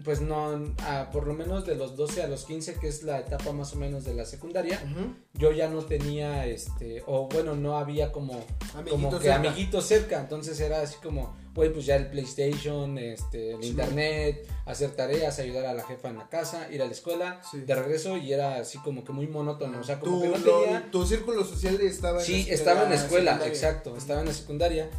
pues 0.04 0.22
no, 0.22 0.74
por 1.12 1.28
lo 1.28 1.34
menos 1.34 1.66
de 1.66 1.76
los 1.76 1.96
12 1.96 2.24
a 2.24 2.28
los 2.28 2.46
15, 2.46 2.76
que 2.76 2.88
es 2.88 3.04
la 3.04 3.20
etapa 3.20 3.52
más 3.52 3.74
o 3.74 3.78
menos 3.78 4.04
de 4.04 4.14
la 4.14 4.26
secundaria, 4.26 4.82
yo 5.34 5.52
ya 5.52 5.70
no 5.70 5.84
tenía, 5.84 6.46
este, 6.46 7.04
o 7.06 7.28
bueno, 7.28 7.56
no 7.56 7.78
había 7.78 8.12
como, 8.12 8.46
como 8.90 9.10
que 9.10 9.24
cerca. 9.24 9.36
amiguitos 9.36 9.86
cerca, 9.86 10.20
entonces 10.20 10.60
era 10.60 10.82
así 10.82 10.98
como, 11.02 11.36
güey, 11.56 11.72
pues 11.74 11.86
ya 11.86 11.96
el 11.96 12.08
PlayStation, 12.08 12.98
este, 12.98 13.54
el 13.54 13.64
internet, 13.64 14.48
hacer 14.66 14.92
tareas, 14.92 15.40
ayudar 15.40 15.66
a 15.66 15.74
la 15.74 15.84
jefa 15.84 16.10
en 16.10 16.18
la 16.18 16.30
casa, 16.30 16.72
ir 16.72 16.82
a 16.82 16.86
la 16.86 16.92
escuela, 16.92 17.42
de 17.54 17.76
regreso 17.76 18.18
y 18.18 18.34
era 18.34 18.58
así 18.58 18.78
como 18.80 19.04
que 19.04 19.12
muy 19.12 19.28
monótono, 19.28 19.80
o 19.80 19.84
sea, 19.84 20.00
como 20.00 20.22
que 20.22 20.30
no 20.30 20.36
tenía... 20.36 20.90
tu 20.92 21.06
círculo 21.06 21.44
social 21.44 21.80
estaba 21.82 22.20
en 22.20 22.26
Sí, 22.26 22.48
estaba 22.50 22.84
en 22.84 22.90
la 22.90 22.96
escuela, 22.96 23.40
exacto, 23.46 23.96
estaba 23.98 24.22
en 24.22 24.28
la 24.28 24.34
secundaria. 24.34 24.90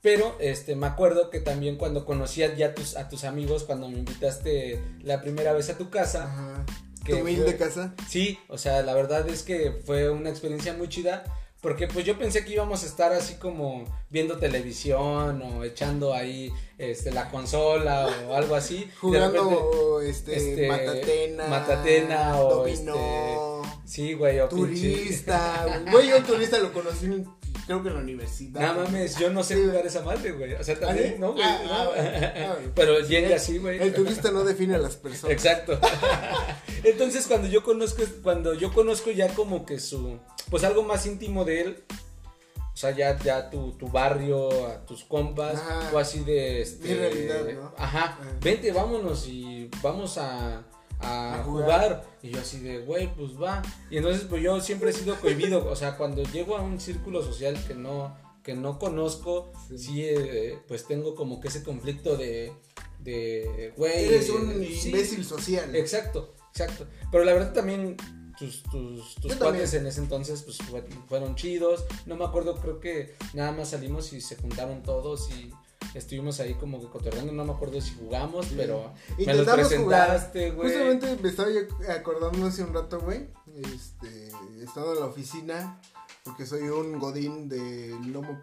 Pero 0.00 0.36
este, 0.38 0.76
me 0.76 0.86
acuerdo 0.86 1.30
que 1.30 1.40
también 1.40 1.76
cuando 1.76 2.04
conocías 2.04 2.56
ya 2.56 2.74
tus, 2.74 2.96
a 2.96 3.08
tus 3.08 3.24
amigos, 3.24 3.64
cuando 3.64 3.88
me 3.88 3.98
invitaste 3.98 4.80
la 5.02 5.20
primera 5.20 5.52
vez 5.52 5.70
a 5.70 5.76
tu 5.76 5.90
casa. 5.90 6.24
Ajá. 6.24 6.66
¿Tu 7.04 7.16
humilde 7.16 7.56
casa? 7.56 7.94
Sí, 8.08 8.38
o 8.48 8.58
sea, 8.58 8.82
la 8.82 8.94
verdad 8.94 9.28
es 9.28 9.42
que 9.42 9.72
fue 9.84 10.10
una 10.10 10.30
experiencia 10.30 10.74
muy 10.74 10.88
chida. 10.88 11.24
Porque 11.60 11.88
pues 11.88 12.04
yo 12.04 12.16
pensé 12.16 12.44
que 12.44 12.52
íbamos 12.52 12.84
a 12.84 12.86
estar 12.86 13.12
así 13.12 13.34
como 13.34 13.84
viendo 14.10 14.38
televisión 14.38 15.42
o 15.42 15.64
echando 15.64 16.14
ahí 16.14 16.52
este 16.78 17.10
la 17.10 17.30
consola 17.30 18.08
o 18.28 18.34
algo 18.36 18.54
así. 18.54 18.88
Jugando 19.00 20.00
este, 20.00 20.36
este, 20.36 20.68
matatena. 20.68 21.46
Matatena 21.48 22.36
o 22.36 22.64
este, 22.64 22.92
Sí, 23.84 24.12
güey, 24.12 24.38
o 24.38 24.48
turista. 24.48 25.82
Güey, 25.90 26.10
yo 26.10 26.22
turista 26.22 26.58
lo 26.58 26.72
conocí 26.72 27.24
creo 27.66 27.82
que 27.82 27.88
en 27.88 27.94
la 27.94 28.00
universidad. 28.00 28.74
No 28.74 28.82
mames, 28.82 29.18
yo 29.18 29.30
no 29.30 29.42
sé 29.42 29.56
jugar 29.56 29.86
esa 29.86 30.02
madre, 30.02 30.32
güey. 30.32 30.54
O 30.54 30.64
sea, 30.64 30.78
también, 30.78 31.14
¿Ah, 31.16 31.20
¿no, 31.20 31.32
güey? 31.32 31.44
Ah, 31.44 32.34
ah, 32.36 32.56
Pero 32.74 33.00
llega 33.00 33.36
así, 33.36 33.58
güey. 33.58 33.80
El 33.80 33.94
turista 33.94 34.30
no 34.30 34.44
define 34.44 34.74
a 34.74 34.78
las 34.78 34.96
personas. 34.96 35.32
Exacto. 35.32 35.78
Entonces, 36.84 37.26
cuando 37.26 37.48
yo 37.48 37.62
conozco, 37.62 38.02
cuando 38.22 38.54
yo 38.54 38.72
conozco 38.72 39.10
ya 39.10 39.28
como 39.34 39.66
que 39.66 39.80
su, 39.80 40.18
pues 40.50 40.64
algo 40.64 40.82
más 40.82 41.06
íntimo 41.06 41.44
de 41.44 41.60
él, 41.62 41.84
o 42.56 42.76
sea, 42.80 42.92
ya, 42.92 43.18
ya 43.18 43.50
tu, 43.50 43.72
tu 43.72 43.88
barrio, 43.88 44.68
a 44.68 44.86
tus 44.86 45.02
compas, 45.04 45.60
o 45.92 45.98
así 45.98 46.20
de, 46.20 46.62
este, 46.62 46.94
realidad, 46.94 47.44
¿no? 47.54 47.74
Ajá, 47.76 48.18
vente, 48.40 48.70
vámonos 48.70 49.26
y 49.26 49.68
vamos 49.82 50.16
a 50.16 50.64
a, 51.00 51.42
jugar. 51.44 52.04
Y 52.22 52.30
yo 52.30 52.40
así 52.40 52.60
de, 52.60 52.80
güey, 52.80 53.12
pues 53.14 53.40
va. 53.40 53.62
Y 53.90 53.98
entonces 53.98 54.24
pues 54.28 54.42
yo 54.42 54.60
siempre 54.60 54.90
he 54.90 54.92
sido 54.92 55.16
cohibido, 55.16 55.68
o 55.68 55.76
sea, 55.76 55.96
cuando 55.96 56.22
llego 56.24 56.56
a 56.56 56.62
un 56.62 56.80
círculo 56.80 57.22
social 57.22 57.56
que 57.66 57.74
no, 57.74 58.16
que 58.42 58.54
no 58.54 58.78
conozco, 58.78 59.52
sí, 59.76 60.04
eh, 60.04 60.58
pues 60.66 60.86
tengo 60.86 61.14
como 61.14 61.40
que 61.40 61.48
ese 61.48 61.62
conflicto 61.62 62.16
de, 62.16 62.52
de, 63.00 63.72
güey. 63.76 64.06
Eres 64.06 64.30
un 64.30 64.50
imbécil 64.62 65.24
social. 65.24 65.74
Exacto, 65.76 66.34
exacto. 66.50 66.86
Pero 67.10 67.24
la 67.24 67.32
verdad 67.32 67.52
también 67.52 67.96
tus, 68.38 68.62
tus, 68.64 69.16
tus 69.16 69.34
padres 69.34 69.74
en 69.74 69.86
ese 69.86 70.00
entonces 70.00 70.42
pues 70.42 70.58
fueron 71.08 71.34
chidos. 71.34 71.84
No 72.06 72.16
me 72.16 72.24
acuerdo, 72.24 72.56
creo 72.56 72.80
que 72.80 73.14
nada 73.34 73.52
más 73.52 73.70
salimos 73.70 74.12
y 74.12 74.20
se 74.20 74.36
juntaron 74.36 74.82
todos 74.82 75.30
y 75.30 75.52
estuvimos 75.94 76.40
ahí 76.40 76.54
como 76.54 76.80
que 76.80 76.88
cotorreando, 76.88 77.32
no 77.32 77.44
me 77.44 77.52
acuerdo 77.52 77.80
si 77.80 77.94
jugamos, 77.94 78.46
pero 78.56 78.92
me 79.18 79.44
presentaste, 79.44 80.50
güey. 80.52 80.70
Justamente 80.70 81.18
me 81.22 81.28
estaba 81.28 81.48
yo 81.50 81.60
acordando 81.90 82.46
hace 82.46 82.62
un 82.62 82.74
rato, 82.74 83.00
güey, 83.00 83.28
este, 83.54 84.28
estando 84.62 84.94
en 84.94 85.00
la 85.00 85.06
oficina, 85.06 85.80
porque 86.24 86.46
soy 86.46 86.62
un 86.62 86.98
godín 86.98 87.48
de 87.48 87.96
lomo 88.06 88.40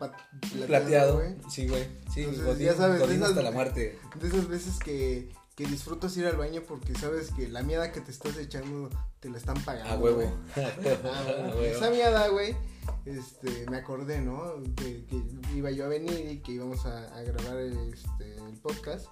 plateado, 0.67 1.15
güey. 1.15 1.35
Sí, 1.49 1.67
güey, 1.67 1.87
sí, 2.13 2.25
godín, 2.25 2.65
ya 2.67 2.75
sabes, 2.75 2.99
godín 2.99 3.23
hasta 3.23 3.41
la 3.41 3.51
muerte. 3.51 3.99
De 4.19 4.27
esas 4.27 4.47
veces 4.47 4.79
que 4.79 5.29
que 5.55 5.65
disfrutas 5.65 6.15
ir 6.17 6.25
al 6.25 6.35
baño 6.35 6.63
porque 6.67 6.93
sabes 6.95 7.31
que 7.31 7.47
la 7.47 7.63
mierda 7.63 7.91
que 7.91 8.01
te 8.01 8.11
estás 8.11 8.37
echando 8.37 8.89
te 9.21 9.29
la 9.29 9.37
están 9.37 9.55
pagando. 9.63 9.93
A 9.93 9.97
huevo. 9.97 10.21
Esa 11.63 11.89
mierda, 11.89 12.27
güey, 12.27 12.55
este, 13.05 13.69
me 13.69 13.77
acordé, 13.77 14.21
¿no? 14.21 14.55
De 14.61 15.05
que 15.05 15.21
iba 15.55 15.71
yo 15.71 15.85
a 15.85 15.87
venir 15.87 16.29
y 16.31 16.39
que 16.39 16.53
íbamos 16.53 16.85
a, 16.85 17.21
grabar 17.21 17.57
este, 17.59 18.35
el 18.35 18.57
podcast. 18.61 19.07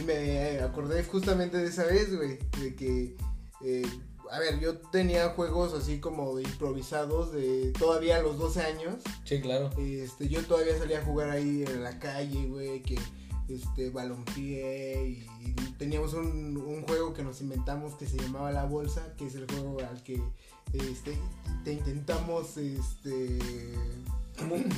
Y 0.00 0.02
me 0.04 0.60
acordé 0.60 1.02
justamente 1.04 1.58
de 1.58 1.68
esa 1.68 1.84
vez, 1.84 2.14
güey, 2.14 2.38
de 2.60 2.74
que, 2.74 3.16
eh, 3.64 3.86
a 4.30 4.38
ver, 4.38 4.60
yo 4.60 4.78
tenía 4.78 5.30
juegos 5.30 5.74
así 5.74 6.00
como 6.00 6.38
improvisados 6.38 7.32
de 7.32 7.72
todavía 7.78 8.18
a 8.18 8.22
los 8.22 8.38
12 8.38 8.62
años. 8.62 8.96
Sí, 9.24 9.40
claro. 9.40 9.70
Este, 9.78 10.28
yo 10.28 10.42
todavía 10.44 10.76
salía 10.78 11.00
a 11.00 11.04
jugar 11.04 11.30
ahí 11.30 11.64
en 11.66 11.82
la 11.82 11.98
calle, 11.98 12.46
güey, 12.46 12.82
que 12.82 12.98
este 13.48 13.90
balompié 13.90 15.08
y, 15.08 15.26
teníamos 15.78 16.12
un, 16.12 16.56
un, 16.56 16.82
juego 16.82 17.14
que 17.14 17.22
nos 17.22 17.40
inventamos 17.40 17.94
que 17.94 18.06
se 18.06 18.18
llamaba 18.18 18.52
La 18.52 18.64
Bolsa, 18.64 19.14
que 19.16 19.26
es 19.26 19.34
el 19.36 19.46
juego 19.46 19.78
al 19.80 20.02
que 20.02 20.20
este 20.72 21.18
te 21.64 21.72
intentamos 21.72 22.56
este 22.56 23.38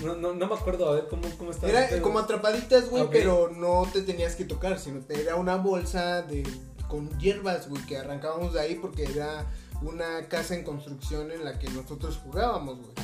no, 0.02 0.14
no, 0.14 0.34
no, 0.34 0.46
me 0.46 0.54
acuerdo, 0.54 0.88
a 0.88 0.94
ver 0.94 1.08
cómo, 1.08 1.22
cómo 1.36 1.50
estaba. 1.50 1.70
Era 1.70 2.00
como 2.00 2.18
atrapaditas, 2.18 2.88
güey, 2.88 3.08
pero 3.10 3.50
no 3.54 3.86
te 3.92 4.02
tenías 4.02 4.34
que 4.34 4.44
tocar, 4.44 4.78
sino 4.78 5.02
era 5.10 5.36
una 5.36 5.56
bolsa 5.56 6.22
de 6.22 6.44
con 6.88 7.08
hierbas, 7.18 7.68
güey, 7.68 7.84
que 7.86 7.98
arrancábamos 7.98 8.54
de 8.54 8.60
ahí 8.60 8.74
porque 8.76 9.04
era 9.04 9.46
una 9.82 10.28
casa 10.28 10.54
en 10.54 10.64
construcción 10.64 11.30
en 11.30 11.44
la 11.44 11.58
que 11.58 11.68
nosotros 11.70 12.18
jugábamos, 12.24 12.78
güey. 12.78 12.94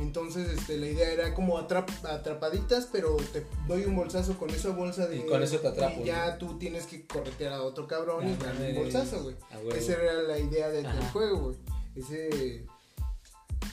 Entonces, 0.00 0.48
este, 0.48 0.78
la 0.78 0.86
idea 0.86 1.12
era 1.12 1.34
como 1.34 1.58
atrapaditas, 1.58 2.88
pero 2.90 3.16
te 3.32 3.44
doy 3.68 3.84
un 3.84 3.94
bolsazo 3.94 4.38
con 4.38 4.48
esa 4.48 4.70
bolsa 4.70 5.06
de. 5.06 5.18
Y 5.18 5.26
con 5.26 5.42
eso 5.42 5.58
te 5.58 5.68
atrapo. 5.68 6.00
Y 6.00 6.04
ya 6.04 6.38
tú 6.38 6.58
tienes 6.58 6.86
que 6.86 7.06
corretear 7.06 7.52
a 7.52 7.62
otro 7.62 7.86
cabrón 7.86 8.26
y 8.26 8.34
darle 8.36 8.70
un 8.70 8.84
bolsazo, 8.84 9.22
güey. 9.22 9.36
Esa 9.76 9.92
era 9.92 10.22
la 10.22 10.38
idea 10.38 10.70
del 10.70 10.86
juego, 11.12 11.40
güey. 11.40 11.56
Ese. 12.00 12.66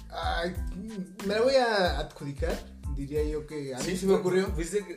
Ay, 0.09 0.55
me 1.25 1.33
la 1.33 1.41
voy 1.41 1.55
a 1.55 1.99
adjudicar 1.99 2.57
diría 2.97 3.23
yo 3.23 3.45
que 3.45 3.75
a 3.75 3.79
mí 3.79 3.95
sí, 3.95 4.07
me 4.07 4.15
ocurrió. 4.15 4.51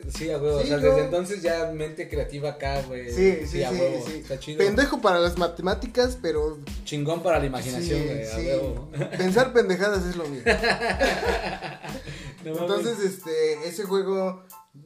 sí, 0.09 0.31
a 0.31 0.39
huevo. 0.39 0.57
o 0.57 0.63
sea, 0.63 0.77
desde 0.77 1.05
entonces 1.05 1.43
ya 1.43 1.71
mente 1.71 2.09
creativa 2.09 2.49
acá, 2.49 2.81
güey. 2.81 3.11
Sí, 3.11 3.45
sí, 3.45 3.63
sí, 3.63 3.79
sí, 4.05 4.13
Está 4.13 4.39
chido. 4.39 4.57
Pendejo 4.57 4.99
para 5.01 5.19
las 5.19 5.37
matemáticas, 5.37 6.17
pero. 6.21 6.57
Chingón 6.83 7.21
para 7.21 7.39
la 7.39 7.45
imaginación, 7.45 8.03
güey. 8.03 8.27
a 8.27 8.37
huevo. 8.37 8.89
Pensar 9.17 9.53
pendejadas 9.53 10.03
es 10.05 10.15
lo 10.15 10.25
mío. 10.25 10.41
entonces, 12.43 12.99
este, 12.99 13.67
ese 13.67 13.83
juego 13.83 14.43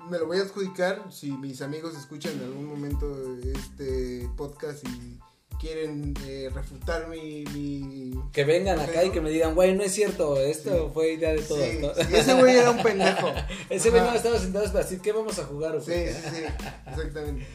me 0.09 0.19
lo 0.19 0.27
voy 0.27 0.39
a 0.39 0.41
adjudicar 0.41 1.05
si 1.09 1.31
mis 1.31 1.61
amigos 1.61 1.95
escuchan 1.95 2.33
en 2.33 2.43
algún 2.43 2.65
momento 2.65 3.37
este 3.43 4.29
podcast 4.35 4.85
y 4.85 5.19
quieren 5.65 6.13
eh, 6.27 6.51
refutar 6.53 7.07
mi, 7.07 8.13
Que 8.31 8.43
vengan 8.43 8.79
acá 8.79 9.03
y 9.03 9.09
que 9.09 9.19
me 9.19 9.31
digan, 9.31 9.55
güey, 9.55 9.75
no 9.75 9.83
es 9.83 9.93
cierto, 9.93 10.39
esto 10.39 10.91
fue 10.93 11.13
idea 11.13 11.33
de 11.33 11.41
todos. 11.41 11.97
ese 12.13 12.33
güey 12.35 12.55
era 12.55 12.69
un 12.69 12.83
pendejo. 12.83 13.31
ese 13.69 13.89
güey 13.89 14.01
no 14.03 14.13
estaba 14.13 14.37
sentado 14.37 14.65
para 14.65 14.83
decir, 14.83 15.01
¿qué 15.01 15.11
vamos 15.11 15.39
a 15.39 15.45
jugar? 15.45 15.81
Sí, 15.81 15.93
sí, 15.93 16.29
sí, 16.35 16.43
exactamente. 16.87 17.47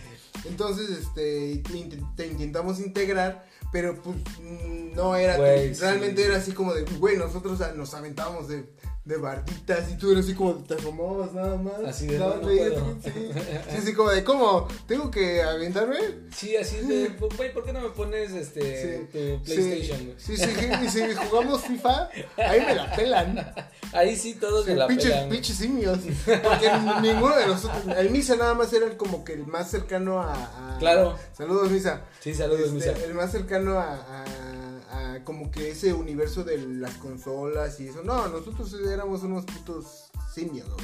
Entonces, 0.44 0.90
este, 0.90 1.62
te 2.16 2.26
intentamos 2.26 2.80
integrar, 2.80 3.46
pero 3.70 3.94
pues 4.02 4.16
mm, 4.40 4.94
no 4.96 5.14
era, 5.14 5.36
realmente 5.36 6.24
era 6.24 6.38
así 6.38 6.52
como 6.52 6.74
de, 6.74 6.82
güey, 6.98 7.16
nosotros 7.16 7.60
nos 7.76 7.94
aventábamos 7.94 8.48
de 8.48 8.64
de 9.04 9.16
barditas 9.16 9.90
y 9.90 9.96
tú 9.96 10.12
eres 10.12 10.26
así 10.26 10.34
como 10.34 10.54
te 10.56 10.74
asomabas 10.74 11.32
nada 11.32 11.56
más. 11.56 11.80
Así 11.86 12.06
de 12.06 12.18
no, 12.18 12.36
no 12.36 12.40
puedo. 12.42 12.96
Sí, 13.02 13.10
sí, 13.70 13.76
así 13.78 13.94
como 13.94 14.10
de, 14.10 14.22
¿cómo? 14.22 14.68
¿Tengo 14.86 15.10
que 15.10 15.42
aventarme? 15.42 15.96
Sí, 16.34 16.56
así 16.56 16.76
de, 16.80 17.08
güey, 17.36 17.52
¿por 17.52 17.64
qué 17.64 17.72
no 17.72 17.80
me 17.80 17.88
pones 17.90 18.32
este 18.32 19.08
tu 19.10 19.42
PlayStation? 19.44 20.14
Sí, 20.18 20.36
sí, 20.36 20.46
sí, 20.46 20.68
y 20.84 20.88
si 20.88 21.14
jugamos 21.14 21.62
FIFA, 21.62 22.10
ahí 22.36 22.60
me 22.60 22.74
la 22.74 22.94
pelan. 22.94 23.54
Ahí 23.92 24.16
sí 24.16 24.34
todos 24.34 24.66
me 24.66 24.74
la 24.74 24.86
pelan. 24.86 25.28
Pinches 25.30 25.56
simios. 25.56 25.98
Porque 26.24 26.70
ninguno 27.00 27.36
de 27.36 27.46
nosotros, 27.46 27.82
el 27.96 28.10
Misa 28.10 28.36
nada 28.36 28.54
más 28.54 28.72
era 28.72 28.96
como 28.98 29.24
que 29.24 29.32
el 29.32 29.46
más 29.46 29.70
cercano 29.70 30.20
a... 30.20 30.76
claro. 30.78 31.16
Saludos, 31.32 31.70
Misa. 31.70 32.02
Sí, 32.20 32.34
saludos, 32.34 32.72
este, 32.72 32.74
Misa. 32.74 33.04
El 33.04 33.14
más 33.14 33.32
cercano 33.32 33.78
a 33.78 34.49
como 35.24 35.50
que 35.50 35.70
ese 35.70 35.92
universo 35.92 36.44
de 36.44 36.58
las 36.58 36.94
consolas 36.94 37.78
y 37.80 37.88
eso. 37.88 38.02
No, 38.02 38.28
nosotros 38.28 38.74
éramos 38.86 39.22
unos 39.22 39.44
putos 39.44 40.10
simios, 40.32 40.68
¿no? 40.68 40.76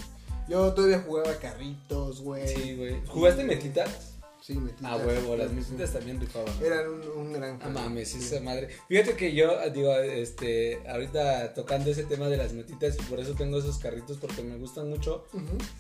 Yo 0.49 0.73
todavía 0.73 1.01
jugaba 1.01 1.35
carritos, 1.39 2.21
güey. 2.21 2.47
Sí, 2.47 2.77
güey. 2.77 3.05
¿Jugaste 3.07 3.45
metitas? 3.45 4.17
Sí, 4.41 4.55
metitas. 4.55 4.93
Ah, 4.93 4.97
huevo, 4.97 5.35
las 5.35 5.53
metitas 5.53 5.93
también 5.93 6.21
rifaban. 6.21 6.55
Eran 6.63 6.87
un, 7.17 7.33
gran 7.33 7.59
Ah, 7.61 7.69
mames, 7.69 8.15
esa 8.15 8.41
madre. 8.41 8.69
Fíjate 8.89 9.17
que 9.17 9.35
yo, 9.35 9.59
digo, 9.71 9.93
este, 9.97 10.81
ahorita 10.89 11.53
tocando 11.53 11.91
ese 11.91 12.05
tema 12.05 12.29
de 12.29 12.37
las 12.37 12.53
metitas 12.53 12.95
y 12.97 13.03
por 13.11 13.19
eso 13.19 13.35
tengo 13.35 13.59
esos 13.59 13.79
carritos 13.79 14.19
porque 14.19 14.45
me 14.45 14.57
gustan 14.57 14.89
mucho. 14.89 15.27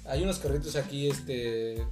Hay 0.05 0.25
unos 0.25 0.41
carritos 0.41 0.75
aquí, 0.75 1.09
este... 1.09 1.87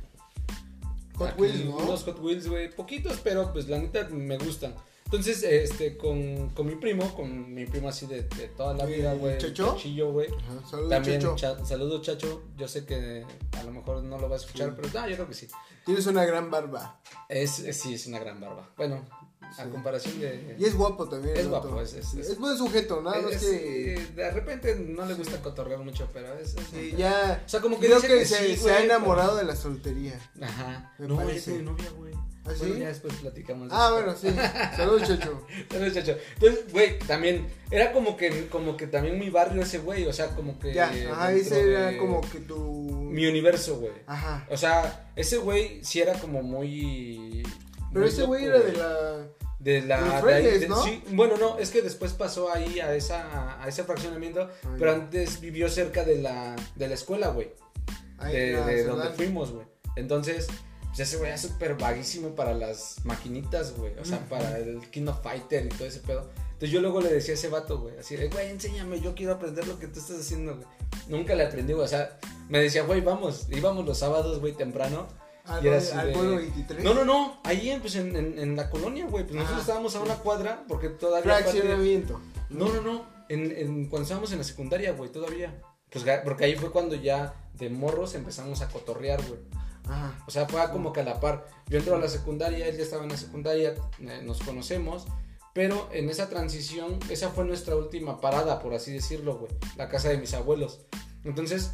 Hot 1.17 1.39
Wheels, 1.39 1.65
¿no? 1.65 1.77
Unos 1.77 2.03
Hot 2.03 2.19
Wheels, 2.21 2.49
güey. 2.49 2.75
Poquitos, 2.75 3.21
pero 3.23 3.53
pues 3.53 3.69
la 3.69 3.79
neta 3.79 4.09
me 4.09 4.37
gustan. 4.37 4.75
Entonces, 5.05 5.43
este, 5.45 5.97
con, 5.97 6.51
con 6.51 6.67
mi 6.67 6.75
primo, 6.77 7.15
con 7.15 7.53
mi 7.55 7.67
primo 7.67 7.89
así 7.89 8.07
de, 8.07 8.23
de 8.23 8.49
toda 8.49 8.75
la 8.75 8.85
vida, 8.85 9.15
güey. 9.15 9.39
¿Chacho? 9.39 9.75
Chachillo, 9.77 10.11
güey. 10.13 10.29
Saludos, 10.69 10.91
También, 10.91 11.21
Chacho. 11.21 11.65
saludos, 11.65 12.03
Chacho. 12.03 12.43
Yo 12.57 12.67
sé 12.67 12.85
que 12.85 13.25
a 13.59 13.63
lo 13.63 13.71
mejor 13.71 14.03
no 14.03 14.19
lo 14.19 14.29
va 14.29 14.35
a 14.37 14.39
escuchar, 14.39 14.75
pero 14.75 14.89
no, 14.93 15.09
yo 15.09 15.15
creo 15.15 15.29
que 15.29 15.35
sí. 15.35 15.47
Tienes 15.85 16.07
una 16.07 16.25
gran 16.25 16.51
barba. 16.51 17.01
Es, 17.29 17.51
sí, 17.51 17.95
es 17.95 18.07
una 18.07 18.19
gran 18.19 18.41
barba. 18.41 18.71
Bueno, 18.77 19.05
a 19.59 19.65
comparación 19.71 20.21
de... 20.21 20.57
Y 20.59 20.65
es 20.65 20.75
guapo 20.75 21.09
también. 21.09 21.37
Es 21.37 21.49
guapo, 21.49 21.81
es, 21.81 21.95
es, 21.95 22.15
es, 22.15 22.39
buen 22.39 22.57
sujeto, 22.57 23.01
nada 23.01 23.21
más 23.23 23.37
que... 23.37 24.01
De 24.15 24.31
repente 24.31 24.77
no 24.77 25.07
le 25.07 25.15
gusta 25.15 25.41
cotorrear 25.41 25.81
mucho, 25.81 26.09
pero 26.13 26.35
es... 26.39 26.55
sí, 26.73 26.95
ya... 26.97 27.43
O 27.45 27.49
sea, 27.49 27.61
como 27.61 27.79
que 27.79 27.87
creo 27.87 28.01
que, 28.01 28.25
se, 28.25 28.71
ha 28.71 28.83
enamorado 28.83 29.37
de 29.37 29.45
la 29.45 29.57
soltería. 29.57 30.19
Ajá. 30.41 30.93
no, 30.99 31.17
parece. 31.17 31.63
novia, 31.63 31.91
güey. 31.97 32.15
¿Ah, 32.47 32.51
sí? 32.55 32.79
ya 32.79 32.89
después 32.89 33.15
platicamos. 33.15 33.69
ah, 33.73 33.91
bueno, 33.93 34.15
sí. 34.15 34.29
Saludos, 34.77 35.03
Chacho. 35.09 35.47
Saludos, 35.71 35.95
Chacho. 35.95 36.19
Entonces, 36.35 36.71
güey, 36.71 36.99
también, 36.99 37.47
era 37.71 37.93
como 37.93 38.17
que, 38.19 38.49
como 38.49 38.77
que 38.77 38.87
también 38.87 39.19
mi 39.19 39.31
barrio 39.31 39.63
ese 39.63 39.79
güey, 39.79 40.07
o 40.07 40.13
sea, 40.13 40.29
como 40.29 40.59
que... 40.59 40.75
Ya, 40.75 40.93
ajá, 41.11 41.33
ese 41.33 41.73
era 41.73 41.97
como 41.97 42.21
que 42.21 42.41
tu... 42.41 42.59
Mi 43.11 43.27
universo, 43.27 43.79
güey. 43.79 43.93
Ajá. 44.07 44.47
O 44.51 44.57
sea, 44.57 45.11
ese 45.17 45.39
güey 45.39 45.83
sí 45.83 46.03
era 46.03 46.15
como 46.15 46.43
muy... 46.43 47.43
Pero 47.95 48.07
ese 48.07 48.25
güey 48.25 48.45
era 48.45 48.59
de 48.59 48.73
la... 48.73 49.29
De 49.59 49.81
la... 49.81 50.21
De, 50.21 50.35
ahí, 50.35 50.45
de 50.45 50.69
sí, 50.85 51.03
bueno, 51.13 51.39
no, 51.39 51.59
es 51.59 51.71
que 51.71 51.81
después 51.81 52.13
pasó 52.13 52.53
ahí 52.53 52.81
a, 52.81 52.95
esa, 52.95 53.63
a 53.63 53.67
ese 53.67 53.85
fraccionamiento, 53.85 54.51
pero 54.79 54.93
antes 54.93 55.41
vivió 55.41 55.71
cerca 55.71 56.05
de 56.05 56.21
la, 56.21 56.55
de 56.77 56.89
la 56.89 56.95
escuela, 56.95 57.29
güey. 57.29 57.53
De, 58.21 58.63
de 58.63 58.85
donde 58.85 59.09
fuimos, 59.11 59.53
güey. 59.53 59.67
Entonces 59.97 60.49
ese 61.03 61.17
güey 61.17 61.33
es 61.33 61.41
súper 61.41 61.75
vaguísimo 61.75 62.35
para 62.35 62.55
las 62.55 62.97
maquinitas, 63.05 63.77
güey. 63.77 63.99
O 63.99 64.05
sea, 64.05 64.21
para 64.29 64.59
el 64.59 64.81
King 64.91 65.07
of 65.09 65.23
Fighter 65.23 65.67
y 65.67 65.69
todo 65.71 65.89
ese 65.89 66.01
pedo. 66.01 66.31
Entonces 66.37 66.71
yo 66.71 66.81
luego 66.81 67.01
le 67.01 67.13
decía 67.13 67.35
a 67.35 67.37
ese 67.37 67.49
vato, 67.49 67.81
güey, 67.81 67.99
así 67.99 68.17
de, 68.17 68.29
güey, 68.29 68.49
enséñame, 68.49 69.01
yo 69.01 69.15
quiero 69.15 69.35
aprender 69.35 69.67
lo 69.67 69.79
que 69.79 69.89
tú 69.89 69.99
estás 69.99 70.21
haciendo, 70.21 70.55
güey. 70.55 70.67
Nunca 71.09 71.35
le 71.35 71.45
aprendí, 71.45 71.73
güey. 71.73 71.85
O 71.85 71.89
sea, 71.89 72.19
me 72.49 72.61
decía, 72.61 72.85
güey, 72.85 73.01
vamos. 73.01 73.49
Íbamos 73.51 73.85
los 73.85 73.99
sábados, 73.99 74.39
güey, 74.41 74.53
temprano. 74.53 75.09
¿Al, 75.45 75.65
y 75.65 75.69
era 75.69 75.79
así 75.79 75.97
de... 75.97 76.37
23? 76.37 76.85
No, 76.85 76.95
no, 76.95 77.05
no. 77.05 77.41
Ahí, 77.45 77.77
pues, 77.81 77.97
en, 77.97 78.17
en, 78.17 78.39
en 78.39 78.57
la 78.57 78.71
colonia, 78.71 79.07
güey. 79.07 79.25
Pues 79.25 79.37
nosotros 79.37 79.61
estábamos 79.61 79.95
a 79.97 80.01
una 80.01 80.17
cuadra 80.17 80.65
porque 80.67 80.89
todavía... 80.89 81.37
Fraccionamiento. 81.37 82.21
No, 82.51 82.73
no, 82.73 82.81
no. 82.81 83.07
En, 83.29 83.51
en, 83.51 83.89
cuando 83.89 84.05
estábamos 84.05 84.33
en 84.33 84.39
la 84.39 84.45
secundaria, 84.45 84.93
güey, 84.93 85.11
todavía. 85.11 85.61
Pues 85.91 86.05
porque 86.25 86.45
ahí 86.45 86.57
fue 86.57 86.73
cuando 86.73 86.97
ya 86.97 87.35
de 87.55 87.71
morros 87.71 88.15
empezamos 88.15 88.61
a 88.63 88.69
cotorrear, 88.69 89.23
güey. 89.27 89.41
O 90.27 90.31
sea, 90.31 90.47
fue 90.49 90.61
como 90.71 90.93
que 90.93 91.01
a 91.01 91.05
la 91.05 91.21
par. 91.21 91.47
Yo 91.69 91.79
entro 91.79 91.95
a 91.95 91.99
la 91.99 92.09
secundaria, 92.09 92.67
él 92.67 92.77
ya 92.77 92.83
estaba 92.83 93.05
en 93.05 93.11
la 93.11 93.17
secundaria, 93.17 93.75
eh, 94.01 94.23
nos 94.25 94.41
conocemos. 94.41 95.07
Pero 95.53 95.89
en 95.93 96.11
esa 96.11 96.29
transición, 96.29 96.99
esa 97.11 97.31
fue 97.31 97.45
nuestra 97.45 97.77
última 97.77 98.21
parada, 98.21 98.59
por 98.59 98.75
así 98.75 98.93
decirlo, 98.93 99.39
güey. 99.39 99.53
La 99.77 99.89
casa 99.89 100.09
de 100.09 100.19
mis 100.19 100.35
abuelos. 100.35 100.81
Entonces, 101.23 101.73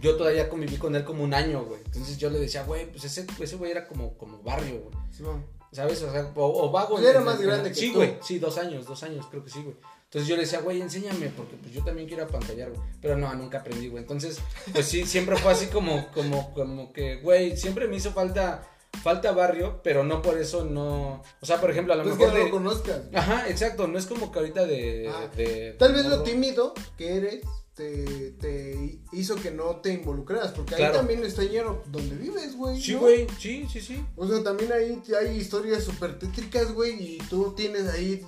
yo 0.00 0.16
todavía 0.16 0.48
conviví 0.48 0.76
con 0.76 0.94
él 0.96 1.04
como 1.04 1.24
un 1.24 1.34
año, 1.34 1.64
güey. 1.64 1.80
Entonces 1.84 2.18
yo 2.18 2.30
le 2.30 2.38
decía, 2.38 2.64
güey, 2.64 2.90
pues 2.90 3.04
ese, 3.04 3.26
ese 3.40 3.56
güey 3.56 3.70
era 3.70 3.86
como, 3.86 4.16
como 4.16 4.42
barrio, 4.42 4.82
güey. 4.82 5.38
¿Sabes? 5.72 6.02
O 6.02 6.10
sea, 6.10 6.32
o, 6.34 6.70
vago. 6.70 6.98
Él 6.98 7.06
era 7.06 7.20
más 7.20 7.40
grande 7.40 7.70
que 7.70 7.74
Sí, 7.74 7.92
güey. 7.92 8.16
Sí, 8.22 8.38
dos 8.38 8.56
años, 8.58 8.86
dos 8.86 9.02
años, 9.02 9.26
creo 9.30 9.44
que 9.44 9.50
sí, 9.50 9.62
güey. 9.62 9.76
Entonces 10.04 10.26
yo 10.26 10.36
le 10.36 10.42
decía, 10.42 10.60
güey, 10.60 10.80
enséñame, 10.80 11.28
porque 11.36 11.56
pues 11.56 11.70
yo 11.70 11.84
también 11.84 12.08
quiero 12.08 12.24
apantallar, 12.24 12.70
güey. 12.70 12.80
Pero 13.02 13.18
no, 13.18 13.32
nunca 13.34 13.58
aprendí, 13.58 13.88
güey. 13.88 14.02
Entonces, 14.02 14.38
pues 14.72 14.86
sí, 14.86 15.04
siempre 15.04 15.36
fue 15.36 15.52
así 15.52 15.66
como, 15.66 16.10
como, 16.12 16.54
como 16.54 16.94
que, 16.94 17.16
güey, 17.16 17.58
siempre 17.58 17.86
me 17.88 17.96
hizo 17.96 18.12
falta, 18.12 18.66
falta 19.02 19.32
barrio, 19.32 19.82
pero 19.84 20.04
no 20.04 20.22
por 20.22 20.38
eso 20.38 20.64
no. 20.64 21.22
O 21.42 21.46
sea, 21.46 21.60
por 21.60 21.70
ejemplo, 21.70 21.92
a 21.92 21.96
lo 21.96 22.04
pues 22.04 22.16
mejor. 22.16 22.32
Que 22.32 22.38
no 22.38 22.44
lo 22.46 22.50
conozcas. 22.50 23.02
Ajá, 23.12 23.50
exacto. 23.50 23.86
No 23.86 23.98
es 23.98 24.06
como 24.06 24.32
que 24.32 24.38
ahorita 24.38 24.64
de. 24.64 25.10
Ah, 25.12 25.28
de 25.36 25.76
tal 25.78 25.92
vez 25.92 26.06
lo 26.06 26.22
tímido 26.22 26.72
que 26.96 27.16
eres. 27.18 27.44
Te, 27.78 28.32
te, 28.40 28.98
hizo 29.12 29.36
que 29.36 29.52
no 29.52 29.76
te 29.76 29.92
involucraras, 29.92 30.50
porque 30.50 30.74
ahí 30.74 30.92
también 30.92 31.22
está 31.22 31.44
lleno 31.44 31.80
donde 31.86 32.16
vives, 32.16 32.56
güey. 32.56 32.82
Sí, 32.82 32.94
güey, 32.94 33.28
sí, 33.38 33.68
sí, 33.72 33.80
sí. 33.80 34.04
O 34.16 34.26
sea, 34.26 34.42
también 34.42 34.72
ahí 34.72 35.00
hay 35.16 35.36
historias 35.36 35.84
súper 35.84 36.18
tétricas, 36.18 36.72
güey, 36.72 37.00
y 37.00 37.18
tú 37.30 37.54
tienes 37.56 37.86
ahí 37.86 38.26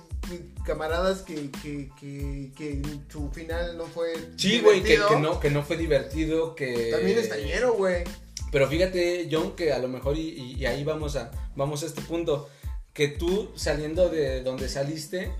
camaradas 0.65 1.23
que, 1.23 1.51
que, 1.61 1.89
que, 1.99 2.53
que 2.55 2.81
su 3.11 3.29
final 3.31 3.77
no 3.77 3.87
fue 3.87 4.13
Sí, 4.37 4.61
güey, 4.61 4.81
que, 4.83 4.97
que, 5.05 5.19
no, 5.19 5.41
que 5.41 5.49
no 5.49 5.63
fue 5.63 5.75
divertido, 5.75 6.55
que... 6.55 6.89
También 6.89 7.17
está 7.17 7.35
lleno, 7.35 7.73
güey. 7.73 8.05
Pero 8.53 8.69
fíjate, 8.69 9.27
John, 9.29 9.53
que 9.57 9.73
a 9.73 9.79
lo 9.79 9.89
mejor, 9.89 10.17
y, 10.17 10.55
y, 10.57 10.65
ahí 10.65 10.85
vamos 10.85 11.17
a, 11.17 11.29
vamos 11.57 11.83
a 11.83 11.87
este 11.87 12.01
punto, 12.01 12.47
que 12.93 13.09
tú 13.09 13.51
saliendo 13.55 14.07
de 14.07 14.43
donde 14.43 14.69
saliste, 14.69 15.33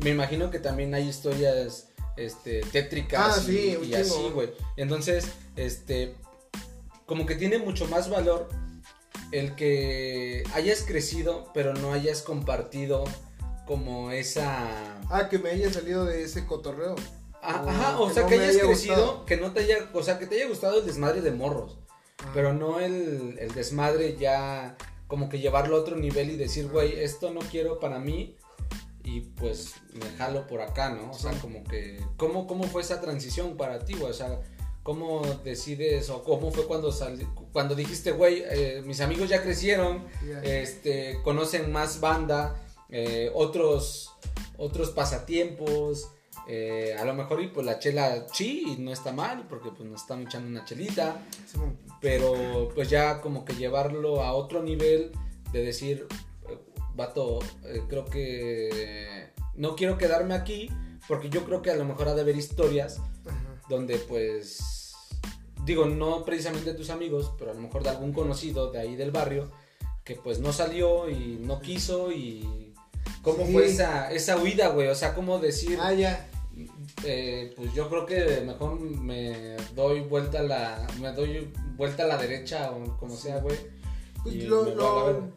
me 0.00 0.10
imagino 0.10 0.50
que 0.50 0.58
también 0.58 0.94
hay 0.94 1.08
historias 1.08 1.88
este, 2.16 2.60
tétricas 2.60 3.38
ah, 3.38 3.40
sí, 3.40 3.78
y, 3.82 3.94
así, 3.94 4.30
güey. 4.32 4.50
Entonces, 4.76 5.26
este, 5.56 6.14
como 7.06 7.26
que 7.26 7.34
tiene 7.34 7.58
mucho 7.58 7.86
más 7.86 8.08
valor 8.08 8.48
el 9.32 9.54
que 9.56 10.44
hayas 10.54 10.82
crecido, 10.82 11.50
pero 11.52 11.74
no 11.74 11.92
hayas 11.92 12.22
compartido 12.22 13.04
como 13.66 14.10
esa... 14.10 15.00
Ah, 15.10 15.28
que 15.28 15.38
me 15.38 15.50
haya 15.50 15.72
salido 15.72 16.04
de 16.04 16.22
ese 16.22 16.46
cotorreo. 16.46 16.94
Ah, 17.42 17.64
ajá, 17.66 18.00
o 18.00 18.10
sea, 18.10 18.26
que 18.26 18.34
hayas 18.34 18.56
crecido, 18.56 19.24
que 19.26 19.36
no 19.36 19.52
te 19.52 19.60
haya, 19.60 19.90
o 19.92 20.02
sea, 20.02 20.18
que 20.18 20.26
te 20.26 20.36
haya 20.36 20.48
gustado 20.48 20.78
el 20.78 20.86
desmadre 20.86 21.20
de 21.20 21.30
morros, 21.30 21.78
ah. 22.18 22.30
pero 22.32 22.54
no 22.54 22.80
el, 22.80 23.36
el, 23.38 23.52
desmadre 23.52 24.16
ya 24.16 24.76
como 25.08 25.28
que 25.28 25.40
llevarlo 25.40 25.76
a 25.76 25.80
otro 25.80 25.96
nivel 25.96 26.30
y 26.30 26.36
decir, 26.36 26.68
güey, 26.68 26.98
esto 27.02 27.32
no 27.32 27.40
quiero 27.40 27.80
para 27.80 27.98
mí 27.98 28.34
y 29.04 29.20
pues 29.20 29.74
me 29.92 30.06
jalo 30.16 30.46
por 30.46 30.62
acá, 30.62 30.90
¿no? 30.90 31.10
O 31.10 31.18
sea, 31.18 31.32
como 31.40 31.62
que, 31.64 32.00
¿cómo, 32.16 32.46
¿cómo 32.46 32.64
fue 32.64 32.82
esa 32.82 33.00
transición 33.00 33.56
para 33.56 33.84
ti, 33.84 33.94
güey? 33.94 34.10
O 34.10 34.14
sea, 34.14 34.40
¿cómo 34.82 35.22
decides 35.44 36.08
o 36.10 36.24
cómo 36.24 36.50
fue 36.50 36.66
cuando 36.66 36.90
cuando 37.52 37.74
dijiste, 37.74 38.12
güey, 38.12 38.42
eh, 38.46 38.82
mis 38.84 39.00
amigos 39.00 39.28
ya 39.28 39.42
crecieron, 39.42 40.04
este, 40.42 41.20
conocen 41.22 41.70
más 41.70 42.00
banda, 42.00 42.56
eh, 42.88 43.30
otros, 43.34 44.12
otros 44.56 44.90
pasatiempos, 44.90 46.08
eh, 46.46 46.94
a 46.98 47.04
lo 47.04 47.14
mejor 47.14 47.42
y 47.42 47.48
pues 47.48 47.64
la 47.64 47.78
chela 47.78 48.26
sí, 48.32 48.76
no 48.78 48.92
está 48.92 49.12
mal, 49.12 49.46
porque 49.48 49.70
pues 49.70 49.88
nos 49.88 50.02
están 50.02 50.22
echando 50.22 50.48
una 50.48 50.64
chelita, 50.64 51.22
pero 52.00 52.70
pues 52.74 52.88
ya 52.88 53.20
como 53.20 53.44
que 53.44 53.54
llevarlo 53.54 54.22
a 54.22 54.32
otro 54.34 54.62
nivel 54.62 55.12
de 55.52 55.62
decir, 55.62 56.06
vato, 56.94 57.40
eh, 57.64 57.82
creo 57.88 58.04
que 58.04 59.30
no 59.54 59.76
quiero 59.76 59.98
quedarme 59.98 60.34
aquí 60.34 60.70
porque 61.08 61.28
yo 61.28 61.44
creo 61.44 61.62
que 61.62 61.70
a 61.70 61.76
lo 61.76 61.84
mejor 61.84 62.08
ha 62.08 62.14
de 62.14 62.22
haber 62.22 62.36
historias 62.36 63.00
donde 63.68 63.96
pues 63.98 64.94
digo, 65.64 65.86
no 65.86 66.24
precisamente 66.24 66.72
de 66.72 66.78
tus 66.78 66.90
amigos, 66.90 67.32
pero 67.38 67.50
a 67.50 67.54
lo 67.54 67.60
mejor 67.60 67.82
de 67.82 67.90
algún 67.90 68.12
conocido 68.12 68.70
de 68.70 68.80
ahí 68.80 68.96
del 68.96 69.10
barrio 69.10 69.50
que 70.04 70.16
pues 70.16 70.38
no 70.38 70.52
salió 70.52 71.08
y 71.08 71.38
no 71.40 71.60
quiso 71.60 72.12
y 72.12 72.74
cómo 73.22 73.46
fue 73.46 73.66
esa, 73.66 74.12
esa 74.12 74.36
huida, 74.36 74.68
güey, 74.68 74.88
o 74.88 74.94
sea, 74.94 75.14
cómo 75.14 75.38
decir... 75.38 75.78
Ah, 75.80 75.94
ya. 75.94 76.28
Eh, 77.04 77.52
pues 77.56 77.72
yo 77.74 77.88
creo 77.88 78.06
que 78.06 78.42
mejor 78.42 78.78
me 78.78 79.56
doy 79.74 80.00
vuelta 80.00 80.40
a 80.40 80.42
la, 80.42 80.86
me 81.00 81.10
doy 81.12 81.50
vuelta 81.76 82.04
a 82.04 82.06
la 82.06 82.16
derecha 82.16 82.70
o 82.70 82.96
como 82.98 83.16
sea, 83.16 83.38
güey 83.38 83.56
pues 84.24 84.44
lo, 84.44 84.64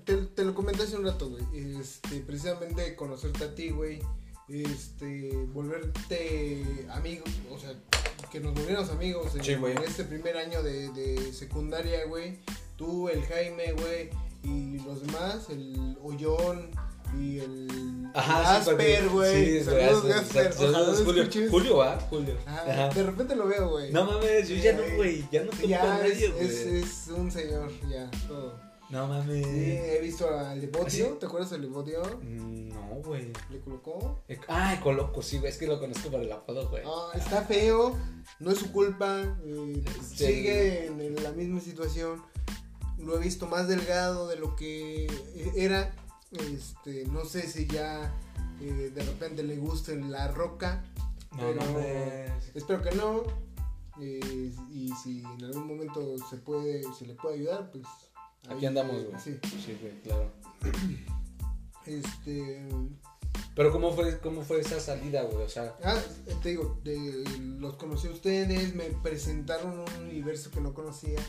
te, 0.05 0.43
lo 0.43 0.55
comenté 0.55 0.83
hace 0.83 0.95
un 0.95 1.03
rato, 1.03 1.29
güey. 1.29 1.43
Este, 1.79 2.21
precisamente 2.21 2.95
conocerte 2.95 3.43
a 3.43 3.53
ti, 3.53 3.69
güey. 3.69 3.99
Este, 4.47 5.29
volverte 5.53 6.87
amigo, 6.91 7.25
o 7.51 7.59
sea, 7.59 7.73
que 8.31 8.39
nos 8.39 8.53
volviéramos 8.53 8.89
amigos 8.91 9.35
en, 9.35 9.83
este 9.83 10.05
primer 10.05 10.37
año 10.37 10.63
de, 10.63 10.89
de 10.93 11.33
secundaria, 11.33 12.05
güey. 12.05 12.39
Tú, 12.77 13.09
el 13.09 13.23
Jaime, 13.23 13.73
güey, 13.73 14.09
y 14.43 14.79
los 14.85 15.05
demás, 15.05 15.49
el 15.49 15.97
Ollón 16.01 16.71
y 17.19 17.39
el 17.39 18.07
Ajá, 18.13 18.59
Gasper, 18.59 19.09
güey. 19.09 19.59
Sí, 19.59 19.65
Saludos, 19.65 20.05
Gasper. 20.05 20.53
Saludos, 20.53 21.03
Julio. 21.03 21.27
Julio, 21.49 21.81
¿ah? 21.81 21.99
Julio. 22.09 22.35
Ajá. 22.45 22.89
De 22.89 23.03
repente 23.03 23.35
lo 23.35 23.47
veo, 23.47 23.69
güey. 23.69 23.91
No 23.91 24.05
mames, 24.05 24.47
yo 24.47 24.55
ya 24.55 24.73
no, 24.73 24.83
güey. 24.95 25.27
Ya 25.31 25.43
no 25.43 25.51
tengo 25.51 25.77
con 25.77 25.89
nadie, 25.89 26.29
güey. 26.29 26.45
Es, 26.45 26.65
es, 26.65 27.07
un 27.09 27.29
señor, 27.29 27.69
ya, 27.89 28.09
todo. 28.27 28.66
No 28.89 29.07
mames. 29.07 29.45
Sí, 29.45 29.51
he 29.53 29.99
visto 30.01 30.29
al 30.29 30.61
Levodio. 30.61 31.13
¿Ah, 31.13 31.19
¿Te 31.19 31.25
acuerdas 31.25 31.49
del 31.51 31.63
Levodio? 31.63 32.01
Mm, 32.21 32.69
no, 32.69 32.87
güey. 33.03 33.33
¿Le 33.49 33.59
colocó? 33.59 34.21
Ah, 34.47 34.79
Coloco, 34.81 35.21
sí, 35.21 35.39
güey. 35.39 35.51
Es 35.51 35.57
que 35.57 35.67
lo 35.67 35.79
conozco 35.79 36.09
por 36.09 36.21
el 36.21 36.31
apodo, 36.31 36.69
güey. 36.69 36.83
Ah, 36.85 37.11
está 37.15 37.41
feo. 37.41 37.97
No 38.39 38.51
es 38.51 38.59
su 38.59 38.71
culpa. 38.71 39.23
Eh, 39.45 39.83
sigue 40.01 40.87
en 40.87 41.21
la 41.21 41.31
misma 41.31 41.59
situación. 41.59 42.23
Lo 42.97 43.17
he 43.17 43.19
visto 43.19 43.45
más 43.45 43.67
delgado 43.67 44.27
de 44.27 44.37
lo 44.37 44.55
que 44.55 45.07
era. 45.55 45.93
Este, 46.31 47.05
no 47.05 47.25
sé 47.25 47.47
si 47.47 47.67
ya 47.67 48.13
eh, 48.61 48.91
de 48.93 49.03
repente 49.03 49.43
le 49.43 49.57
guste 49.57 49.95
la 49.97 50.29
roca. 50.29 50.83
No, 51.31 51.41
pero 51.41 51.61
espero 52.55 52.81
que 52.81 52.91
no. 52.95 53.23
Eh, 53.99 54.51
y 54.71 54.91
si 55.03 55.19
en 55.21 55.43
algún 55.43 55.67
momento 55.67 56.15
se 56.29 56.37
puede, 56.37 56.83
se 56.93 57.05
le 57.05 57.15
puede 57.15 57.35
ayudar, 57.35 57.71
pues 57.71 57.83
Aquí 58.49 58.65
andamos, 58.65 59.03
güey. 59.03 59.21
Sí. 59.21 59.37
Sí, 59.65 59.77
güey, 59.81 60.01
claro. 60.01 60.31
Este. 61.85 62.67
Pero 63.55 63.71
¿cómo 63.71 63.93
fue, 63.93 64.19
cómo 64.19 64.41
fue 64.41 64.59
esa 64.59 64.79
salida, 64.79 65.23
güey? 65.23 65.43
O 65.43 65.49
sea. 65.49 65.75
Ah, 65.83 65.97
te 66.43 66.49
digo, 66.49 66.79
los 67.59 67.75
conocí 67.75 68.07
a 68.07 68.11
ustedes, 68.11 68.75
me 68.75 68.85
presentaron 68.85 69.79
un 69.79 70.03
universo 70.03 70.51
que 70.51 70.59
no 70.59 70.73
conocía, 70.73 71.19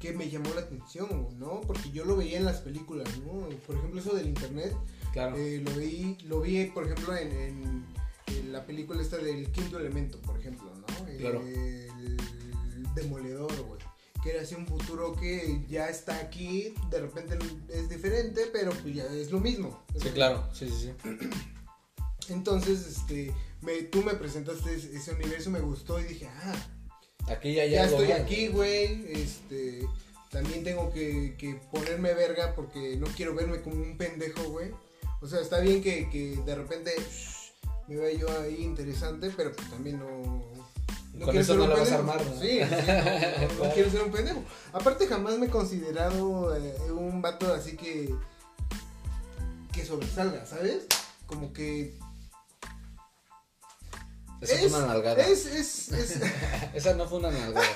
que 0.00 0.12
me 0.12 0.30
llamó 0.30 0.54
la 0.54 0.62
atención, 0.62 1.38
¿no? 1.38 1.60
Porque 1.60 1.90
yo 1.90 2.06
lo 2.06 2.16
veía 2.16 2.38
en 2.38 2.46
las 2.46 2.60
películas, 2.60 3.08
¿no? 3.18 3.46
Por 3.66 3.76
ejemplo, 3.76 4.00
eso 4.00 4.14
del 4.14 4.28
internet. 4.28 4.74
Claro. 5.12 5.36
Eh, 5.36 5.62
lo 5.62 5.70
vi, 5.72 6.16
lo 6.24 6.40
vi, 6.40 6.64
por 6.66 6.84
ejemplo, 6.84 7.14
en, 7.14 7.84
en, 8.26 8.52
la 8.52 8.64
película 8.64 9.02
esta 9.02 9.18
del 9.18 9.50
quinto 9.52 9.78
elemento, 9.78 10.18
por 10.22 10.38
ejemplo, 10.38 10.72
¿no? 10.74 11.18
Claro. 11.18 11.42
El 11.42 12.16
demoledor, 12.94 13.54
güey 13.66 13.93
que 14.24 14.30
era 14.30 14.42
así 14.42 14.54
un 14.54 14.66
futuro 14.66 15.14
que 15.14 15.60
ya 15.68 15.90
está 15.90 16.16
aquí, 16.16 16.74
de 16.90 17.00
repente 17.00 17.38
es 17.68 17.90
diferente, 17.90 18.48
pero 18.50 18.72
pues 18.72 18.94
ya 18.94 19.04
es 19.04 19.30
lo 19.30 19.38
mismo. 19.38 19.84
Sí, 20.00 20.08
claro, 20.08 20.48
sí, 20.54 20.66
sí, 20.70 20.90
sí. 21.02 21.30
Entonces, 22.30 22.86
este, 22.86 23.34
me, 23.60 23.82
tú 23.82 24.02
me 24.02 24.14
presentaste 24.14 24.74
ese 24.74 25.12
universo, 25.12 25.50
me 25.50 25.60
gustó 25.60 26.00
y 26.00 26.04
dije, 26.04 26.26
ah, 26.26 26.54
aquí 27.28 27.52
ya, 27.52 27.66
ya 27.66 27.84
estoy 27.84 28.12
aquí, 28.12 28.48
güey, 28.48 29.04
este, 29.12 29.86
también 30.30 30.64
tengo 30.64 30.90
que, 30.90 31.60
ponerme 31.70 32.14
verga 32.14 32.54
porque 32.54 32.96
no 32.96 33.06
quiero 33.08 33.34
verme 33.34 33.60
como 33.60 33.76
un 33.76 33.98
pendejo, 33.98 34.42
güey. 34.44 34.70
O 35.20 35.26
sea, 35.26 35.40
está 35.40 35.60
bien 35.60 35.82
que, 35.82 36.08
que 36.08 36.36
de 36.46 36.54
repente 36.54 36.94
me 37.88 37.96
vea 37.96 38.18
yo 38.18 38.40
ahí 38.40 38.62
interesante, 38.62 39.30
pero 39.36 39.52
pues 39.52 39.68
también 39.68 39.98
no, 39.98 40.53
no 41.14 41.26
Con 41.26 41.36
eso 41.36 41.54
no 41.54 41.68
la 41.68 41.76
vas 41.76 41.92
a 41.92 41.96
armar, 41.96 42.24
¿no? 42.26 42.40
Sí, 42.40 42.58
no, 42.60 43.70
quiero 43.72 43.90
ser 43.90 44.02
un 44.02 44.10
pendejo. 44.10 44.42
Aparte, 44.72 45.06
jamás 45.06 45.38
me 45.38 45.46
he 45.46 45.50
considerado 45.50 46.56
eh, 46.56 46.76
un 46.90 47.22
vato 47.22 47.52
así 47.54 47.76
que. 47.76 48.12
que 49.72 49.84
sobresalga, 49.84 50.44
¿sabes? 50.44 50.86
Como 51.26 51.52
que. 51.52 51.96
Esa 54.40 54.54
es, 54.54 54.70
fue 54.70 54.78
una 54.78 54.86
nalgada. 54.88 55.24
Es, 55.24 55.46
es, 55.46 55.92
es... 55.92 56.20
Esa 56.74 56.94
no 56.94 57.06
fue 57.06 57.18
una 57.18 57.30
nalgada. 57.30 57.66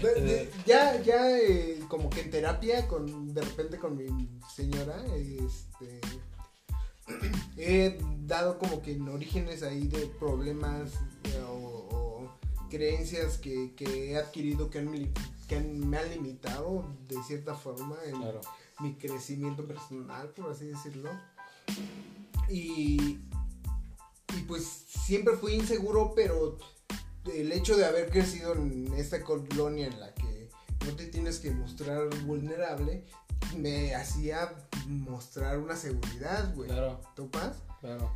ya, 0.66 1.02
ya, 1.02 1.36
eh, 1.36 1.80
como 1.88 2.08
que 2.10 2.20
en 2.20 2.30
terapia, 2.30 2.86
con, 2.86 3.34
de 3.34 3.40
repente 3.40 3.78
con 3.78 3.96
mi 3.96 4.30
señora, 4.54 5.04
este. 5.16 6.00
He 7.56 7.98
dado 8.26 8.58
como 8.58 8.82
que 8.82 8.92
en 8.92 9.08
orígenes 9.08 9.62
ahí 9.62 9.86
de 9.88 10.06
problemas 10.06 10.92
o, 11.48 12.28
creencias 12.70 13.38
que, 13.38 13.74
he 13.78 14.16
adquirido 14.16 14.70
que, 14.70 14.80
me 14.80 15.98
han 15.98 16.10
limitado 16.10 16.84
de 17.08 17.16
cierta 17.24 17.54
forma 17.54 17.96
en 18.06 18.20
mi 18.80 18.94
crecimiento 18.94 19.66
personal, 19.66 20.28
por 20.30 20.52
así 20.52 20.66
decirlo. 20.66 21.10
Y, 22.48 23.18
y 24.36 24.42
pues 24.46 24.64
siempre 24.64 25.36
fui 25.36 25.54
inseguro, 25.54 26.12
pero 26.14 26.58
el 27.32 27.52
hecho 27.52 27.76
de 27.76 27.84
haber 27.84 28.10
crecido 28.10 28.54
en 28.54 28.92
esta 28.94 29.22
colonia 29.22 29.86
en 29.86 30.00
la 30.00 30.14
que 30.14 30.48
no 30.86 30.96
te 30.96 31.06
tienes 31.06 31.38
que 31.38 31.50
mostrar 31.50 32.08
vulnerable, 32.24 33.04
me 33.56 33.94
hacía 33.94 34.68
mostrar 34.86 35.58
una 35.58 35.76
seguridad, 35.76 36.54
güey. 36.54 36.68
Claro. 36.68 37.00
¿Topas? 37.14 37.56
Claro. 37.80 38.10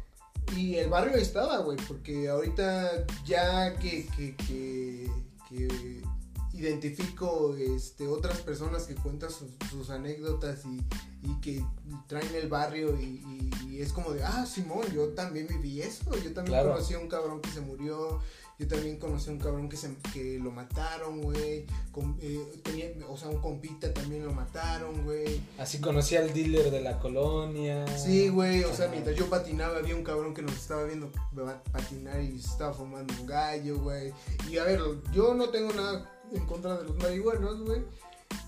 Y 0.56 0.76
el 0.76 0.90
barrio 0.90 1.16
estaba, 1.16 1.58
güey, 1.58 1.78
porque 1.88 2.28
ahorita 2.28 3.06
ya 3.24 3.74
que, 3.76 4.06
que, 4.08 4.36
que, 4.36 5.10
que 5.48 6.02
identifico 6.54 7.56
este, 7.56 8.06
otras 8.06 8.40
personas 8.40 8.84
que 8.84 8.94
cuentan 8.94 9.30
sus, 9.30 9.90
anécdotas 9.90 10.64
y, 10.64 10.84
y, 11.22 11.40
que 11.40 11.64
traen 12.06 12.32
el 12.34 12.48
barrio 12.48 12.98
y, 13.00 13.50
y, 13.66 13.80
es 13.80 13.92
como 13.92 14.12
de, 14.12 14.22
ah, 14.22 14.46
Simón, 14.46 14.86
yo 14.94 15.08
también 15.10 15.48
viví 15.48 15.80
eso, 15.80 16.16
yo 16.22 16.32
también 16.32 16.62
conocí 16.62 16.94
a 16.94 16.98
un 17.00 17.08
cabrón 17.08 17.40
que 17.40 17.50
se 17.50 17.60
murió, 17.60 18.20
yo 18.58 18.68
también 18.68 18.98
conocí 18.98 19.30
a 19.30 19.32
un 19.32 19.40
cabrón 19.40 19.68
que, 19.68 19.76
se, 19.76 19.94
que 20.12 20.38
lo 20.38 20.52
mataron, 20.52 21.22
güey. 21.22 21.66
Eh, 22.20 23.02
o 23.08 23.16
sea, 23.16 23.28
un 23.28 23.40
compita 23.40 23.92
también 23.92 24.24
lo 24.24 24.32
mataron, 24.32 25.04
güey. 25.04 25.40
Así 25.58 25.80
conocí 25.80 26.14
al 26.14 26.32
dealer 26.32 26.70
de 26.70 26.80
la 26.80 27.00
colonia. 27.00 27.84
Sí, 27.98 28.28
güey. 28.28 28.62
O 28.62 28.72
sea, 28.72 28.88
mientras 28.88 29.16
yo 29.16 29.28
patinaba, 29.28 29.78
había 29.78 29.96
un 29.96 30.04
cabrón 30.04 30.34
que 30.34 30.42
nos 30.42 30.54
estaba 30.54 30.84
viendo 30.84 31.10
patinar 31.72 32.20
y 32.20 32.38
se 32.38 32.48
estaba 32.48 32.72
fumando 32.72 33.12
un 33.20 33.26
gallo, 33.26 33.78
güey. 33.80 34.12
Y 34.48 34.58
a 34.58 34.64
ver, 34.64 34.80
yo 35.12 35.34
no 35.34 35.48
tengo 35.48 35.72
nada 35.72 36.10
en 36.32 36.46
contra 36.46 36.76
de 36.76 36.84
los 36.84 36.96
marihuanos, 36.96 37.60
güey. 37.64 37.82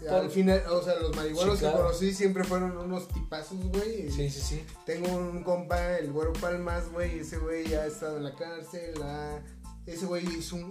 Al 0.09 0.31
final, 0.31 0.63
o 0.71 0.83
sea, 0.83 0.95
los 0.97 1.17
marihuanos 1.17 1.59
que 1.59 1.71
conocí 1.71 2.13
siempre 2.13 2.45
fueron 2.45 2.77
unos 2.77 3.09
tipazos, 3.09 3.59
güey. 3.71 4.11
Sí, 4.11 4.31
sí, 4.31 4.41
sí. 4.41 4.65
Tengo 4.85 5.09
un 5.17 5.43
compa, 5.43 5.99
el 5.99 6.13
güero 6.13 6.33
Palmas, 6.35 6.91
güey. 6.93 7.21
Ese 7.21 7.39
güey 7.39 7.67
ya 7.69 7.83
ha 7.83 7.87
estado 7.87 8.19
en 8.19 8.25
la 8.25 8.35
cárcel, 8.35 8.95
ha 9.03 9.41
ese 9.87 10.07
güey 10.07 10.27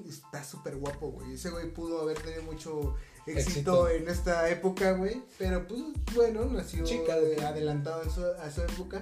está 0.07 0.43
súper 0.43 0.75
guapo, 0.75 1.11
güey. 1.11 1.33
Ese 1.33 1.49
güey 1.49 1.71
pudo 1.73 2.01
haber 2.01 2.21
tenido 2.21 2.43
mucho 2.43 2.95
éxito, 3.25 3.89
en 3.89 4.07
esta 4.09 4.49
época, 4.49 4.91
güey. 4.91 5.23
Pero 5.37 5.65
pues 5.67 5.81
bueno, 6.13 6.45
nació 6.45 6.83
Chica, 6.83 7.13
adelantado 7.13 8.01
a 8.01 8.51
su 8.51 8.61
época. 8.61 9.01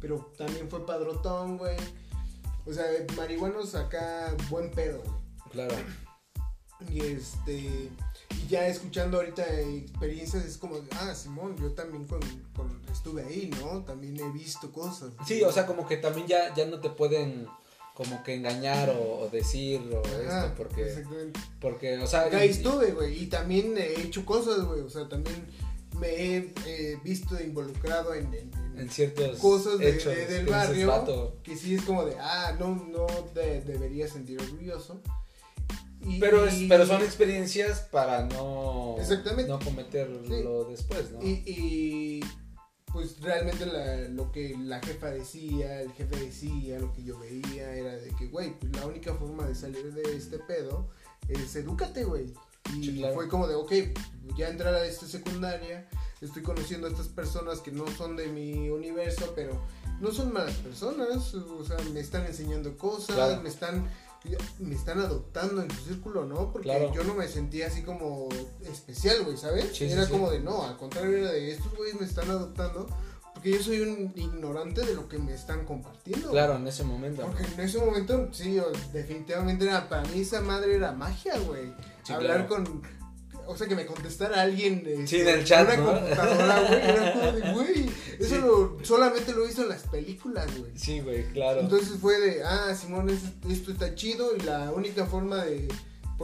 Pero 0.00 0.32
también 0.36 0.68
fue 0.68 0.84
padrotón, 0.84 1.56
güey. 1.56 1.76
O 2.66 2.72
sea, 2.72 2.84
marihuanos 3.16 3.74
acá, 3.74 4.34
buen 4.50 4.70
pedo, 4.70 5.02
güey. 5.02 5.14
Claro. 5.50 5.74
Y 6.90 7.00
este. 7.00 7.54
Y 7.54 8.46
ya 8.48 8.66
escuchando 8.66 9.18
ahorita 9.18 9.44
experiencias 9.60 10.44
es 10.44 10.58
como, 10.58 10.76
ah, 11.00 11.14
Simón, 11.14 11.56
yo 11.56 11.72
también 11.72 12.06
con, 12.06 12.20
estuve 12.92 13.22
ahí, 13.22 13.50
¿no? 13.60 13.82
También 13.84 14.18
he 14.20 14.30
visto 14.30 14.70
cosas. 14.72 15.12
Sí, 15.26 15.42
o 15.42 15.52
sea, 15.52 15.66
como 15.66 15.86
que 15.86 15.96
también 15.96 16.26
ya, 16.26 16.54
ya 16.54 16.66
no 16.66 16.80
te 16.80 16.90
pueden 16.90 17.46
como 17.94 18.22
que 18.22 18.34
engañar 18.34 18.90
o, 18.90 19.28
decir 19.30 19.80
o 19.92 20.02
esto 20.04 20.52
porque 20.56 21.02
porque 21.60 21.98
o 21.98 22.06
sea 22.06 22.24
ahí 22.32 22.50
estuve 22.50 22.90
güey 22.92 23.22
y 23.22 23.26
también 23.26 23.78
he 23.78 24.00
hecho 24.00 24.26
cosas 24.26 24.64
güey 24.64 24.80
o 24.80 24.90
sea 24.90 25.08
también 25.08 25.46
me 25.98 26.08
he 26.08 26.96
visto 27.04 27.40
involucrado 27.40 28.14
en, 28.14 28.28
en, 28.76 28.90
ciertas 28.90 29.38
cosas 29.38 29.78
del 29.78 30.46
barrio 30.46 31.38
que 31.44 31.56
sí 31.56 31.76
es 31.76 31.82
como 31.82 32.04
de 32.04 32.16
ah 32.18 32.56
no 32.58 32.74
no 32.74 33.06
debería 33.34 34.08
sentir 34.08 34.40
orgulloso 34.40 35.00
pero, 36.20 36.46
pero 36.68 36.86
son 36.86 37.02
experiencias 37.02 37.80
para 37.80 38.26
no, 38.26 38.96
no 39.46 39.58
cometerlo 39.58 40.64
después, 40.64 41.10
¿no? 41.12 41.22
Y, 41.22 42.22
pues 42.94 43.20
realmente 43.20 43.66
lo 44.10 44.30
que 44.30 44.56
la 44.56 44.80
jefa 44.80 45.10
decía, 45.10 45.82
el 45.82 45.90
jefe 45.94 46.14
decía, 46.14 46.78
lo 46.78 46.92
que 46.92 47.02
yo 47.02 47.18
veía 47.18 47.74
era 47.74 47.96
de 47.96 48.08
que, 48.10 48.28
güey, 48.28 48.56
pues 48.60 48.70
la 48.76 48.86
única 48.86 49.12
forma 49.14 49.44
de 49.48 49.56
salir 49.56 49.92
de 49.92 50.16
este 50.16 50.38
pedo 50.38 50.88
es 51.28 51.56
edúcate, 51.56 52.04
güey. 52.04 52.32
Y 52.72 53.04
fue 53.12 53.28
como 53.28 53.48
de, 53.48 53.56
ok, 53.56 53.72
ya 54.36 54.48
entrar 54.48 54.72
a 54.74 54.86
esta 54.86 55.06
secundaria, 55.06 55.88
estoy 56.20 56.42
conociendo 56.44 56.86
a 56.86 56.90
estas 56.90 57.08
personas 57.08 57.58
que 57.58 57.72
no 57.72 57.84
son 57.88 58.14
de 58.14 58.28
mi 58.28 58.70
universo, 58.70 59.32
pero 59.34 59.60
no 60.00 60.12
son 60.12 60.32
malas 60.32 60.54
personas, 60.58 61.34
o 61.34 61.64
sea, 61.64 61.76
me 61.92 61.98
están 61.98 62.24
enseñando 62.26 62.78
cosas, 62.78 63.42
me 63.42 63.48
están 63.48 63.88
me 64.58 64.74
están 64.74 64.98
adoptando 65.00 65.62
en 65.62 65.70
su 65.70 65.84
círculo, 65.84 66.24
¿no? 66.24 66.52
Porque 66.52 66.90
yo 66.94 67.04
no 67.04 67.14
me 67.14 67.28
sentía 67.28 67.66
así 67.66 67.82
como 67.82 68.28
especial, 68.62 69.24
güey, 69.24 69.36
¿sabes? 69.36 69.80
era 69.80 70.08
como 70.08 70.30
de 70.30 70.40
no, 70.40 70.64
al 70.64 70.76
contrario 70.76 71.18
era 71.18 71.32
de 71.32 71.52
estos 71.52 71.74
güeyes 71.76 72.00
me 72.00 72.06
están 72.06 72.30
adoptando 72.30 72.86
porque 73.34 73.50
yo 73.50 73.62
soy 73.62 73.80
un 73.80 74.12
ignorante 74.14 74.86
de 74.86 74.94
lo 74.94 75.08
que 75.08 75.18
me 75.18 75.34
están 75.34 75.66
compartiendo. 75.66 76.30
Claro, 76.30 76.56
en 76.56 76.66
ese 76.66 76.84
momento. 76.84 77.22
Porque 77.22 77.44
en 77.44 77.60
ese 77.60 77.78
momento, 77.78 78.28
sí, 78.32 78.58
definitivamente 78.92 79.66
era, 79.66 79.88
para 79.88 80.02
mí 80.04 80.20
esa 80.20 80.40
madre 80.40 80.76
era 80.76 80.92
magia, 80.92 81.36
güey. 81.40 81.74
Hablar 82.08 82.46
con 82.46 82.82
o 83.46 83.56
sea, 83.56 83.66
que 83.66 83.74
me 83.74 83.86
contestara 83.86 84.42
alguien. 84.42 84.82
Este, 84.86 85.06
sí, 85.06 85.20
en 85.20 85.28
el 85.28 85.44
chat. 85.44 85.66
Una 85.66 85.76
computadora, 85.76 86.60
güey. 86.60 86.80
Era 86.82 87.12
como 87.14 87.32
de, 87.32 87.52
güey. 87.52 87.90
Eso 88.18 88.38
lo, 88.38 88.84
solamente 88.84 89.32
lo 89.32 89.48
hizo 89.48 89.62
en 89.62 89.68
las 89.68 89.82
películas, 89.82 90.46
güey. 90.58 90.72
Sí, 90.76 91.00
güey, 91.00 91.24
claro. 91.32 91.60
Entonces 91.60 91.98
fue 92.00 92.18
de, 92.20 92.42
ah, 92.44 92.74
Simón, 92.74 93.10
esto 93.10 93.72
está 93.72 93.94
chido. 93.94 94.36
Y 94.36 94.40
la 94.40 94.72
única 94.72 95.06
forma 95.06 95.44
de 95.44 95.68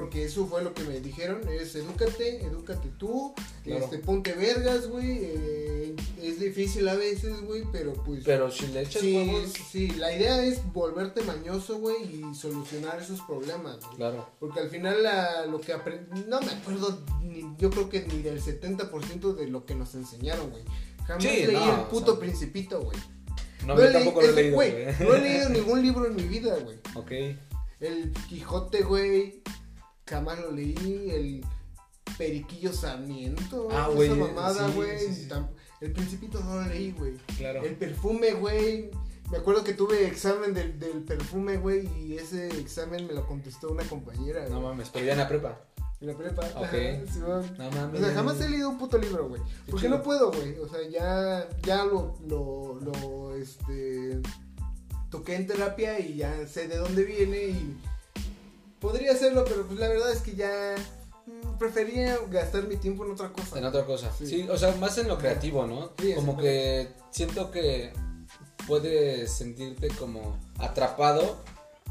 porque 0.00 0.24
eso 0.24 0.46
fue 0.46 0.64
lo 0.64 0.72
que 0.72 0.82
me 0.84 0.98
dijeron, 0.98 1.46
es 1.46 1.74
edúcate, 1.74 2.42
edúcate 2.42 2.88
tú, 2.96 3.34
este, 3.66 3.98
ponte 3.98 4.32
vergas, 4.32 4.88
güey, 4.88 5.18
eh, 5.20 5.96
es 6.22 6.40
difícil 6.40 6.88
a 6.88 6.94
veces, 6.94 7.42
güey, 7.42 7.64
pero 7.70 7.92
pues... 7.92 8.24
Pero 8.24 8.50
si 8.50 8.68
le 8.68 8.80
echas 8.80 9.02
sí, 9.02 9.44
Sí, 9.70 9.88
la 9.90 10.10
idea 10.10 10.42
es 10.42 10.60
volverte 10.72 11.20
mañoso, 11.22 11.78
güey, 11.80 11.96
y 12.02 12.34
solucionar 12.34 12.98
esos 12.98 13.20
problemas, 13.20 13.76
Claro. 13.96 14.26
Porque 14.40 14.60
al 14.60 14.70
final 14.70 15.02
la, 15.02 15.44
lo 15.44 15.60
que 15.60 15.74
aprendí, 15.74 16.24
no 16.26 16.40
me 16.40 16.50
acuerdo, 16.50 17.02
ni, 17.22 17.44
yo 17.58 17.68
creo 17.68 17.90
que 17.90 18.00
ni 18.06 18.22
del 18.22 18.40
70% 18.40 19.34
de 19.34 19.48
lo 19.48 19.66
que 19.66 19.74
nos 19.74 19.94
enseñaron, 19.94 20.48
güey. 20.48 20.62
Jamás 21.06 21.24
leí 21.24 21.44
el 21.44 21.86
puto 21.90 22.18
principito, 22.18 22.80
güey. 22.80 22.98
No, 23.66 23.78
yo 23.78 23.92
tampoco 23.92 24.22
lo 24.22 24.28
he 24.28 24.32
leído, 24.32 24.54
güey. 24.54 24.72
No 25.00 25.14
he 25.14 25.20
leído 25.20 25.50
ningún 25.50 25.82
libro 25.82 26.06
en 26.06 26.16
mi 26.16 26.22
vida, 26.22 26.56
güey. 26.64 26.78
Ok. 26.94 27.36
El 27.80 28.12
Quijote, 28.28 28.82
güey 28.82 29.42
jamás 30.10 30.40
lo 30.40 30.50
leí, 30.50 31.10
el 31.10 31.44
Periquillo 32.18 32.72
Sarmiento, 32.72 33.68
ah, 33.70 33.88
esa 33.96 34.14
mamada, 34.14 34.68
güey. 34.70 34.98
El 35.80 35.92
Principito 35.92 36.40
no 36.40 36.56
lo 36.56 36.66
leí, 36.66 36.92
güey. 36.92 37.14
Claro. 37.38 37.62
El 37.62 37.76
perfume, 37.76 38.32
güey. 38.32 38.90
Me 39.30 39.38
acuerdo 39.38 39.62
que 39.62 39.74
tuve 39.74 40.06
examen 40.06 40.52
del, 40.52 40.78
del 40.80 41.02
perfume, 41.04 41.56
güey, 41.56 41.88
y 41.96 42.16
ese 42.16 42.48
examen 42.58 43.06
me 43.06 43.14
lo 43.14 43.26
contestó 43.26 43.70
una 43.70 43.84
compañera. 43.84 44.48
No 44.48 44.60
mames, 44.60 44.90
pero 44.90 45.06
ya 45.06 45.12
en 45.12 45.18
la 45.18 45.28
prepa. 45.28 45.60
En 46.00 46.08
la 46.08 46.16
prepa. 46.16 46.42
Ok. 46.56 46.72
no 47.58 47.70
mames. 47.70 48.00
O 48.00 48.04
sea, 48.04 48.14
jamás 48.14 48.40
he 48.40 48.48
leído 48.48 48.68
un 48.68 48.78
puto 48.78 48.98
libro, 48.98 49.28
güey. 49.28 49.40
Porque 49.70 49.88
no 49.88 50.02
puedo, 50.02 50.32
güey. 50.32 50.58
O 50.58 50.68
sea, 50.68 50.80
ya, 50.88 51.48
ya 51.62 51.84
lo, 51.84 52.18
lo, 52.26 52.80
lo, 52.80 53.36
este, 53.36 54.20
toqué 55.10 55.36
en 55.36 55.46
terapia 55.46 56.00
y 56.00 56.16
ya 56.16 56.46
sé 56.48 56.66
de 56.66 56.76
dónde 56.76 57.04
viene 57.04 57.44
y 57.44 57.76
Podría 58.80 59.12
hacerlo, 59.12 59.44
pero 59.46 59.66
pues 59.66 59.78
la 59.78 59.88
verdad 59.88 60.10
es 60.10 60.20
que 60.20 60.34
ya 60.34 60.74
mm, 61.26 61.58
prefería 61.58 62.18
gastar 62.30 62.64
mi 62.64 62.76
tiempo 62.76 63.04
en 63.04 63.12
otra 63.12 63.30
cosa. 63.30 63.58
En 63.58 63.64
otra 63.64 63.84
cosa. 63.84 64.10
Sí, 64.18 64.46
o 64.50 64.56
sea, 64.56 64.74
más 64.76 64.96
en 64.98 65.08
lo 65.08 65.18
creativo, 65.18 65.66
¿no? 65.66 65.92
como 66.16 66.36
que 66.36 66.88
siento 67.10 67.50
que 67.50 67.92
puedes 68.66 69.30
sentirte 69.30 69.88
como 69.88 70.38
atrapado 70.58 71.38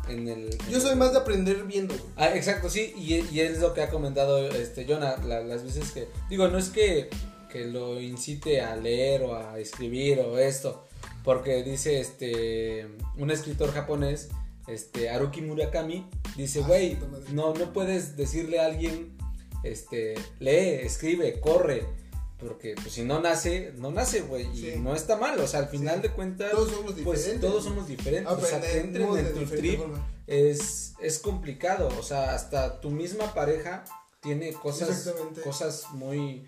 en 0.07 0.27
el... 0.27 0.57
Yo 0.69 0.79
soy 0.79 0.95
más 0.95 1.11
de 1.11 1.19
aprender 1.19 1.63
viendo. 1.63 1.93
Ah, 2.15 2.35
exacto, 2.35 2.69
sí, 2.69 2.93
y, 2.97 3.15
y, 3.15 3.41
es 3.41 3.59
lo 3.59 3.73
que 3.73 3.81
ha 3.81 3.89
comentado 3.89 4.49
este 4.49 4.85
Jonah 4.85 5.17
las 5.17 5.63
veces 5.63 5.91
que... 5.91 6.07
Digo, 6.29 6.47
no 6.47 6.57
es 6.57 6.69
que, 6.69 7.09
que 7.51 7.65
lo 7.65 7.99
incite 7.99 8.61
a 8.61 8.75
leer 8.75 9.23
o 9.23 9.35
a 9.35 9.59
escribir 9.59 10.19
o 10.19 10.37
esto, 10.37 10.87
porque 11.23 11.63
dice 11.63 11.99
este 11.99 12.87
un 13.17 13.31
escritor 13.31 13.71
japonés 13.71 14.29
este, 14.69 15.09
Haruki 15.09 15.41
Murakami, 15.41 16.07
dice, 16.35 16.61
ah, 16.63 16.67
güey, 16.67 16.97
no, 17.33 17.53
no 17.53 17.73
puedes 17.73 18.15
decirle 18.15 18.59
a 18.59 18.65
alguien, 18.65 19.17
este, 19.63 20.15
lee, 20.39 20.85
escribe, 20.85 21.39
corre, 21.39 21.85
porque 22.39 22.75
pues 22.75 22.93
si 22.93 23.03
no 23.03 23.19
nace, 23.19 23.73
no 23.77 23.91
nace, 23.91 24.21
güey, 24.21 24.45
y 24.53 24.79
no 24.79 24.95
está 24.95 25.17
mal, 25.17 25.39
o 25.39 25.47
sea, 25.47 25.61
al 25.61 25.67
final 25.67 26.01
de 26.01 26.11
cuentas, 26.11 26.51
todos 26.51 26.69
somos 26.69 26.93
pues, 26.93 26.97
diferentes. 26.97 27.41
todos 27.41 27.63
somos 27.63 27.87
diferentes, 27.87 28.31
o 28.31 28.41
sea, 28.41 28.61
que 28.61 28.79
entren 28.79 29.17
en 29.17 29.33
tu 29.33 29.45
trip 29.45 29.81
es, 30.27 30.93
es 31.01 31.19
complicado, 31.19 31.89
o 31.99 32.03
sea, 32.03 32.33
hasta 32.35 32.79
tu 32.79 32.91
misma 32.91 33.33
pareja 33.33 33.83
tiene 34.21 34.53
cosas, 34.53 35.13
cosas 35.43 35.85
muy 35.93 36.47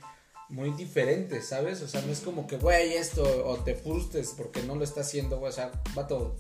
muy 0.50 0.72
diferentes, 0.72 1.46
¿sabes? 1.46 1.82
O 1.82 1.88
sea, 1.88 2.02
no 2.02 2.12
es 2.12 2.20
como 2.20 2.46
que, 2.46 2.58
güey, 2.58 2.96
esto, 2.96 3.24
o 3.48 3.56
te 3.64 3.74
frustres 3.74 4.34
porque 4.36 4.62
no 4.62 4.76
lo 4.76 4.84
está 4.84 5.00
haciendo, 5.00 5.40
güey, 5.40 5.50
o 5.50 5.56
sea, 5.56 5.72
todo 6.10 6.36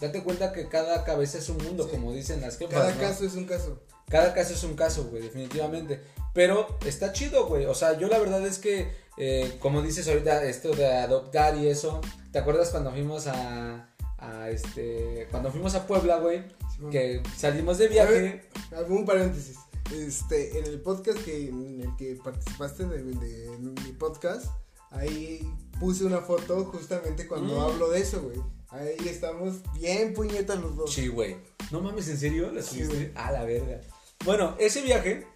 Date 0.00 0.22
cuenta 0.22 0.52
que 0.52 0.68
cada 0.68 1.04
cabeza 1.04 1.38
es 1.38 1.48
un 1.48 1.58
mundo, 1.58 1.88
como 1.88 2.12
dicen 2.12 2.40
las 2.40 2.58
jefas. 2.58 2.74
Cada 2.74 2.98
caso 2.98 3.24
es 3.24 3.34
un 3.34 3.46
caso. 3.46 3.80
Cada 4.08 4.34
caso 4.34 4.52
es 4.52 4.62
un 4.64 4.74
caso, 4.74 5.04
güey, 5.04 5.22
definitivamente. 5.22 6.00
Pero 6.34 6.78
está 6.84 7.12
chido, 7.12 7.46
güey. 7.46 7.66
O 7.66 7.74
sea, 7.74 7.98
yo 7.98 8.08
la 8.08 8.18
verdad 8.18 8.44
es 8.46 8.58
que, 8.58 8.92
eh, 9.16 9.56
como 9.60 9.82
dices 9.82 10.08
ahorita, 10.08 10.44
esto 10.44 10.74
de 10.74 10.92
adoptar 10.92 11.56
y 11.56 11.68
eso. 11.68 12.00
¿Te 12.32 12.38
acuerdas 12.38 12.70
cuando 12.70 12.90
fuimos 12.90 13.26
a, 13.28 13.88
a 14.18 14.50
este, 14.50 15.28
cuando 15.30 15.50
fuimos 15.50 15.74
a 15.74 15.86
Puebla, 15.86 16.18
güey? 16.18 16.44
que 16.90 17.22
salimos 17.36 17.78
de 17.78 17.88
viaje. 17.88 18.42
un 18.88 19.04
paréntesis. 19.04 19.56
Este, 19.92 20.58
en 20.58 20.64
el 20.64 20.80
podcast 20.80 21.18
que, 21.24 21.48
en 21.48 21.82
el 21.82 21.96
que 21.96 22.16
participaste 22.22 22.86
de, 22.86 23.02
mi 23.02 23.92
podcast, 23.92 24.46
ahí 24.90 25.46
puse 25.78 26.04
una 26.04 26.20
foto 26.20 26.64
justamente 26.64 27.26
cuando 27.26 27.56
mm. 27.56 27.60
hablo 27.60 27.90
de 27.90 28.00
eso, 28.00 28.22
güey. 28.22 28.40
Ahí 28.74 29.08
estamos 29.08 29.58
bien 29.74 30.12
puñetas 30.14 30.58
los 30.58 30.74
dos. 30.74 30.92
Sí, 30.92 31.06
güey. 31.06 31.36
No 31.70 31.80
mames, 31.80 32.08
¿en 32.08 32.18
serio? 32.18 32.50
¿La 32.50 32.60
subiste? 32.60 33.12
a 33.14 33.30
la 33.30 33.44
verga. 33.44 33.80
Bueno, 34.24 34.56
ese 34.58 34.82
viaje, 34.82 35.28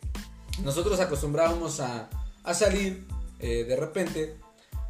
nosotros 0.64 0.98
acostumbrábamos 0.98 1.78
a, 1.78 2.10
a 2.42 2.54
salir 2.54 3.06
eh, 3.38 3.62
de 3.62 3.76
repente, 3.76 4.36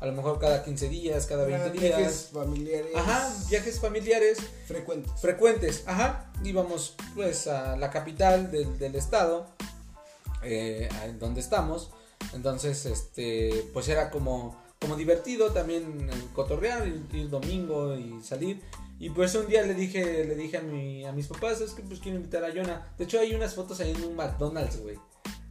a 0.01 0.07
lo 0.07 0.13
mejor 0.13 0.39
cada 0.39 0.65
15 0.65 0.89
días, 0.89 1.27
cada 1.27 1.45
20 1.45 1.73
días. 1.73 1.99
Viajes 1.99 2.31
familiares. 2.33 2.97
Ajá, 2.97 3.35
viajes 3.51 3.81
familiares. 3.81 4.39
Frecuentes. 4.67 5.13
Frecuentes, 5.21 5.85
ajá. 5.87 6.33
Íbamos 6.43 6.95
pues 7.15 7.49
a 7.49 7.77
la 7.77 7.91
capital 7.91 8.51
del, 8.51 8.79
del 8.79 8.95
estado, 8.95 9.47
eh, 10.43 10.89
donde 11.19 11.41
estamos. 11.41 11.91
Entonces, 12.33 12.87
este, 12.87 13.69
pues 13.75 13.89
era 13.89 14.11
como 14.11 14.57
como 14.81 14.97
divertido 14.97 15.51
también 15.53 16.09
cotorrear, 16.35 16.87
ir, 16.87 17.29
domingo 17.29 17.97
y 17.97 18.21
salir. 18.23 18.63
Y 19.01 19.11
pues 19.11 19.35
un 19.35 19.47
día 19.47 19.63
le 19.63 19.75
dije, 19.75 20.25
le 20.25 20.35
dije 20.35 20.59
a, 20.59 20.63
mi, 20.63 21.05
a 21.05 21.13
mis 21.13 21.27
papás, 21.29 21.61
es 21.61 21.73
que 21.73 21.83
pues 21.83 22.01
quiero 22.01 22.17
invitar 22.17 22.45
a 22.45 22.53
Jonah. 22.53 22.93
De 22.99 23.05
hecho 23.05 23.21
hay 23.21 23.35
unas 23.35 23.55
fotos 23.55 23.81
ahí 23.81 23.93
en 23.93 24.05
un 24.05 24.17
McDonald's, 24.17 24.81
güey. 24.81 24.97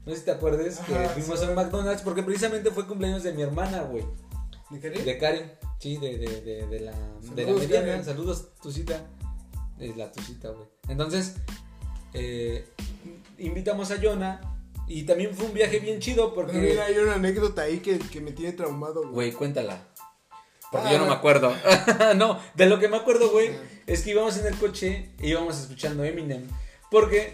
No 0.06 0.14
sé 0.14 0.20
si 0.20 0.26
te 0.26 0.32
acuerdas 0.32 0.80
que 0.80 0.94
fuimos 1.10 1.42
a 1.44 1.50
un 1.50 1.56
McDonald's 1.56 2.02
porque 2.02 2.24
precisamente 2.24 2.72
fue 2.72 2.88
cumpleaños 2.88 3.24
de 3.24 3.34
mi 3.34 3.42
hermana, 3.42 3.84
güey. 3.84 4.06
¿De 4.70 4.80
Karen? 4.80 5.06
De 5.06 5.18
Karen, 5.18 5.52
sí, 5.80 5.98
de, 5.98 6.18
de, 6.18 6.42
de, 6.42 6.68
de 6.68 6.80
la, 6.80 6.92
de 7.36 7.46
la 7.46 7.54
mediana. 7.54 8.04
Saludos, 8.04 8.50
tu 8.62 8.72
cita. 8.72 9.06
Es 9.80 9.96
la 9.96 10.12
tu 10.12 10.22
cita, 10.22 10.50
güey. 10.50 10.68
Entonces, 10.90 11.36
eh, 12.14 12.68
invitamos 13.38 13.92
a 13.92 14.02
Jonah 14.02 14.57
y 14.88 15.04
también 15.04 15.36
fue 15.36 15.48
un 15.48 15.54
viaje 15.54 15.80
bien 15.80 16.00
chido 16.00 16.34
porque... 16.34 16.58
mira, 16.58 16.86
hay 16.86 16.98
una 16.98 17.16
anécdota 17.16 17.64
ahí 17.64 17.80
que, 17.80 18.22
me 18.22 18.32
tiene 18.32 18.54
traumado, 18.54 19.10
güey. 19.10 19.32
cuéntala. 19.32 19.88
Porque 20.72 20.92
yo 20.92 21.00
no 21.00 21.06
me 21.06 21.14
acuerdo. 21.14 21.54
no, 22.16 22.40
de 22.56 22.66
lo 22.66 22.80
que 22.80 22.88
me 22.88 22.98
acuerdo, 22.98 23.30
güey, 23.32 23.52
es 23.86 24.02
que 24.02 24.12
íbamos 24.12 24.38
en 24.38 24.48
el 24.48 24.56
coche 24.56 25.10
y 25.22 25.30
íbamos 25.30 25.58
escuchando 25.60 26.04
Eminem. 26.04 26.48
Porque 26.92 27.34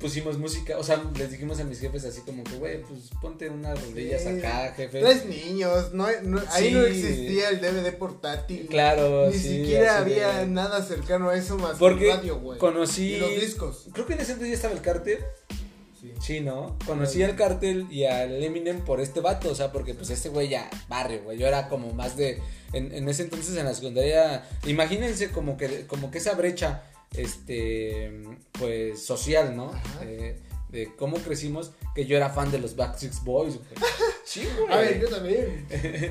pusimos 0.00 0.38
música, 0.38 0.76
o 0.78 0.82
sea, 0.82 1.02
les 1.16 1.30
dijimos 1.30 1.60
a 1.60 1.64
mis 1.64 1.80
jefes 1.80 2.04
así 2.04 2.22
como 2.22 2.42
que, 2.44 2.56
güey, 2.56 2.82
pues 2.82 3.10
ponte 3.20 3.48
unas 3.48 3.80
rodillas 3.80 4.26
acá, 4.26 4.72
jefe. 4.74 5.00
Tres 5.00 5.26
niños, 5.26 5.92
no, 5.92 6.06
ahí 6.06 6.72
no 6.72 6.82
existía 6.82 7.50
el 7.50 7.60
DVD 7.60 7.96
portátil. 7.96 8.66
Claro, 8.68 9.30
Ni 9.30 9.38
siquiera 9.38 9.98
había 9.98 10.46
nada 10.46 10.82
cercano 10.82 11.30
a 11.30 11.36
eso 11.36 11.56
más 11.58 11.78
Porque 11.78 12.06
que 12.06 12.14
radio, 12.14 12.38
güey. 12.38 12.58
Conocí. 12.58 13.14
Y 13.14 13.18
los 13.18 13.30
discos. 13.40 13.86
Creo 13.92 14.06
que 14.06 14.14
en 14.14 14.20
ese 14.20 14.32
entonces 14.32 14.50
ya 14.50 14.56
estaba 14.56 14.74
el 14.74 14.82
cártel. 14.82 15.18
Sí. 16.20 16.40
¿no? 16.40 16.76
Conocí 16.86 17.22
al 17.22 17.36
cártel 17.36 17.86
y 17.90 18.04
al 18.04 18.42
Eminem 18.42 18.80
por 18.80 19.00
este 19.00 19.20
vato, 19.20 19.50
o 19.50 19.54
sea, 19.54 19.72
porque 19.72 19.94
pues 19.94 20.10
este 20.10 20.28
güey 20.28 20.48
ya 20.48 20.70
barrio, 20.88 21.22
güey. 21.24 21.38
Yo 21.38 21.46
era 21.46 21.68
como 21.68 21.92
más 21.92 22.16
de. 22.16 22.40
En, 22.72 22.94
en 22.94 23.08
ese 23.08 23.22
entonces 23.22 23.56
en 23.56 23.64
la 23.64 23.74
secundaria. 23.74 24.46
Imagínense 24.66 25.30
como 25.30 25.56
que, 25.56 25.86
como 25.86 26.10
que 26.10 26.18
esa 26.18 26.34
brecha 26.34 26.82
este, 27.16 28.22
pues, 28.52 29.02
social, 29.02 29.56
¿no? 29.56 29.72
Eh, 30.02 30.38
de 30.70 30.94
cómo 30.96 31.16
crecimos, 31.16 31.72
que 31.94 32.04
yo 32.04 32.16
era 32.16 32.28
fan 32.28 32.50
de 32.50 32.58
los 32.58 32.76
Backstreet 32.76 33.14
Boys. 33.22 33.58
Sí, 34.28 34.46
güey. 34.58 34.70
A 34.70 34.76
ver, 34.76 35.00
yo 35.00 35.08
también. 35.08 35.66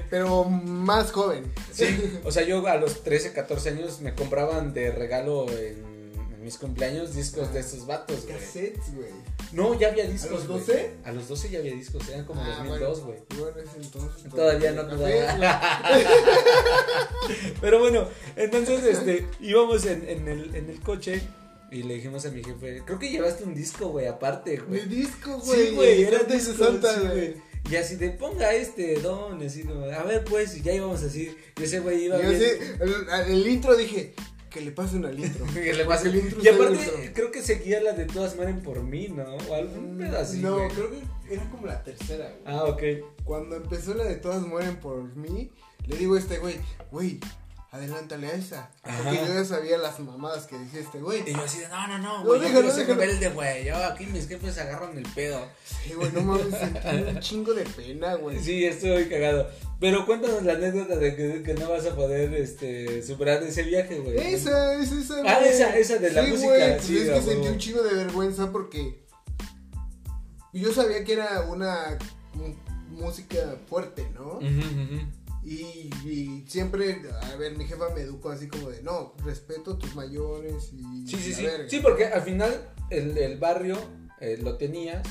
Pero 0.09 0.45
más 0.45 1.11
joven. 1.11 1.43
Sí, 1.71 1.85
o 2.23 2.31
sea, 2.31 2.41
yo 2.41 2.65
a 2.65 2.75
los 2.77 3.03
13, 3.03 3.31
14 3.31 3.69
años 3.69 4.01
me 4.01 4.15
compraban 4.15 4.73
de 4.73 4.89
regalo 4.89 5.45
en 5.51 6.43
mis 6.43 6.57
cumpleaños 6.57 7.13
discos 7.13 7.53
de 7.53 7.59
esos 7.59 7.85
vatos, 7.85 8.25
güey. 8.25 8.39
Cassettes, 8.39 8.95
güey. 8.95 9.11
No, 9.53 9.79
ya 9.79 9.89
había 9.89 10.05
discos. 10.05 10.31
¿A 10.31 10.33
los 10.33 10.47
12? 10.47 10.91
A 11.05 11.11
los 11.11 11.27
12 11.27 11.49
ya 11.49 11.59
había 11.59 11.73
discos, 11.73 12.07
eran 12.09 12.25
como 12.25 12.41
ah, 12.41 12.63
2002, 12.65 13.01
güey. 13.01 13.19
Bueno, 13.37 13.57
ese 13.57 13.77
entonces. 13.77 14.29
Todavía 14.29 14.71
no 14.71 14.85
todavía. 14.85 15.37
Pero 17.61 17.79
bueno, 17.79 18.07
entonces 18.35 18.83
este 18.83 19.25
íbamos 19.39 19.85
en, 19.85 20.07
en, 20.07 20.27
el, 20.27 20.55
en 20.55 20.69
el 20.69 20.79
coche 20.81 21.21
y 21.71 21.83
le 21.83 21.95
dijimos 21.95 22.25
a 22.25 22.31
mi 22.31 22.43
jefe, 22.43 22.81
creo 22.85 22.97
que 22.97 23.09
llevaste 23.09 23.43
un 23.43 23.53
disco, 23.53 23.89
güey, 23.89 24.07
aparte, 24.07 24.57
güey. 24.57 24.85
Mi 24.85 24.95
disco, 24.95 25.37
güey. 25.39 25.67
Sí, 25.67 25.75
güey, 25.75 26.03
era 26.03 26.19
de 26.23 26.39
Santa, 26.39 26.99
güey. 27.01 27.35
Y 27.69 27.75
así 27.75 27.97
de 27.97 28.11
ponga 28.11 28.53
este 28.53 28.95
don, 29.01 29.41
así 29.43 29.63
como, 29.63 29.83
a 29.83 30.03
ver 30.03 30.23
pues, 30.23 30.55
y 30.55 30.61
ya 30.61 30.71
íbamos 30.71 31.03
así. 31.03 31.35
Y 31.59 31.63
ese 31.63 31.81
güey 31.81 32.05
iba. 32.05 32.21
Yo 32.21 32.29
bien. 32.29 32.41
el, 32.79 33.33
el 33.33 33.47
intro 33.47 33.75
dije, 33.75 34.13
que 34.49 34.61
le 34.61 34.71
pase 34.71 34.97
al 34.97 35.19
intro. 35.19 35.45
que 35.53 35.73
le 35.73 35.85
pase 35.85 36.09
el 36.09 36.15
intro. 36.17 36.41
Y 36.41 36.47
aparte, 36.47 37.11
creo 37.13 37.31
que 37.31 37.41
seguía 37.41 37.81
la 37.81 37.93
de 37.93 38.05
todas 38.05 38.35
mueren 38.35 38.61
por 38.61 38.83
mí, 38.83 39.07
¿no? 39.09 39.23
O 39.23 39.53
algún 39.53 39.97
mm, 39.97 40.15
así. 40.15 40.39
No, 40.39 40.67
creo 40.69 40.89
que 40.91 41.33
era 41.33 41.49
como 41.49 41.67
la 41.67 41.83
tercera, 41.83 42.25
güey. 42.25 42.55
Ah, 42.55 42.63
ok. 42.65 42.83
Cuando 43.23 43.55
empezó 43.55 43.93
la 43.93 44.05
de 44.05 44.15
todas 44.15 44.41
mueren 44.41 44.77
por 44.77 45.15
mí, 45.15 45.51
le 45.85 45.97
digo 45.97 46.15
a 46.15 46.19
este 46.19 46.37
güey, 46.39 46.55
güey, 46.91 47.19
adelántale 47.71 48.27
a 48.27 48.33
esa. 48.33 48.71
Porque 48.81 49.17
yo 49.17 49.33
ya 49.33 49.45
sabía 49.45 49.77
las 49.77 49.99
mamadas 49.99 50.47
que 50.47 50.57
decía 50.57 50.81
este 50.81 50.99
güey. 50.99 51.23
Y 51.27 51.33
yo 51.33 51.41
así 51.43 51.59
de, 51.59 51.67
no, 51.69 51.87
no, 51.87 51.97
no, 51.99 52.23
güey, 52.23 52.39
no, 52.39 52.47
yo 52.47 52.53
quiero 52.53 52.71
ser 52.71 52.87
rebelde, 52.87 53.29
güey. 53.29 53.65
Yo 53.65 53.75
aquí 53.77 54.05
mis 54.05 54.27
jefes 54.27 54.57
agarran 54.57 54.97
el 54.97 55.07
pedo. 55.13 55.45
Sí, 55.65 55.93
güey, 55.93 56.11
no 56.11 56.21
mames, 56.21 56.57
sentí 56.57 56.87
un 56.87 57.19
chingo 57.19 57.53
de 57.53 57.65
pena, 57.65 58.15
güey. 58.15 58.39
Sí, 58.39 58.65
estoy 58.65 59.09
cagado. 59.09 59.49
Pero 59.79 60.05
cuéntanos 60.05 60.43
la 60.43 60.53
anécdota 60.53 60.95
de 60.95 61.15
que, 61.15 61.43
que, 61.43 61.53
no 61.53 61.69
vas 61.69 61.85
a 61.85 61.95
poder 61.95 62.33
este, 62.33 63.03
superar 63.03 63.43
ese 63.43 63.61
viaje, 63.63 63.99
güey. 63.99 64.17
Esa, 64.17 64.73
esa, 64.73 64.99
esa. 64.99 65.21
Ah, 65.23 65.45
esa, 65.45 65.77
esa 65.77 65.97
de 65.97 66.11
la 66.11 66.23
sí, 66.23 66.31
música. 66.31 66.49
Güey, 66.49 66.79
sí, 66.79 66.97
es 66.97 67.09
que 67.09 67.21
sentí 67.21 67.47
un 67.47 67.57
chingo 67.59 67.83
de 67.83 67.93
vergüenza 67.93 68.51
porque 68.51 69.03
yo 70.51 70.73
sabía 70.73 71.03
que 71.03 71.13
era 71.13 71.41
una 71.41 71.97
música 72.89 73.57
fuerte, 73.67 74.09
¿no? 74.15 74.39
Y, 75.43 76.43
siempre, 76.47 77.01
a 77.21 77.35
ver, 77.37 77.55
mi 77.55 77.65
jefa 77.65 77.89
me 77.95 78.01
educó 78.01 78.31
así 78.31 78.47
como 78.47 78.69
de, 78.69 78.81
no, 78.81 79.13
respeto 79.23 79.71
a 79.71 79.79
tus 79.79 79.95
mayores 79.95 80.73
y... 80.73 81.07
Sí, 81.07 81.15
sí, 81.17 81.33
sí. 81.33 81.47
Sí, 81.67 81.79
porque 81.79 82.05
al 82.05 82.21
final 82.21 82.73
el, 82.89 83.17
el 83.17 83.37
barrio 83.37 83.77
eh, 84.19 84.37
lo 84.41 84.57
tenías 84.57 85.07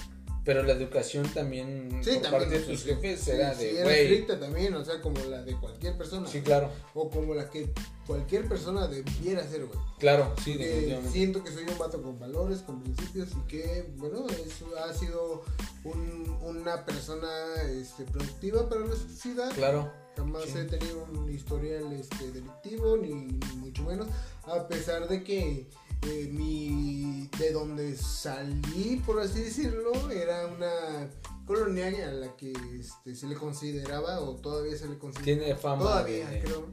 pero 0.47 0.63
la 0.63 0.75
educación 0.75 1.29
también 1.35 2.01
por 2.05 2.31
parte 2.31 2.61
de 2.61 2.61
tus 2.61 2.85
jefes 2.85 3.27
era 3.27 3.53
de, 3.53 3.69
sí, 3.69 3.77
era 3.77 3.97
estricta 3.97 4.39
también, 4.39 4.73
o 4.75 4.85
sea, 4.85 5.03
como 5.03 5.19
la 5.25 5.43
de 5.43 5.57
cualquier 5.57 5.99
persona. 5.99 6.29
Sí, 6.29 6.41
claro. 6.41 6.71
O 6.95 7.11
como 7.11 7.35
la 7.35 7.51
que 7.51 7.73
cualquier 8.07 8.49
persona 8.49 8.87
debiera 8.87 9.43
ser, 9.43 9.67
güey. 9.67 9.79
Claro, 9.99 10.33
sí, 10.45 10.55
definitivamente. 10.55 11.11
Siento 11.11 11.43
que 11.43 11.51
soy 11.51 11.65
un 11.65 11.77
vato 11.77 12.01
con 12.01 12.21
valores, 12.21 12.61
con 12.61 12.81
principios 12.81 13.31
y 13.33 13.49
que, 13.49 13.91
bueno, 13.97 14.25
eso 14.29 14.67
ha 14.79 14.95
sido 14.95 15.43
un, 15.83 16.39
una 16.43 16.85
persona 16.85 17.29
este, 17.69 18.05
productiva 18.05 18.69
para 18.69 18.83
la 18.83 18.95
sociedad. 18.95 19.51
Claro. 19.53 19.93
Jamás 20.17 20.55
he 20.55 20.65
tenido 20.65 21.09
un 21.13 21.29
historial 21.29 21.93
este, 21.93 22.31
delictivo, 22.31 22.97
ni 22.97 23.13
mucho 23.57 23.83
menos, 23.83 24.07
a 24.45 24.69
pesar 24.69 25.09
de 25.09 25.25
que 25.25 25.69
eh, 26.03 26.29
mi 26.33 27.29
de 27.39 27.53
donde 27.53 27.97
salí, 27.97 29.03
por 29.05 29.21
así 29.21 29.43
decirlo, 29.43 30.11
era 30.11 30.47
una 30.47 31.11
colonia 31.47 31.89
a 32.09 32.13
la 32.13 32.37
que 32.37 32.53
este, 32.79 33.15
se 33.15 33.27
le 33.27 33.35
consideraba 33.35 34.21
o 34.21 34.37
todavía 34.37 34.77
se 34.77 34.89
le 34.89 34.99
considera. 34.99 35.25
Tiene 35.25 35.57
fama. 35.57 35.83
Todavía, 35.83 36.29
creo. 36.43 36.67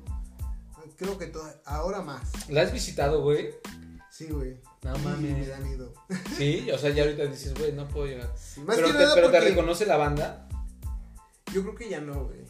Creo 0.98 1.18
que 1.18 1.32
ahora 1.66 2.02
más. 2.02 2.50
¿La 2.50 2.62
has 2.62 2.74
visitado, 2.74 3.22
güey? 3.22 3.56
Sí, 4.12 4.28
güey. 4.28 4.60
No 4.84 4.98
mames. 5.00 5.38
Me 5.38 5.48
da 5.48 5.60
miedo. 5.60 5.94
Sí, 6.38 6.70
o 6.72 6.78
sea, 6.78 6.92
ya 6.92 7.04
ahorita 7.04 7.26
dices, 7.26 7.54
güey, 7.58 7.72
no 7.72 7.88
puedo 7.88 8.08
llegar. 8.08 8.34
pero 8.68 8.88
te, 8.88 9.06
pero 9.16 9.32
te 9.32 9.40
reconoce 9.40 9.86
la 9.86 9.98
banda. 9.98 10.48
Yo 11.54 11.62
creo 11.62 11.76
que 11.76 11.90
ya 11.90 12.02
no, 12.02 12.26
güey. 12.26 12.43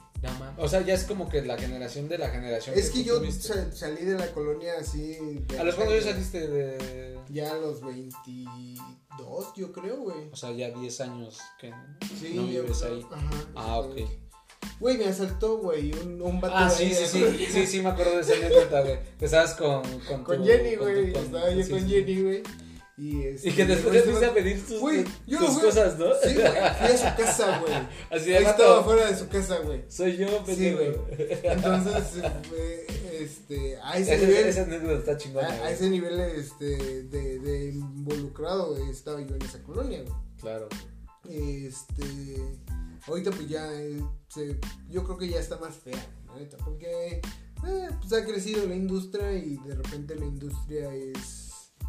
O 0.57 0.67
sea, 0.67 0.81
ya 0.81 0.93
es 0.93 1.03
como 1.03 1.29
que 1.29 1.41
la 1.41 1.57
generación 1.57 2.07
de 2.07 2.17
la 2.17 2.29
generación. 2.29 2.77
Es 2.77 2.89
que, 2.89 3.03
yo 3.03 3.21
salí 3.31 4.05
de 4.05 4.17
la 4.17 4.31
colonia 4.31 4.73
así. 4.79 5.17
¿A 5.59 5.63
los 5.63 5.75
cuántos 5.75 6.03
saliste 6.03 6.47
de.? 6.47 7.19
Ya 7.29 7.51
a 7.51 7.55
los 7.55 7.81
22, 7.81 9.53
yo 9.55 9.71
creo, 9.71 9.97
güey. 9.97 10.29
O 10.31 10.35
sea, 10.35 10.51
ya 10.51 10.69
10 10.69 11.01
años 11.01 11.39
que 11.59 11.73
sí, 12.19 12.33
no 12.35 12.45
vives 12.45 12.83
ahí. 12.83 13.05
Ajá. 13.11 13.45
Ah, 13.55 13.79
ok. 13.79 13.95
Güey, 14.79 14.97
me 14.97 15.05
asaltó, 15.05 15.57
güey, 15.57 15.93
un, 15.93 16.21
un 16.21 16.41
vato 16.41 16.55
Ah, 16.55 16.69
sí, 16.69 16.93
sí, 16.93 17.05
sí, 17.05 17.45
sí, 17.49 17.67
sí, 17.67 17.81
me 17.81 17.89
acuerdo 17.89 18.15
de 18.15 18.21
esa 18.21 18.33
anécdota, 18.33 18.81
güey. 18.81 18.99
Estabas 19.19 19.53
con... 19.55 19.81
Con, 20.01 20.23
con 20.23 20.43
Jenny, 20.43 20.75
güey, 20.75 21.13
estaba 21.13 21.51
yo 21.51 21.69
con 21.69 21.87
Jenny, 21.87 22.21
güey. 22.21 22.43
Y, 22.95 23.23
este, 23.23 23.49
y 23.49 23.53
que 23.53 23.65
después 23.65 23.91
le 23.91 24.01
fuiste 24.03 24.25
a 24.25 24.33
pedir 24.33 24.63
tus, 24.67 24.79
tus 24.79 25.59
cosas, 25.59 25.97
¿no? 25.97 26.13
Sí, 26.21 26.35
güey. 26.35 26.45
Fui 26.45 26.87
a 26.87 26.97
su 26.97 27.23
casa, 27.23 27.59
güey. 27.59 27.73
Así 28.11 28.33
Ahí 28.33 28.45
estaba 28.45 28.81
afuera 28.81 29.09
de 29.09 29.17
su 29.17 29.27
casa, 29.27 29.57
güey. 29.59 29.83
Soy 29.87 30.17
yo, 30.17 30.27
pendejo. 30.45 30.55
Sí, 30.55 30.71
güey. 30.71 31.39
Entonces, 31.43 32.23
eh, 32.55 32.87
este, 33.19 33.77
a 33.81 33.97
ese, 33.97 34.17
nivel. 34.19 34.59
Anécdota 34.59 34.99
está 34.99 35.17
chingona. 35.17 35.47
A, 35.47 35.65
a, 35.65 35.71
ese 35.71 35.89
nivel, 35.89 36.19
este, 36.19 37.03
de, 37.03 37.39
de 37.39 37.69
involucrado, 37.69 38.77
estaba 38.77 39.21
yo 39.21 39.35
en 39.35 39.41
esa 39.41 39.63
colonia, 39.63 40.03
güey. 40.03 40.15
Claro. 40.39 40.69
Este. 41.27 42.59
Ahorita, 43.07 43.31
pues 43.31 43.49
ya. 43.49 43.73
Eh, 43.73 44.03
se, 44.27 44.59
yo 44.91 45.03
creo 45.03 45.17
que 45.17 45.29
ya 45.29 45.39
está 45.39 45.57
más 45.57 45.75
fea, 45.77 46.05
¿no? 46.27 46.33
Porque. 46.63 47.21
Eh, 47.65 47.89
pues 48.01 48.11
ha 48.11 48.25
crecido 48.25 48.67
la 48.67 48.75
industria 48.75 49.31
y 49.33 49.55
de 49.65 49.73
repente 49.73 50.15
la 50.15 50.25
industria 50.25 50.93
es 50.93 51.42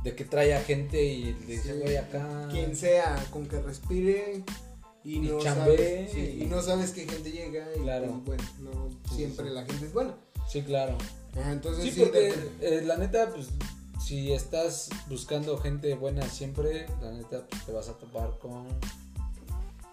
de 0.05 0.15
que 0.15 0.25
trae 0.25 0.55
a 0.55 0.61
gente 0.61 1.03
y 1.03 1.33
le 1.33 1.57
dice, 1.57 1.73
voy 1.83 1.97
acá. 1.97 2.47
Quien 2.51 2.77
sea, 2.77 3.17
con 3.31 3.47
que 3.47 3.61
respire 3.61 4.45
y, 5.03 5.19
no, 5.19 5.41
sabes, 5.41 6.15
y... 6.15 6.47
no 6.49 6.63
sabes 6.63 6.93
qué 6.93 7.07
gente 7.07 7.33
llega. 7.33 7.67
Y 7.75 7.81
claro. 7.81 8.23
Pues, 8.25 8.41
bueno, 8.63 8.91
no 9.07 9.15
siempre 9.17 9.51
la 9.51 9.65
gente 9.65 9.87
es 9.87 9.93
buena. 9.93 10.15
Sí, 10.49 10.63
claro. 10.63 10.97
entonces 11.35 11.93
sí, 11.93 12.01
porque 12.01 12.35
eh, 12.61 12.83
la 12.85 12.99
neta, 12.99 13.31
pues 13.35 13.49
si 13.99 14.33
estás 14.33 14.91
buscando 15.09 15.57
gente 15.57 15.95
buena 15.95 16.29
siempre, 16.29 16.87
la 17.01 17.13
neta, 17.13 17.47
pues, 17.49 17.65
te 17.65 17.73
vas 17.73 17.89
a 17.89 17.97
topar 17.97 18.39
con, 18.39 18.67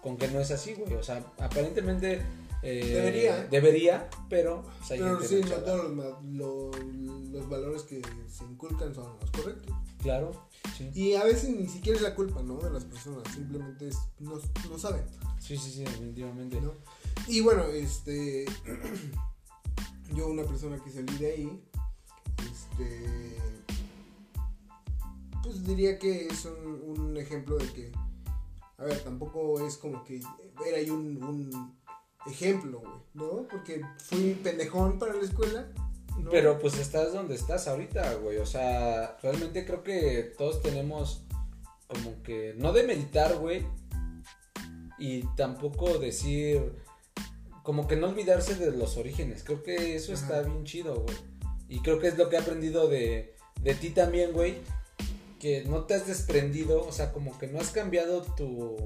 con 0.02 0.18
que 0.18 0.28
no 0.28 0.40
es 0.40 0.50
así, 0.50 0.74
güey. 0.74 0.92
O 0.94 1.02
sea, 1.02 1.24
aparentemente 1.38 2.20
eh, 2.62 2.84
debería. 2.86 3.44
Debería, 3.50 4.10
pero. 4.28 4.62
Pues, 4.86 5.00
pero 5.00 5.22
sí, 5.22 5.40
no 5.40 5.56
todos 5.56 5.90
los, 6.22 6.76
los, 7.30 7.48
valores 7.48 7.82
que 7.82 8.02
se 8.30 8.44
inculcan 8.44 8.94
son 8.94 9.06
los 9.20 9.30
correctos. 9.30 9.74
Claro, 10.02 10.32
sí. 10.76 10.90
Y 10.94 11.14
a 11.14 11.24
veces 11.24 11.50
ni 11.50 11.68
siquiera 11.68 11.96
es 11.96 12.02
la 12.02 12.14
culpa, 12.14 12.42
¿no? 12.42 12.58
De 12.58 12.70
las 12.70 12.84
personas, 12.84 13.22
simplemente 13.32 13.88
es, 13.88 13.96
no, 14.18 14.38
no 14.68 14.78
saben. 14.78 15.04
Sí, 15.38 15.56
sí, 15.56 15.70
sí, 15.70 15.84
definitivamente. 15.84 16.60
¿no? 16.60 16.72
Y 17.28 17.40
bueno, 17.40 17.64
este. 17.64 18.44
yo, 20.14 20.28
una 20.28 20.42
persona 20.44 20.78
que 20.82 20.90
salí 20.90 21.16
de 21.18 21.32
ahí, 21.32 21.62
este. 22.38 23.36
Pues 25.42 25.64
diría 25.64 25.98
que 25.98 26.26
es 26.28 26.44
un, 26.44 26.98
un 26.98 27.16
ejemplo 27.16 27.56
de 27.58 27.72
que. 27.72 27.92
A 28.78 28.84
ver, 28.84 28.98
tampoco 29.04 29.64
es 29.66 29.76
como 29.76 30.02
que 30.04 30.20
era 30.66 30.78
ahí 30.78 30.90
un, 30.90 31.22
un 31.22 31.76
ejemplo, 32.26 32.80
güey, 32.80 32.92
¿no? 33.14 33.48
Porque 33.48 33.82
fui 33.98 34.34
pendejón 34.42 34.98
para 34.98 35.14
la 35.14 35.22
escuela. 35.22 35.68
Pero 36.30 36.58
pues 36.58 36.78
estás 36.78 37.12
donde 37.12 37.34
estás 37.34 37.68
ahorita, 37.68 38.14
güey. 38.14 38.38
O 38.38 38.46
sea, 38.46 39.16
realmente 39.22 39.64
creo 39.66 39.82
que 39.82 40.32
todos 40.38 40.62
tenemos 40.62 41.24
como 41.88 42.22
que 42.22 42.54
no 42.56 42.72
de 42.72 42.84
meditar, 42.84 43.36
güey. 43.36 43.66
Y 44.98 45.24
tampoco 45.36 45.98
decir, 45.98 46.72
como 47.62 47.88
que 47.88 47.96
no 47.96 48.08
olvidarse 48.08 48.54
de 48.54 48.70
los 48.70 48.96
orígenes. 48.96 49.42
Creo 49.42 49.62
que 49.62 49.96
eso 49.96 50.12
está 50.12 50.42
bien 50.42 50.64
chido, 50.64 51.02
güey. 51.02 51.16
Y 51.68 51.80
creo 51.80 51.98
que 51.98 52.08
es 52.08 52.18
lo 52.18 52.28
que 52.28 52.36
he 52.36 52.38
aprendido 52.38 52.88
de, 52.88 53.34
de 53.60 53.74
ti 53.74 53.90
también, 53.90 54.32
güey. 54.32 54.56
que 55.40 55.64
no 55.64 55.84
te 55.86 55.94
has 55.94 56.06
desprendido, 56.06 56.86
o 56.86 56.92
sea, 56.92 57.12
como 57.12 57.36
que 57.38 57.48
no 57.48 57.58
has 57.58 57.70
cambiado 57.70 58.22
tu... 58.22 58.76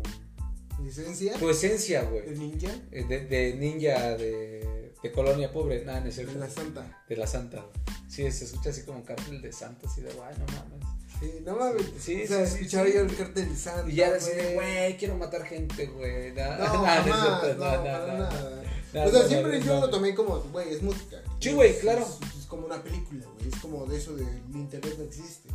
¿Esencia? 0.87 1.35
Tu 1.35 1.51
esencia, 1.51 2.03
güey. 2.03 2.27
¿De 2.27 2.37
ninja? 2.37 2.71
Eh, 2.93 3.05
de, 3.05 3.55
ninja 3.55 4.17
de, 4.17 4.76
de, 5.07 5.13
colonia 5.13 5.53
pobre, 5.53 5.85
nada, 5.85 6.01
no 6.01 6.09
es 6.09 6.17
De 6.17 6.35
la 6.35 6.49
santa. 6.49 7.05
De 7.09 7.17
la 7.17 7.27
santa, 7.27 7.65
Sí, 8.09 8.31
se 8.31 8.45
escucha 8.45 8.71
así 8.71 8.83
como 8.83 9.05
cártel 9.05 9.43
de 9.43 9.53
santa, 9.53 9.87
así 9.87 10.01
de, 10.01 10.13
guay, 10.13 10.35
no 10.39 10.47
mames. 10.47 10.97
Sí, 11.21 11.41
no 11.45 11.57
mames. 11.57 11.87
Sí, 11.99 12.23
o 12.23 12.27
sea, 12.27 12.43
escuchar 12.43 12.87
yo 12.87 13.01
el 13.01 13.17
cartel 13.17 13.49
de 13.49 13.57
santa. 13.57 13.91
Y 13.91 13.97
ya 13.97 14.15
así 14.15 14.31
de, 14.33 14.55
güey, 14.55 14.97
quiero 14.97 15.17
matar 15.17 15.45
gente, 15.45 15.87
güey. 15.87 16.33
No, 16.33 16.59
no, 16.59 16.67
no, 16.67 17.55
no, 17.55 18.19
nada. 18.19 18.61
O 18.95 19.11
sea, 19.11 19.27
siempre 19.27 19.61
yo 19.61 19.81
lo 19.81 19.91
tomé 19.91 20.15
como, 20.15 20.39
güey, 20.41 20.75
es 20.75 20.83
música. 20.83 21.23
Sí, 21.41 21.53
güey, 21.53 21.79
claro. 21.79 22.07
Es, 22.39 22.47
como 22.47 22.67
una 22.67 22.83
película, 22.83 23.25
güey. 23.35 23.49
Es 23.49 23.61
como 23.61 23.87
de 23.87 23.97
eso 23.97 24.15
de 24.15 24.25
internet 24.55 24.95
no 24.99 25.05
existe 25.05 25.49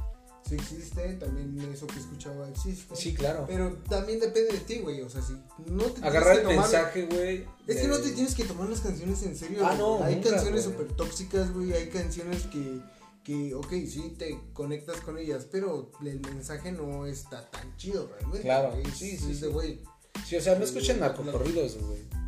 sí 0.52 0.76
existe, 0.76 1.14
también 1.14 1.72
eso 1.74 1.88
que 1.88 1.99
escuchaba 1.99 2.49
existe. 2.49 2.95
Sí, 2.95 3.14
claro. 3.14 3.45
Pero 3.47 3.78
también 3.89 4.20
depende 4.20 4.54
de 4.54 4.60
ti, 4.60 4.80
güey. 4.80 5.02
O 5.02 5.10
sea, 5.10 5.22
si 5.22 5.34
no 5.66 5.84
te 5.86 6.06
Agarrar 6.06 6.39
el 6.39 6.47
mensaje, 6.47 7.06
güey. 7.06 7.45
Es 7.68 7.78
que 7.78 7.88
no 7.88 7.97
te 7.99 8.12
tienes 8.12 8.36
que 8.36 8.43
tomar 8.43 8.70
las 8.70 8.82
canciones 8.82 9.22
en 9.24 9.36
serio. 9.36 9.66
Ah, 9.66 9.76
no. 9.78 10.04
Hay 10.04 10.20
canciones 10.20 10.64
súper 10.64 10.88
tóxicas, 10.88 11.54
güey. 11.54 11.74
Hay 11.74 11.88
canciones 11.89 12.43
que, 12.43 12.82
que, 13.24 13.56
ok, 13.56 13.72
sí, 13.88 14.16
te 14.18 14.39
conectas 14.54 14.97
con 15.02 15.18
ellas, 15.18 15.47
pero 15.49 15.91
el 16.06 16.20
mensaje 16.20 16.72
no 16.72 17.06
está 17.06 17.49
tan 17.49 17.76
chido 17.78 18.08
realmente. 18.08 18.41
Claro, 18.41 18.74
sí, 18.93 19.18
sí. 19.18 19.34
sí. 19.34 19.45
güey. 19.47 19.80
Sí, 20.26 20.36
o 20.36 20.41
sea, 20.41 20.56
no 20.58 20.66
escuchan 20.66 20.99
narcocorridos, 20.99 21.78
güey. 21.78 22.20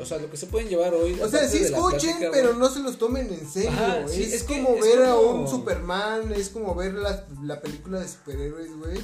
O 0.00 0.04
sea, 0.04 0.18
lo 0.18 0.30
que 0.30 0.36
se 0.36 0.46
pueden 0.46 0.68
llevar 0.68 0.94
hoy. 0.94 1.18
O 1.20 1.28
sea, 1.28 1.48
sí 1.48 1.58
escuchen, 1.58 2.16
pero 2.32 2.54
no 2.54 2.68
se 2.70 2.80
los 2.80 2.98
tomen 2.98 3.32
en 3.32 3.48
serio. 3.48 3.70
es, 4.10 4.42
como 4.44 4.80
ver 4.80 5.04
a 5.04 5.16
un 5.16 5.48
Superman, 5.48 6.32
es 6.34 6.48
como 6.48 6.74
ver 6.74 6.94
la, 6.94 7.26
la 7.42 7.60
película 7.60 8.00
de 8.00 8.08
superhéroes, 8.08 8.76
güey. 8.76 8.98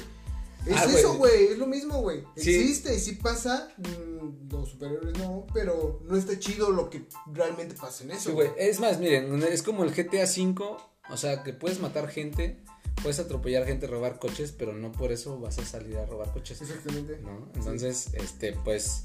Es 0.65 0.77
ah, 0.77 0.85
eso, 0.85 1.13
güey, 1.13 1.45
es 1.49 1.59
lo 1.59 1.67
mismo, 1.67 2.01
güey. 2.01 2.23
Existe 2.35 2.95
y 2.95 2.99
sí 2.99 3.13
pasa, 3.13 3.69
mm, 3.77 4.51
los 4.51 4.69
superhéroes 4.69 5.15
no, 5.19 5.45
pero 5.53 6.01
no 6.05 6.17
está 6.17 6.39
chido 6.39 6.71
lo 6.71 6.89
que 6.89 7.05
realmente 7.31 7.75
pasa 7.75 8.03
en 8.03 8.11
eso. 8.11 8.29
Sí, 8.29 8.31
güey, 8.31 8.49
es 8.57 8.79
más, 8.79 8.99
miren, 8.99 9.43
es 9.43 9.61
como 9.61 9.83
el 9.83 9.91
GTA 9.91 10.23
V, 10.23 10.77
o 11.09 11.17
sea, 11.17 11.43
que 11.43 11.53
puedes 11.53 11.79
matar 11.79 12.07
gente, 12.07 12.57
puedes 13.03 13.19
atropellar 13.19 13.65
gente, 13.65 13.85
robar 13.85 14.17
coches, 14.17 14.53
pero 14.57 14.73
no 14.73 14.91
por 14.91 15.11
eso 15.11 15.39
vas 15.39 15.59
a 15.59 15.65
salir 15.65 15.97
a 15.97 16.05
robar 16.07 16.33
coches. 16.33 16.59
Exactamente. 16.59 17.19
¿no? 17.21 17.47
Entonces, 17.53 18.09
este, 18.13 18.53
pues 18.53 19.03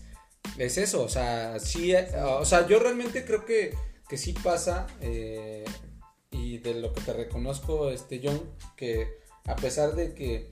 es 0.59 0.79
eso, 0.79 1.03
o 1.03 1.09
sea, 1.09 1.59
sí, 1.59 1.93
o 2.23 2.45
sea, 2.45 2.67
yo 2.67 2.79
realmente 2.79 3.25
creo 3.25 3.45
que, 3.45 3.75
que 4.09 4.17
sí 4.17 4.33
pasa, 4.33 4.87
eh, 5.01 5.65
y 6.31 6.59
de 6.59 6.75
lo 6.75 6.93
que 6.93 7.01
te 7.01 7.13
reconozco, 7.13 7.91
este 7.91 8.21
John, 8.23 8.41
que 8.77 9.19
a 9.47 9.57
pesar 9.57 9.95
de 9.95 10.15
que, 10.15 10.51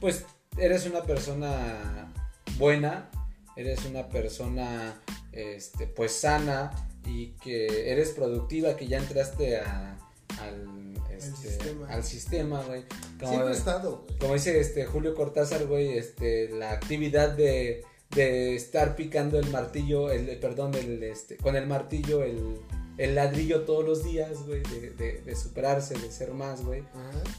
pues, 0.00 0.24
eres 0.56 0.86
una 0.86 1.02
persona 1.02 2.12
buena, 2.56 3.10
eres 3.56 3.84
una 3.84 4.08
persona, 4.08 5.00
este, 5.32 5.86
pues, 5.86 6.12
sana, 6.12 6.70
y 7.04 7.32
que 7.42 7.90
eres 7.90 8.10
productiva, 8.10 8.76
que 8.76 8.86
ya 8.86 8.98
entraste 8.98 9.58
a, 9.58 9.98
al, 10.40 10.94
este, 11.10 11.76
al 11.88 12.04
sistema, 12.04 12.62
güey. 12.62 12.84
Como, 13.18 13.48
estado, 13.48 14.06
Como 14.20 14.34
dice 14.34 14.60
este 14.60 14.84
Julio 14.84 15.14
Cortázar, 15.14 15.66
güey, 15.66 15.96
este, 15.96 16.48
la 16.50 16.72
actividad 16.72 17.30
de 17.30 17.84
de 18.10 18.56
estar 18.56 18.96
picando 18.96 19.38
el 19.38 19.50
martillo, 19.50 20.10
el, 20.10 20.38
perdón, 20.38 20.74
el, 20.74 21.02
este, 21.02 21.36
con 21.36 21.56
el 21.56 21.66
martillo, 21.66 22.22
el, 22.22 22.58
el 22.96 23.14
ladrillo 23.14 23.62
todos 23.62 23.84
los 23.84 24.04
días, 24.04 24.46
güey, 24.46 24.62
de, 24.62 25.22
de, 25.24 25.36
superarse, 25.36 25.94
de 25.98 26.10
ser 26.10 26.32
más, 26.32 26.64
güey. 26.64 26.82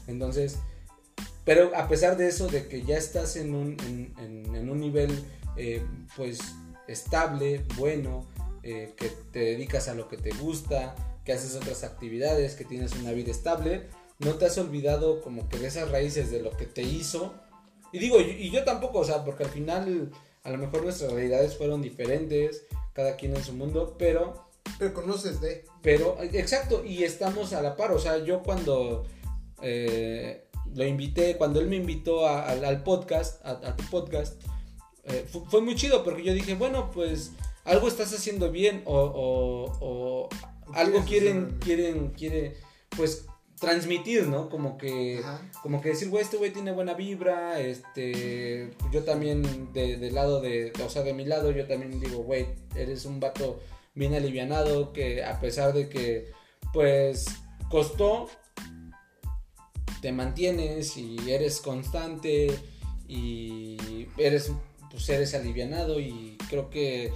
Entonces, 0.06 0.58
pero 1.44 1.74
a 1.74 1.88
pesar 1.88 2.16
de 2.16 2.28
eso, 2.28 2.46
de 2.48 2.68
que 2.68 2.82
ya 2.82 2.96
estás 2.96 3.36
en 3.36 3.54
un, 3.54 3.76
en, 4.18 4.54
en, 4.54 4.70
un 4.70 4.80
nivel, 4.80 5.24
eh, 5.56 5.82
pues, 6.16 6.38
estable, 6.86 7.64
bueno, 7.76 8.28
eh, 8.62 8.94
que 8.96 9.08
te 9.32 9.40
dedicas 9.40 9.88
a 9.88 9.94
lo 9.94 10.08
que 10.08 10.16
te 10.16 10.30
gusta, 10.30 10.94
que 11.24 11.32
haces 11.32 11.56
otras 11.56 11.82
actividades, 11.82 12.54
que 12.54 12.64
tienes 12.64 12.94
una 12.94 13.12
vida 13.12 13.30
estable, 13.30 13.88
no 14.18 14.34
te 14.34 14.46
has 14.46 14.58
olvidado 14.58 15.20
como 15.22 15.48
que 15.48 15.58
de 15.58 15.66
esas 15.66 15.90
raíces 15.90 16.30
de 16.30 16.40
lo 16.40 16.56
que 16.56 16.66
te 16.66 16.82
hizo. 16.82 17.34
Y 17.92 17.98
digo, 17.98 18.20
y 18.20 18.50
yo 18.50 18.62
tampoco, 18.64 19.00
o 19.00 19.04
sea, 19.04 19.24
porque 19.24 19.44
al 19.44 19.50
final 19.50 20.12
a 20.42 20.50
lo 20.50 20.58
mejor 20.58 20.82
nuestras 20.82 21.12
realidades 21.12 21.56
fueron 21.56 21.82
diferentes, 21.82 22.66
cada 22.92 23.16
quien 23.16 23.36
en 23.36 23.44
su 23.44 23.52
mundo, 23.52 23.96
pero... 23.98 24.48
Pero 24.78 24.94
conoces 24.94 25.40
de... 25.40 25.64
Pero, 25.82 26.16
exacto, 26.20 26.84
y 26.84 27.04
estamos 27.04 27.52
a 27.52 27.62
la 27.62 27.76
par, 27.76 27.92
o 27.92 27.98
sea, 27.98 28.18
yo 28.18 28.42
cuando 28.42 29.06
eh, 29.62 30.44
lo 30.74 30.84
invité, 30.84 31.36
cuando 31.36 31.60
él 31.60 31.68
me 31.68 31.76
invitó 31.76 32.26
al 32.26 32.82
podcast, 32.82 33.44
a, 33.44 33.76
tu 33.76 33.84
podcast, 33.84 34.40
eh, 35.04 35.26
fue, 35.48 35.60
muy 35.60 35.74
chido 35.74 36.04
porque 36.04 36.22
yo 36.22 36.34
dije, 36.34 36.54
bueno, 36.54 36.90
pues 36.90 37.32
algo 37.64 37.88
estás 37.88 38.12
haciendo 38.12 38.50
bien 38.50 38.82
o, 38.84 38.94
o, 38.94 39.78
o 39.80 40.28
algo 40.74 41.04
quieren, 41.04 41.58
quieren, 41.60 42.10
quiere, 42.10 42.56
pues 42.96 43.26
transmitir, 43.60 44.26
¿no? 44.26 44.48
Como 44.48 44.78
que, 44.78 45.22
como 45.62 45.80
que 45.80 45.90
decir, 45.90 46.08
güey, 46.08 46.22
este 46.22 46.38
güey 46.38 46.50
tiene 46.50 46.72
buena 46.72 46.94
vibra, 46.94 47.60
este, 47.60 48.70
yo 48.90 49.04
también 49.04 49.72
de, 49.74 49.98
del 49.98 50.14
lado 50.14 50.40
de, 50.40 50.72
o 50.84 50.88
sea, 50.88 51.02
de 51.02 51.12
mi 51.12 51.26
lado, 51.26 51.50
yo 51.50 51.66
también 51.66 52.00
digo, 52.00 52.22
güey, 52.22 52.46
eres 52.74 53.04
un 53.04 53.20
vato 53.20 53.60
bien 53.94 54.14
alivianado, 54.14 54.94
que 54.94 55.22
a 55.22 55.38
pesar 55.40 55.74
de 55.74 55.90
que, 55.90 56.32
pues, 56.72 57.26
costó, 57.68 58.30
te 60.00 60.10
mantienes 60.10 60.96
y 60.96 61.18
eres 61.30 61.60
constante 61.60 62.58
y 63.06 63.76
eres, 64.16 64.52
pues, 64.90 65.06
eres 65.10 65.34
alivianado 65.34 66.00
y 66.00 66.38
creo 66.48 66.70
que 66.70 67.12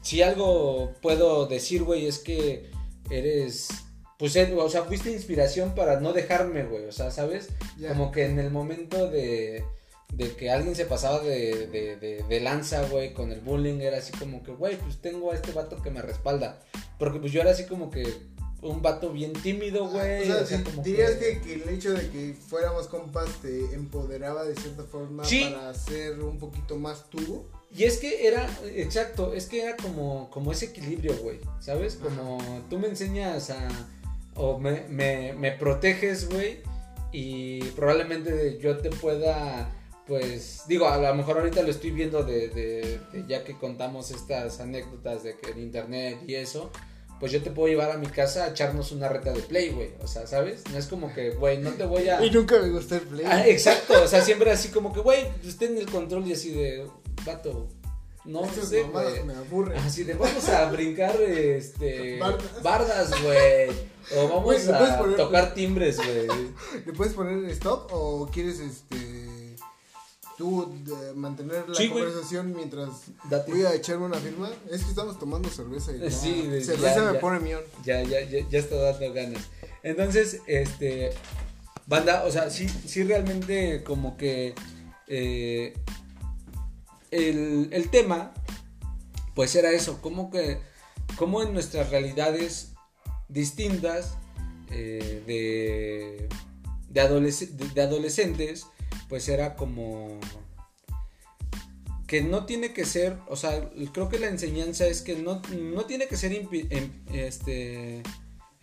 si 0.00 0.22
algo 0.22 0.94
puedo 1.02 1.46
decir, 1.46 1.82
güey, 1.82 2.06
es 2.06 2.20
que 2.20 2.70
eres 3.10 3.68
pues, 4.18 4.36
o 4.36 4.68
sea, 4.68 4.82
fuiste 4.82 5.12
inspiración 5.12 5.74
para 5.76 6.00
no 6.00 6.12
dejarme, 6.12 6.64
güey, 6.64 6.86
o 6.86 6.92
sea, 6.92 7.10
¿sabes? 7.12 7.50
Como 7.86 8.10
que 8.10 8.26
en 8.26 8.40
el 8.40 8.50
momento 8.50 9.08
de, 9.08 9.64
de 10.12 10.34
que 10.34 10.50
alguien 10.50 10.74
se 10.74 10.86
pasaba 10.86 11.20
de, 11.20 11.68
de, 11.68 12.24
de, 12.28 12.40
lanza, 12.40 12.82
güey, 12.88 13.14
con 13.14 13.30
el 13.30 13.40
bullying, 13.40 13.80
era 13.80 13.98
así 13.98 14.12
como 14.18 14.42
que, 14.42 14.50
güey, 14.50 14.76
pues 14.76 14.98
tengo 15.00 15.30
a 15.30 15.36
este 15.36 15.52
vato 15.52 15.80
que 15.80 15.90
me 15.90 16.02
respalda. 16.02 16.58
Porque 16.98 17.20
pues 17.20 17.30
yo 17.30 17.40
era 17.40 17.52
así 17.52 17.66
como 17.66 17.90
que 17.90 18.12
un 18.60 18.82
vato 18.82 19.12
bien 19.12 19.32
tímido, 19.34 19.84
ah, 19.84 19.90
güey. 19.90 20.28
o 20.28 20.44
sea, 20.44 20.64
dirías 20.82 21.12
que... 21.12 21.40
Que, 21.40 21.54
el 21.54 21.68
hecho 21.68 21.92
de 21.92 22.10
que 22.10 22.34
fuéramos 22.34 22.88
compas 22.88 23.28
te 23.40 23.72
empoderaba 23.72 24.42
de 24.42 24.56
cierta 24.56 24.82
forma 24.82 25.22
para 25.22 25.74
ser 25.74 26.18
un 26.20 26.38
poquito 26.38 26.76
más 26.76 27.08
tú. 27.08 27.46
Y 27.72 27.84
es 27.84 27.98
que 27.98 28.26
era, 28.26 28.48
exacto, 28.74 29.32
es 29.32 29.46
que 29.46 29.62
era 29.62 29.76
como, 29.76 30.28
como 30.30 30.50
ese 30.50 30.64
equilibrio, 30.64 31.16
güey, 31.18 31.38
¿sabes? 31.60 31.96
Como 31.96 32.64
tú 32.68 32.78
me 32.78 32.88
enseñas 32.88 33.50
a 33.50 33.68
o 34.38 34.58
me, 34.58 34.84
me, 34.88 35.34
me 35.34 35.52
proteges, 35.52 36.28
güey, 36.30 36.60
y 37.12 37.62
probablemente 37.70 38.58
yo 38.60 38.78
te 38.78 38.90
pueda, 38.90 39.70
pues, 40.06 40.62
digo, 40.68 40.88
a 40.88 40.98
lo 40.98 41.14
mejor 41.14 41.38
ahorita 41.38 41.62
lo 41.62 41.70
estoy 41.70 41.90
viendo 41.90 42.22
de, 42.22 42.48
de, 42.48 43.24
ya 43.26 43.44
que 43.44 43.54
contamos 43.54 44.10
estas 44.10 44.60
anécdotas 44.60 45.22
de 45.22 45.36
que 45.36 45.50
en 45.50 45.58
internet 45.58 46.18
y 46.26 46.34
eso, 46.34 46.70
pues 47.18 47.32
yo 47.32 47.42
te 47.42 47.50
puedo 47.50 47.68
llevar 47.68 47.90
a 47.90 47.98
mi 47.98 48.06
casa 48.06 48.44
a 48.44 48.48
echarnos 48.50 48.92
una 48.92 49.08
reta 49.08 49.32
de 49.32 49.40
play, 49.40 49.70
güey. 49.70 49.90
O 50.00 50.06
sea, 50.06 50.26
¿sabes? 50.26 50.62
No 50.70 50.78
es 50.78 50.86
como 50.86 51.12
que, 51.12 51.30
güey, 51.30 51.58
no 51.58 51.70
te 51.70 51.84
voy 51.84 52.08
a. 52.08 52.24
Y 52.24 52.30
nunca 52.30 52.60
me 52.60 52.68
gustó 52.70 52.94
el 52.94 53.00
play. 53.02 53.26
Ah, 53.26 53.46
exacto, 53.48 53.94
o 54.02 54.06
sea, 54.06 54.22
siempre 54.22 54.50
así 54.50 54.68
como 54.68 54.92
que, 54.92 55.00
güey, 55.00 55.26
usted 55.44 55.72
en 55.72 55.78
el 55.78 55.86
control 55.86 56.26
y 56.28 56.34
así 56.34 56.52
de, 56.52 56.86
vato, 57.24 57.68
no 58.28 58.44
sé, 58.46 58.82
güey. 58.82 59.24
me 59.24 59.34
aburre. 59.34 59.76
Así 59.78 60.04
de 60.04 60.14
vamos 60.14 60.48
a 60.50 60.70
brincar 60.70 61.20
este 61.20 62.20
bardas, 62.62 63.10
güey. 63.22 63.70
O 64.16 64.28
vamos 64.28 64.68
a 64.68 65.16
tocar 65.16 65.54
timbres, 65.54 65.96
güey. 65.96 66.26
¿Le 66.84 66.92
puedes 66.92 67.14
poner 67.14 67.44
stop 67.50 67.88
o 67.90 68.28
quieres 68.30 68.60
este 68.60 69.56
tú 70.36 70.72
mantener 71.16 71.68
la 71.68 71.88
conversación 71.88 72.54
mientras 72.54 72.90
voy 73.48 73.62
a 73.62 73.74
echarme 73.74 74.06
una 74.06 74.18
firma? 74.18 74.50
Es 74.70 74.84
que 74.84 74.90
estamos 74.90 75.18
tomando 75.18 75.48
cerveza 75.48 75.92
y 75.92 76.10
sí, 76.10 76.60
cerveza 76.62 77.10
me 77.10 77.18
pone 77.18 77.40
mión. 77.40 77.62
Ya, 77.84 78.02
ya, 78.02 78.20
ya, 78.20 78.46
ya 78.48 78.58
está 78.58 78.76
dando 78.76 79.12
ganas. 79.12 79.48
Entonces, 79.82 80.42
este 80.46 81.10
banda, 81.86 82.24
o 82.24 82.30
sea, 82.30 82.50
sí, 82.50 82.68
sí 82.68 83.02
realmente 83.02 83.82
como 83.82 84.16
que 84.16 84.54
eh, 85.06 85.74
el, 87.10 87.88
tema, 87.90 88.32
pues 89.34 89.54
era 89.54 89.70
eso, 89.72 90.00
como 90.00 90.30
que, 90.30 90.58
como 91.16 91.42
en 91.42 91.52
nuestras 91.52 91.90
realidades 91.90 92.72
distintas 93.28 94.16
eh, 94.70 95.22
de, 95.26 96.28
de, 96.90 97.80
adolescentes, 97.80 98.66
pues 99.08 99.28
era 99.28 99.56
como 99.56 100.18
que 102.06 102.22
no 102.22 102.46
tiene 102.46 102.72
que 102.72 102.86
ser, 102.86 103.18
o 103.28 103.36
sea, 103.36 103.70
creo 103.92 104.08
que 104.08 104.18
la 104.18 104.28
enseñanza 104.28 104.86
es 104.86 105.02
que 105.02 105.16
no, 105.16 105.42
no 105.60 105.84
tiene 105.84 106.08
que 106.08 106.16
ser 106.16 106.32
em, 106.32 106.90
este, 107.12 108.02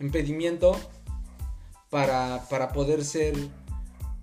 impedimento 0.00 0.76
para, 1.90 2.44
para 2.48 2.72
poder 2.72 3.04
ser 3.04 3.34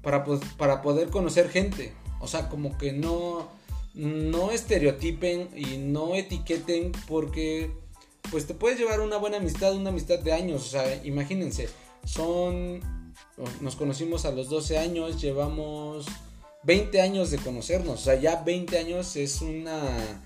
para, 0.03 0.25
para 0.57 0.81
poder 0.83 1.09
conocer 1.09 1.49
gente. 1.49 1.93
O 2.19 2.27
sea, 2.27 2.49
como 2.49 2.77
que 2.77 2.93
no, 2.93 3.49
no 3.93 4.51
estereotipen 4.51 5.49
y 5.55 5.77
no 5.77 6.15
etiqueten 6.15 6.91
porque 7.07 7.71
pues 8.31 8.47
te 8.47 8.53
puedes 8.53 8.79
llevar 8.79 9.01
una 9.01 9.17
buena 9.17 9.37
amistad, 9.37 9.75
una 9.75 9.89
amistad 9.89 10.19
de 10.19 10.33
años. 10.33 10.65
O 10.65 10.69
sea, 10.69 11.03
imagínense, 11.03 11.69
son, 12.03 12.79
nos 13.61 13.75
conocimos 13.75 14.25
a 14.25 14.31
los 14.31 14.49
12 14.49 14.77
años, 14.77 15.21
llevamos 15.21 16.07
20 16.63 17.01
años 17.01 17.31
de 17.31 17.37
conocernos. 17.37 18.01
O 18.01 18.03
sea, 18.03 18.15
ya 18.15 18.41
20 18.43 18.77
años 18.77 19.15
es 19.15 19.41
una... 19.41 20.21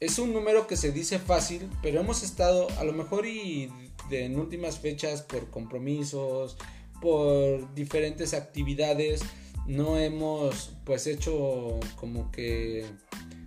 Es 0.00 0.18
un 0.18 0.32
número 0.32 0.66
que 0.66 0.76
se 0.76 0.90
dice 0.90 1.20
fácil, 1.20 1.70
pero 1.80 2.00
hemos 2.00 2.24
estado 2.24 2.66
a 2.78 2.82
lo 2.82 2.92
mejor 2.92 3.24
y 3.24 3.70
en 4.10 4.36
últimas 4.36 4.78
fechas 4.78 5.22
por 5.22 5.48
compromisos, 5.50 6.56
por 7.00 7.72
diferentes 7.74 8.34
actividades, 8.34 9.20
no 9.66 9.98
hemos 9.98 10.72
pues 10.84 11.06
hecho 11.06 11.78
como 11.96 12.30
que 12.30 12.86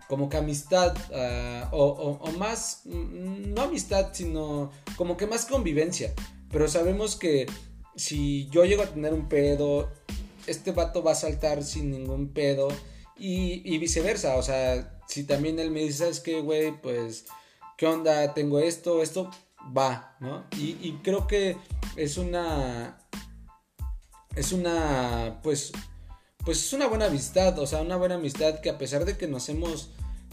como 0.07 0.29
que 0.29 0.37
amistad 0.37 0.95
ah, 1.13 1.69
o, 1.71 2.19
o, 2.21 2.31
más 2.33 2.81
mm, 2.85 3.53
no 3.53 3.63
amistad 3.63 4.09
sino 4.13 4.71
como 4.95 5.17
que 5.17 5.27
más 5.27 5.45
convivencia. 5.45 6.13
Pero 6.51 6.67
sabemos 6.67 7.15
que 7.15 7.47
si 7.95 8.47
yo 8.49 8.65
llego 8.65 8.83
a 8.83 8.87
tener 8.87 9.13
un 9.13 9.27
pedo 9.27 9.91
este 10.47 10.71
vato 10.71 11.03
va 11.03 11.13
a 11.13 11.15
saltar 11.15 11.63
sin 11.63 11.91
ningún 11.91 12.29
pedo 12.29 12.67
y, 13.17 13.61
y 13.65 13.77
viceversa. 13.77 14.37
O 14.37 14.43
sea 14.43 15.01
si 15.07 15.23
también 15.23 15.59
él 15.59 15.71
me 15.71 15.81
dice 15.81 16.09
es 16.09 16.19
que 16.19 16.41
güey 16.41 16.79
pues 16.81 17.25
qué 17.77 17.87
onda 17.87 18.33
tengo 18.33 18.59
esto 18.59 19.01
esto 19.01 19.31
va, 19.75 20.15
¿no? 20.19 20.45
Y, 20.57 20.93
creo 21.03 21.27
que 21.27 21.57
es 21.95 22.17
una, 22.17 22.97
es 24.35 24.51
una, 24.51 25.39
pues, 25.43 25.71
pues 26.45 26.63
es 26.63 26.73
una 26.73 26.87
buena 26.87 27.07
amistad, 27.07 27.57
o 27.59 27.67
sea, 27.67 27.81
una 27.81 27.97
buena 27.97 28.15
amistad 28.15 28.59
que 28.61 28.69
a 28.69 28.77
pesar 28.77 29.03
de 29.03 29.17
que 29.17 29.27
nos 29.27 29.49
hemos, 29.49 29.89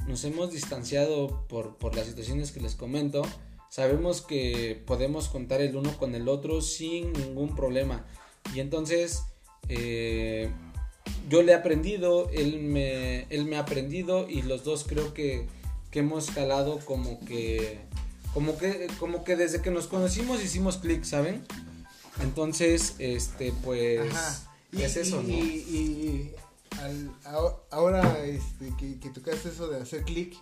nos 0.07 0.25
hemos 0.25 0.53
distanciado 0.53 1.47
por, 1.49 1.77
por 1.79 1.97
las 1.97 2.07
situaciones 2.07 2.53
que 2.53 2.61
les 2.61 2.75
comento, 2.75 3.23
sabemos 3.71 4.21
que 4.21 4.83
podemos 4.87 5.29
contar 5.29 5.63
el 5.63 5.75
uno 5.75 5.97
con 5.97 6.15
el 6.15 6.29
otro 6.29 6.61
sin 6.61 7.13
ningún 7.15 7.57
problema. 7.57 8.05
Y 8.55 8.61
entonces, 8.61 9.23
eh, 9.69 10.51
yo 11.31 11.43
le 11.43 11.53
he 11.53 11.55
aprendido, 11.55 12.29
él 12.31 12.61
me, 12.61 13.23
él 13.31 13.47
me 13.47 13.57
ha 13.57 13.61
aprendido 13.61 14.29
y 14.29 14.43
los 14.43 14.65
dos 14.65 14.85
creo 14.87 15.15
que, 15.15 15.49
que 15.91 16.01
hemos 16.01 16.31
calado 16.31 16.81
como 16.85 17.21
que 17.21 17.79
como 18.35 18.57
que, 18.57 18.89
como 18.99 19.25
que 19.25 19.37
desde 19.37 19.61
que 19.61 19.71
nos 19.71 19.87
conocimos 19.87 20.43
hicimos 20.43 20.79
clic, 20.79 21.05
¿saben? 21.05 21.45
Entonces, 22.23 22.95
este, 22.99 23.53
pues, 23.63 24.47
Y, 24.73 24.83
es 24.83 24.97
eso, 24.97 25.23
¿no? 25.23 25.29
Y, 25.29 26.33
ahora 27.71 28.25
este, 28.25 28.75
que, 28.79 28.99
que 28.99 29.11
tocaste 29.11 29.51
eso 29.51 29.69
de 29.69 29.81
hacer 29.81 30.03
clic, 30.05 30.37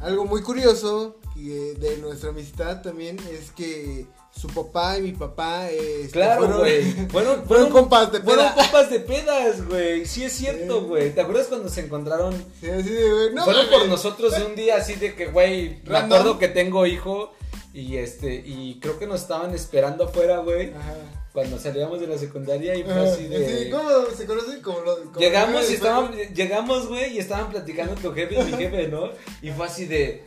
algo 0.00 0.24
muy 0.24 0.42
curioso 0.42 1.16
de 1.34 1.98
nuestra 2.00 2.30
amistad 2.30 2.82
también 2.82 3.18
es 3.30 3.50
que 3.50 4.06
su 4.30 4.48
papá 4.48 4.98
y 4.98 5.02
mi 5.02 5.12
papá 5.12 5.70
este, 5.70 6.10
claro, 6.10 6.58
güey. 6.58 6.82
Fueron, 7.08 7.44
fueron, 7.46 7.70
compas 7.70 8.12
de 8.12 8.20
pedas. 8.20 8.34
Fueron 8.34 8.52
compas 8.54 8.90
de 8.90 9.00
pedas, 9.00 9.66
güey. 9.66 10.04
Sí 10.04 10.24
es 10.24 10.32
cierto, 10.32 10.82
güey. 10.82 11.14
¿Te 11.14 11.22
acuerdas 11.22 11.46
cuando 11.46 11.68
se 11.70 11.86
encontraron? 11.86 12.34
Sí, 12.60 12.66
de, 12.66 13.10
güey. 13.10 13.34
No, 13.34 13.44
fueron 13.44 13.66
por 13.68 13.88
nosotros 13.88 14.34
un 14.46 14.54
día 14.54 14.76
así 14.76 14.94
de 14.94 15.14
que, 15.14 15.26
güey, 15.26 15.82
me 15.84 15.98
acuerdo 15.98 16.38
que 16.38 16.48
tengo 16.48 16.86
hijo 16.86 17.32
y 17.72 17.96
este 17.96 18.34
y 18.34 18.78
creo 18.80 18.98
que 18.98 19.06
nos 19.06 19.22
estaban 19.22 19.54
esperando 19.54 20.04
afuera, 20.04 20.38
güey. 20.38 20.70
Ajá. 20.70 20.94
Cuando 21.36 21.58
salíamos 21.58 22.00
de 22.00 22.06
la 22.06 22.16
secundaria 22.16 22.74
y 22.74 22.82
fue 22.82 22.94
así 22.94 23.26
de 23.26 23.64
Sí, 23.64 23.70
¿cómo 23.70 23.90
se 24.16 24.24
conoce 24.24 24.62
como 24.62 24.80
lo 24.80 25.12
Llegamos 25.18 25.70
y 25.70 25.74
estaban 25.74 26.10
llegamos, 26.32 26.88
güey, 26.88 27.12
y 27.14 27.18
estaban 27.18 27.50
platicando 27.50 27.94
tu 27.94 28.10
jefe 28.14 28.40
y 28.40 28.44
mi 28.44 28.52
jefe, 28.52 28.88
¿no? 28.88 29.10
Y 29.42 29.50
fue 29.50 29.66
así 29.66 29.84
de 29.84 30.24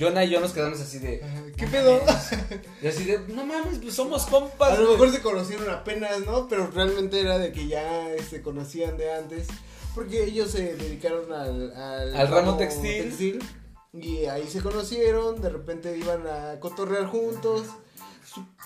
Jonah 0.00 0.24
y 0.24 0.30
yo 0.30 0.40
nos 0.40 0.54
quedamos 0.54 0.80
así 0.80 1.00
de. 1.00 1.22
¿Qué 1.58 1.66
pedo? 1.66 2.00
Y 2.82 2.86
así 2.86 3.04
de, 3.04 3.18
no 3.28 3.44
mames, 3.44 3.78
pues 3.82 3.92
somos 3.92 4.24
compas. 4.24 4.78
A 4.78 4.80
lo 4.80 4.92
mejor 4.92 5.12
se 5.12 5.20
conocieron 5.20 5.68
apenas, 5.68 6.20
¿no? 6.24 6.48
Pero 6.48 6.70
realmente 6.70 7.20
era 7.20 7.36
de 7.36 7.52
que 7.52 7.68
ya 7.68 8.06
se 8.06 8.16
este, 8.16 8.40
conocían 8.40 8.96
de 8.96 9.12
antes. 9.12 9.48
Porque 9.94 10.24
ellos 10.24 10.50
se 10.50 10.76
dedicaron 10.76 11.30
al, 11.30 11.76
al, 11.76 12.28
ramo, 12.28 12.56
textil. 12.56 13.38
Y 13.92 14.24
ahí 14.24 14.48
se 14.48 14.62
conocieron, 14.62 15.42
de 15.42 15.50
repente 15.50 15.94
iban 15.94 16.26
a 16.26 16.58
cotorrear 16.58 17.04
juntos. 17.04 17.66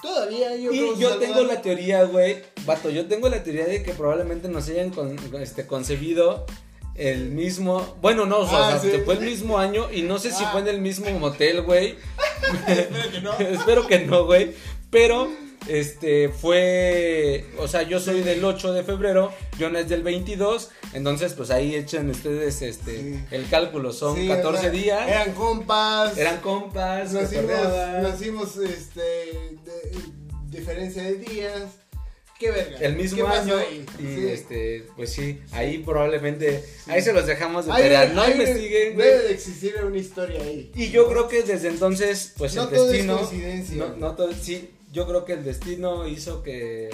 Todavía 0.03 0.57
yo 0.57 0.73
Y 0.73 0.99
yo 0.99 1.17
tengo 1.19 1.43
la 1.43 1.61
teoría, 1.61 2.05
güey. 2.05 2.43
Vato, 2.65 2.91
yo 2.91 3.07
tengo 3.07 3.29
la 3.29 3.43
teoría 3.43 3.67
de 3.67 3.83
que 3.83 3.93
probablemente 3.93 4.49
nos 4.49 4.69
hayan 4.69 4.93
este, 5.41 5.67
concebido 5.67 6.47
el 6.95 7.31
mismo. 7.31 7.97
Bueno, 8.01 8.27
no, 8.27 8.41
o 8.41 8.49
sea, 8.49 8.75
ah, 8.75 8.81
fue 9.05 9.15
el 9.15 9.21
mismo 9.21 9.59
año 9.59 9.89
y 9.93 10.03
no 10.03 10.19
sé 10.19 10.31
si 10.33 10.45
fue 10.47 10.61
en 10.61 10.69
el 10.69 10.81
mismo 10.81 11.11
motel, 11.19 11.63
güey. 11.63 11.97
Espero 12.67 13.11
que 13.11 13.21
no. 13.21 13.33
Espero 13.39 13.87
que 13.87 13.99
no, 14.01 14.25
güey. 14.27 14.55
Pero, 14.91 15.29
este, 15.69 16.29
fue. 16.29 17.45
O 17.59 17.69
sea, 17.69 17.83
yo 17.83 18.01
soy 18.01 18.23
del 18.23 18.45
8 18.45 18.73
de 18.73 18.85
febrero, 18.85 19.33
John 19.59 19.77
es 19.77 19.89
del 19.89 20.03
22. 20.03 20.71
Entonces, 20.95 21.35
pues 21.35 21.51
ahí 21.51 21.75
echan 21.75 22.11
ustedes 22.11 22.63
este 22.63 23.25
el 23.31 23.49
cálculo. 23.49 23.93
Son 23.93 24.27
14 24.27 24.71
días. 24.71 25.09
Eran 25.09 25.33
compas. 25.33 26.17
Eran 26.17 26.41
compas. 26.41 27.13
Nacimos, 27.13 28.57
este, 28.57 29.01
de, 29.01 29.93
diferencia 30.51 31.03
de 31.03 31.17
días 31.17 31.63
qué 32.39 32.51
verga. 32.51 32.79
El 32.79 32.97
mismo 32.97 33.27
año. 33.27 33.57
Y 33.99 34.27
este, 34.29 34.87
pues 34.97 35.13
sí, 35.13 35.41
ahí 35.53 35.79
probablemente. 35.79 36.65
Ahí 36.87 37.03
se 37.03 37.13
los 37.13 37.27
dejamos 37.27 37.67
de 37.67 37.73
tarea. 37.73 38.07
No 38.07 38.29
investiguen. 38.29 38.97
Debe 38.97 39.23
de 39.25 39.33
existir 39.33 39.75
una 39.85 39.99
historia 39.99 40.43
ahí. 40.43 40.71
Y 40.75 40.91
yo 40.91 41.09
creo 41.09 41.29
que 41.29 41.43
desde 41.43 41.69
entonces, 41.69 42.33
pues 42.37 42.55
no 42.55 42.65
el 42.65 42.71
destino. 42.71 43.21
no, 43.77 43.97
no 43.97 44.17
todo, 44.17 44.33
sí, 44.33 44.71
yo 44.93 45.07
creo 45.07 45.25
que 45.25 45.35
el 45.35 45.45
destino 45.45 46.07
hizo 46.07 46.43
que. 46.43 46.91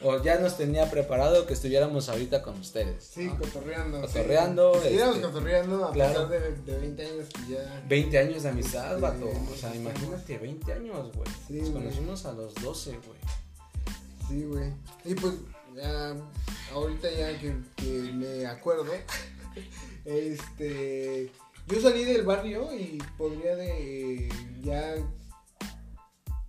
O 0.00 0.22
ya 0.22 0.38
nos 0.38 0.56
tenía 0.56 0.88
preparado 0.88 1.44
que 1.46 1.54
estuviéramos 1.54 2.08
ahorita 2.08 2.40
con 2.40 2.60
ustedes. 2.60 3.02
Sí, 3.02 3.28
cotorreando. 3.30 4.00
Cotorreando. 4.02 4.74
Sí. 4.74 4.78
Estuviéramos 4.78 5.16
este, 5.16 5.26
cotorreando 5.26 5.84
a 5.86 5.92
pesar 5.92 6.28
de, 6.28 6.40
de, 6.52 6.78
20 6.78 7.02
años 7.04 7.28
que 7.34 7.52
ya. 7.52 7.84
20 7.88 8.18
años 8.18 8.42
de 8.44 8.48
amistad, 8.48 9.00
vato. 9.00 9.28
O 9.52 9.56
sea, 9.56 9.74
imagínate, 9.74 10.38
20 10.38 10.72
años, 10.72 11.12
güey. 11.16 11.60
nos 11.62 11.70
conocimos 11.70 12.26
a 12.26 12.32
los 12.32 12.54
12, 12.54 12.90
güey. 12.90 13.18
Sí, 14.28 14.44
güey. 14.44 14.72
Y 15.04 15.14
pues, 15.14 15.34
ahorita 16.72 17.10
ya 17.10 17.38
que, 17.38 17.52
me 18.12 18.46
acuerdo, 18.46 18.86
este, 20.04 21.30
yo 21.66 21.80
salí 21.80 22.04
del 22.04 22.24
barrio 22.24 22.72
y 22.74 23.02
podría 23.16 23.56
de, 23.56 24.28
ya, 24.62 24.94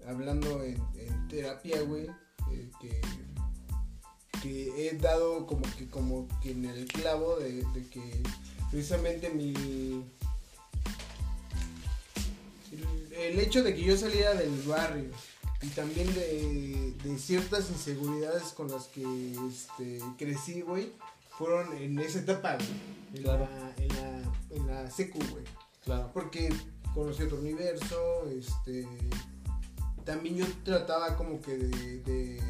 hablando 0.09 0.63
en, 0.63 0.77
terapia, 1.27 1.81
güey, 1.81 2.07
eh, 2.51 2.69
que, 2.81 3.01
que 4.41 4.87
he 4.87 4.97
dado 4.97 5.45
como 5.45 5.61
que, 5.77 5.87
como 5.87 6.27
que 6.41 6.51
en 6.51 6.65
el 6.65 6.85
clavo 6.85 7.37
de, 7.37 7.63
de 7.63 7.87
que 7.87 8.23
precisamente 8.71 9.29
mi 9.29 9.53
el 13.19 13.39
hecho 13.39 13.63
de 13.63 13.75
que 13.75 13.83
yo 13.83 13.97
saliera 13.97 14.33
del 14.33 14.61
barrio 14.63 15.11
y 15.61 15.67
también 15.67 16.07
de, 16.13 17.17
ciertas 17.17 17.69
inseguridades 17.69 18.53
con 18.53 18.71
las 18.71 18.85
que 18.87 19.03
este, 19.49 19.99
crecí, 20.17 20.61
güey, 20.61 20.93
fueron 21.37 21.75
en 21.77 21.99
esa 21.99 22.19
etapa, 22.19 22.55
güey. 22.55 22.69
En, 23.15 23.23
la, 23.25 23.73
en, 23.77 23.87
la, 23.89 24.55
en 24.55 24.67
la 24.67 24.89
secu, 24.89 25.19
güey. 25.31 25.43
Claro. 25.83 26.11
Porque 26.13 26.49
conocí 26.93 27.23
otro 27.23 27.39
universo, 27.39 28.29
este. 28.29 28.87
También 30.05 30.37
yo 30.37 30.45
trataba 30.63 31.15
como 31.15 31.41
que 31.41 31.57
de. 31.57 32.41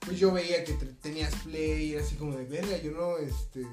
pues 0.00 0.18
yo 0.18 0.32
veía 0.32 0.64
que 0.64 0.74
tenías 1.02 1.34
play, 1.44 1.96
así 1.96 2.16
como 2.16 2.36
de 2.36 2.44
verga, 2.44 2.76
yo 2.78 2.92
no, 2.92 3.16
este. 3.18 3.66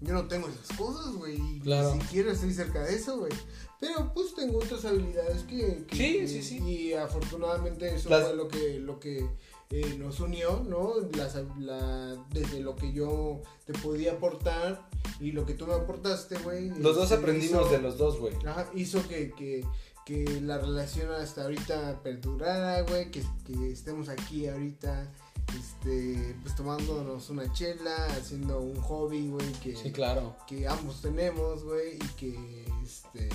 Yo 0.00 0.12
no 0.12 0.26
tengo 0.26 0.48
esas 0.48 0.76
cosas, 0.76 1.14
güey. 1.14 1.60
Claro. 1.60 1.94
Ni 1.94 2.02
siquiera 2.02 2.32
estoy 2.32 2.52
cerca 2.52 2.82
de 2.82 2.94
eso, 2.94 3.18
güey. 3.18 3.32
Pero 3.80 4.12
pues 4.14 4.34
tengo 4.34 4.58
otras 4.58 4.84
habilidades 4.84 5.42
que, 5.44 5.84
sí, 5.92 6.28
sí, 6.28 6.42
sí. 6.42 6.58
Y 6.58 6.92
afortunadamente 6.94 7.94
eso 7.94 8.08
fue 8.08 8.34
lo 8.34 8.48
que, 8.48 8.78
lo 8.80 9.00
que 9.00 9.28
eh, 9.70 9.96
nos 9.98 10.20
unió, 10.20 10.64
¿no? 10.68 10.94
Las, 11.16 11.36
la, 11.58 12.14
desde 12.30 12.60
lo 12.60 12.76
que 12.76 12.92
yo 12.92 13.42
te 13.66 13.72
podía 13.72 14.12
aportar 14.12 14.88
y 15.20 15.32
lo 15.32 15.44
que 15.44 15.54
tú 15.54 15.66
me 15.66 15.74
aportaste, 15.74 16.38
güey. 16.38 16.68
Los 16.70 16.96
dos 16.96 17.04
este, 17.04 17.16
aprendimos 17.16 17.70
de 17.70 17.78
los 17.78 17.98
dos, 17.98 18.18
güey. 18.18 18.34
Ajá, 18.46 18.70
hizo 18.74 19.06
que, 19.08 19.32
que, 19.32 19.64
que 20.04 20.40
la 20.42 20.58
relación 20.58 21.12
hasta 21.12 21.42
ahorita 21.42 22.00
perdurara, 22.02 22.82
güey, 22.82 23.10
que, 23.10 23.22
que 23.46 23.72
estemos 23.72 24.08
aquí 24.08 24.46
ahorita 24.46 25.10
este, 25.58 26.36
pues 26.42 26.54
tomándonos 26.56 27.30
una 27.30 27.52
chela, 27.52 28.06
haciendo 28.18 28.60
un 28.60 28.80
hobby, 28.80 29.28
güey, 29.28 29.52
que, 29.62 29.76
sí, 29.76 29.92
claro. 29.92 30.36
que 30.46 30.66
ambos 30.66 31.00
tenemos, 31.00 31.64
güey, 31.64 31.94
y 31.94 32.08
que, 32.16 32.64
este, 32.82 33.28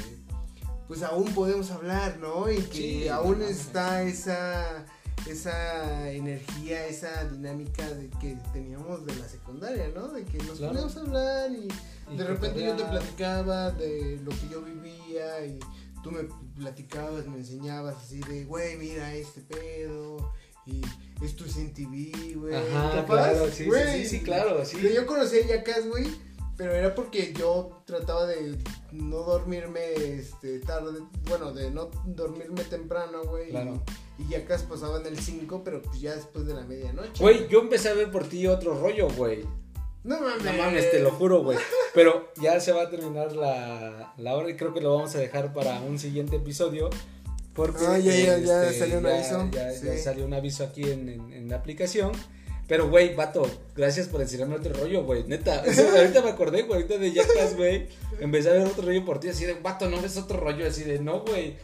pues 0.88 1.03
aún 1.03 1.34
podemos 1.34 1.72
hablar, 1.72 2.17
¿no? 2.20 2.51
Y 2.51 2.61
que 2.63 3.09
aún 3.09 3.41
está 3.41 4.03
esa, 4.03 4.86
esa 5.28 6.11
energía, 6.11 6.88
esa 6.88 7.26
dinámica 7.26 7.88
de 7.89 8.09
que 8.09 8.38
teníamos 8.51 9.05
de 9.05 9.15
la 9.15 9.28
secundaria, 9.28 9.89
¿no? 9.93 10.07
De 10.07 10.26
que 10.26 10.39
nos 10.39 10.59
poníamos 10.59 10.97
a 10.97 11.01
hablar 11.01 11.51
y, 11.51 11.67
de 12.15 12.24
repente 12.24 12.63
yo 12.63 12.76
te 12.76 12.86
platicaba 12.86 13.70
de 13.70 14.20
lo 14.24 14.32
que 14.32 14.49
yo 14.49 14.63
vivía 14.63 15.45
y 15.45 15.59
tú 16.04 16.12
me 16.12 16.24
platicabas, 16.56 17.28
me 17.28 17.38
enseñabas 17.38 17.95
así 17.97 18.20
de, 18.22 18.45
güey, 18.45 18.78
mira 18.78 19.14
este 19.14 19.41
pedo 19.41 20.32
y 20.66 20.82
esto 21.24 21.45
es 21.45 21.58
en 21.58 21.74
TV, 21.74 22.12
güey. 22.36 22.56
Ajá, 22.56 23.06
claro, 23.06 23.50
sí, 23.50 23.70
sí, 23.93 24.06
sí, 24.06 24.22
claro, 24.22 24.64
sí. 24.66 24.78
Yo 24.93 25.06
conocí 25.06 25.38
a 25.38 25.47
Yacas, 25.47 25.88
güey, 25.88 26.08
pero 26.58 26.74
era 26.74 26.93
porque 26.93 27.34
yo 27.34 27.82
trataba 27.86 28.26
de 28.26 28.58
no 28.91 29.24
dormirme 29.24 29.93
este 29.93 30.60
tarde, 30.60 31.00
bueno, 31.28 31.54
de 31.54 31.72
no 31.72 31.89
dormirme 32.06 32.64
temprano, 32.64 33.24
güey. 33.24 33.50
Claro. 33.50 33.82
Y, 34.18 34.28
Yacas 34.30 34.64
pasaba 34.64 35.00
en 35.00 35.08
el 35.08 35.18
5, 35.18 35.62
pero 35.64 35.82
pues 35.82 36.02
ya 36.02 36.16
después 36.16 36.45
de 36.45 36.54
la 36.54 36.64
medianoche. 36.64 37.22
Güey, 37.22 37.47
yo 37.47 37.62
empecé 37.62 37.89
a 37.89 37.93
ver 37.93 38.12
por 38.12 38.28
ti 38.28 38.45
otro 38.47 38.80
rollo, 38.80 39.08
güey. 39.10 39.45
No 40.04 40.20
mames. 40.20 40.43
No 40.43 40.54
mames, 40.54 40.91
te 40.91 41.00
lo 41.00 41.12
juro, 41.12 41.43
güey. 41.43 41.58
Pero 41.93 42.32
ya 42.41 42.60
se 42.60 42.72
va 42.72 42.84
a 42.84 42.89
terminar 42.89 43.34
la, 43.34 44.14
la 44.18 44.36
hora 44.36 44.50
y 44.50 44.56
creo 44.56 44.74
que 44.74 44.82
lo 44.82 44.95
vamos 44.95 45.14
a 45.16 45.20
dejar 45.20 45.54
para 45.54 45.82
un 45.82 46.00
siguiente 46.00 46.38
episodio. 46.38 46.89
Porque 47.54 47.86
ah, 47.86 47.97
ya, 47.97 48.16
ya, 48.16 48.38
ya 48.38 48.64
este, 48.68 48.80
salió 48.80 49.00
un 49.00 49.06
aviso. 49.06 49.50
Ya, 49.52 49.97
salió 49.97 50.26
un 50.26 50.34
aviso 50.34 50.64
aquí 50.64 50.84
en, 50.84 51.10
en, 51.10 51.50
la 51.50 51.58
aplicación. 51.58 52.12
Pero, 52.68 52.88
güey, 52.88 53.16
vato, 53.16 53.50
gracias 53.76 54.08
por 54.08 54.22
enseñarme 54.22 54.56
otro 54.56 54.74
rollo, 54.74 55.04
güey. 55.04 55.24
Neta, 55.26 55.64
ahorita 55.97 56.22
me 56.22 56.30
acordé, 56.30 56.62
güey, 56.62 56.82
ahorita 56.82 56.97
de 57.00 57.12
Jackass, 57.12 57.58
güey. 57.58 57.88
Empecé 58.20 58.50
a 58.50 58.54
ver 58.54 58.68
otro 58.68 58.86
rollo 58.86 59.04
por 59.04 59.20
ti, 59.20 59.30
así 59.30 59.43
de, 59.43 59.56
vato, 59.56 59.89
no 59.89 60.00
ves 60.02 60.18
otro 60.18 60.39
rollo, 60.39 60.68
así 60.68 60.84
de, 60.84 61.00
no, 61.00 61.22
güey. 61.22 61.58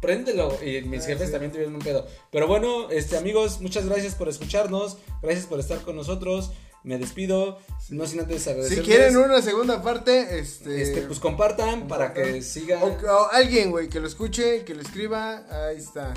Préndelo. 0.00 0.56
Y 0.64 0.80
mis 0.82 1.02
ah, 1.02 1.08
jefes 1.08 1.32
también 1.32 1.52
tuvieron 1.52 1.74
un 1.74 1.82
pedo. 1.82 2.06
Pero 2.30 2.46
bueno, 2.46 2.90
este 2.90 3.18
amigos, 3.18 3.60
muchas 3.60 3.86
gracias 3.86 4.14
por 4.14 4.28
escucharnos. 4.28 4.98
Gracias 5.20 5.46
por 5.46 5.60
estar 5.60 5.80
con 5.80 5.96
nosotros 5.96 6.52
me 6.84 6.98
despido, 6.98 7.58
no 7.90 8.06
sin 8.06 8.20
antes 8.20 8.46
agradecer. 8.48 8.78
Si 8.78 8.84
quieren 8.84 9.16
una 9.16 9.40
segunda 9.42 9.82
parte, 9.82 10.38
este, 10.38 10.82
este 10.82 11.02
pues 11.02 11.20
compartan, 11.20 11.88
para 11.88 12.12
que 12.12 12.42
sigan. 12.42 12.82
O, 12.82 13.28
alguien, 13.30 13.70
güey, 13.70 13.88
que 13.88 14.00
lo 14.00 14.06
escuche, 14.06 14.64
que 14.64 14.74
lo 14.74 14.82
escriba, 14.82 15.44
ahí 15.50 15.76
está. 15.76 16.14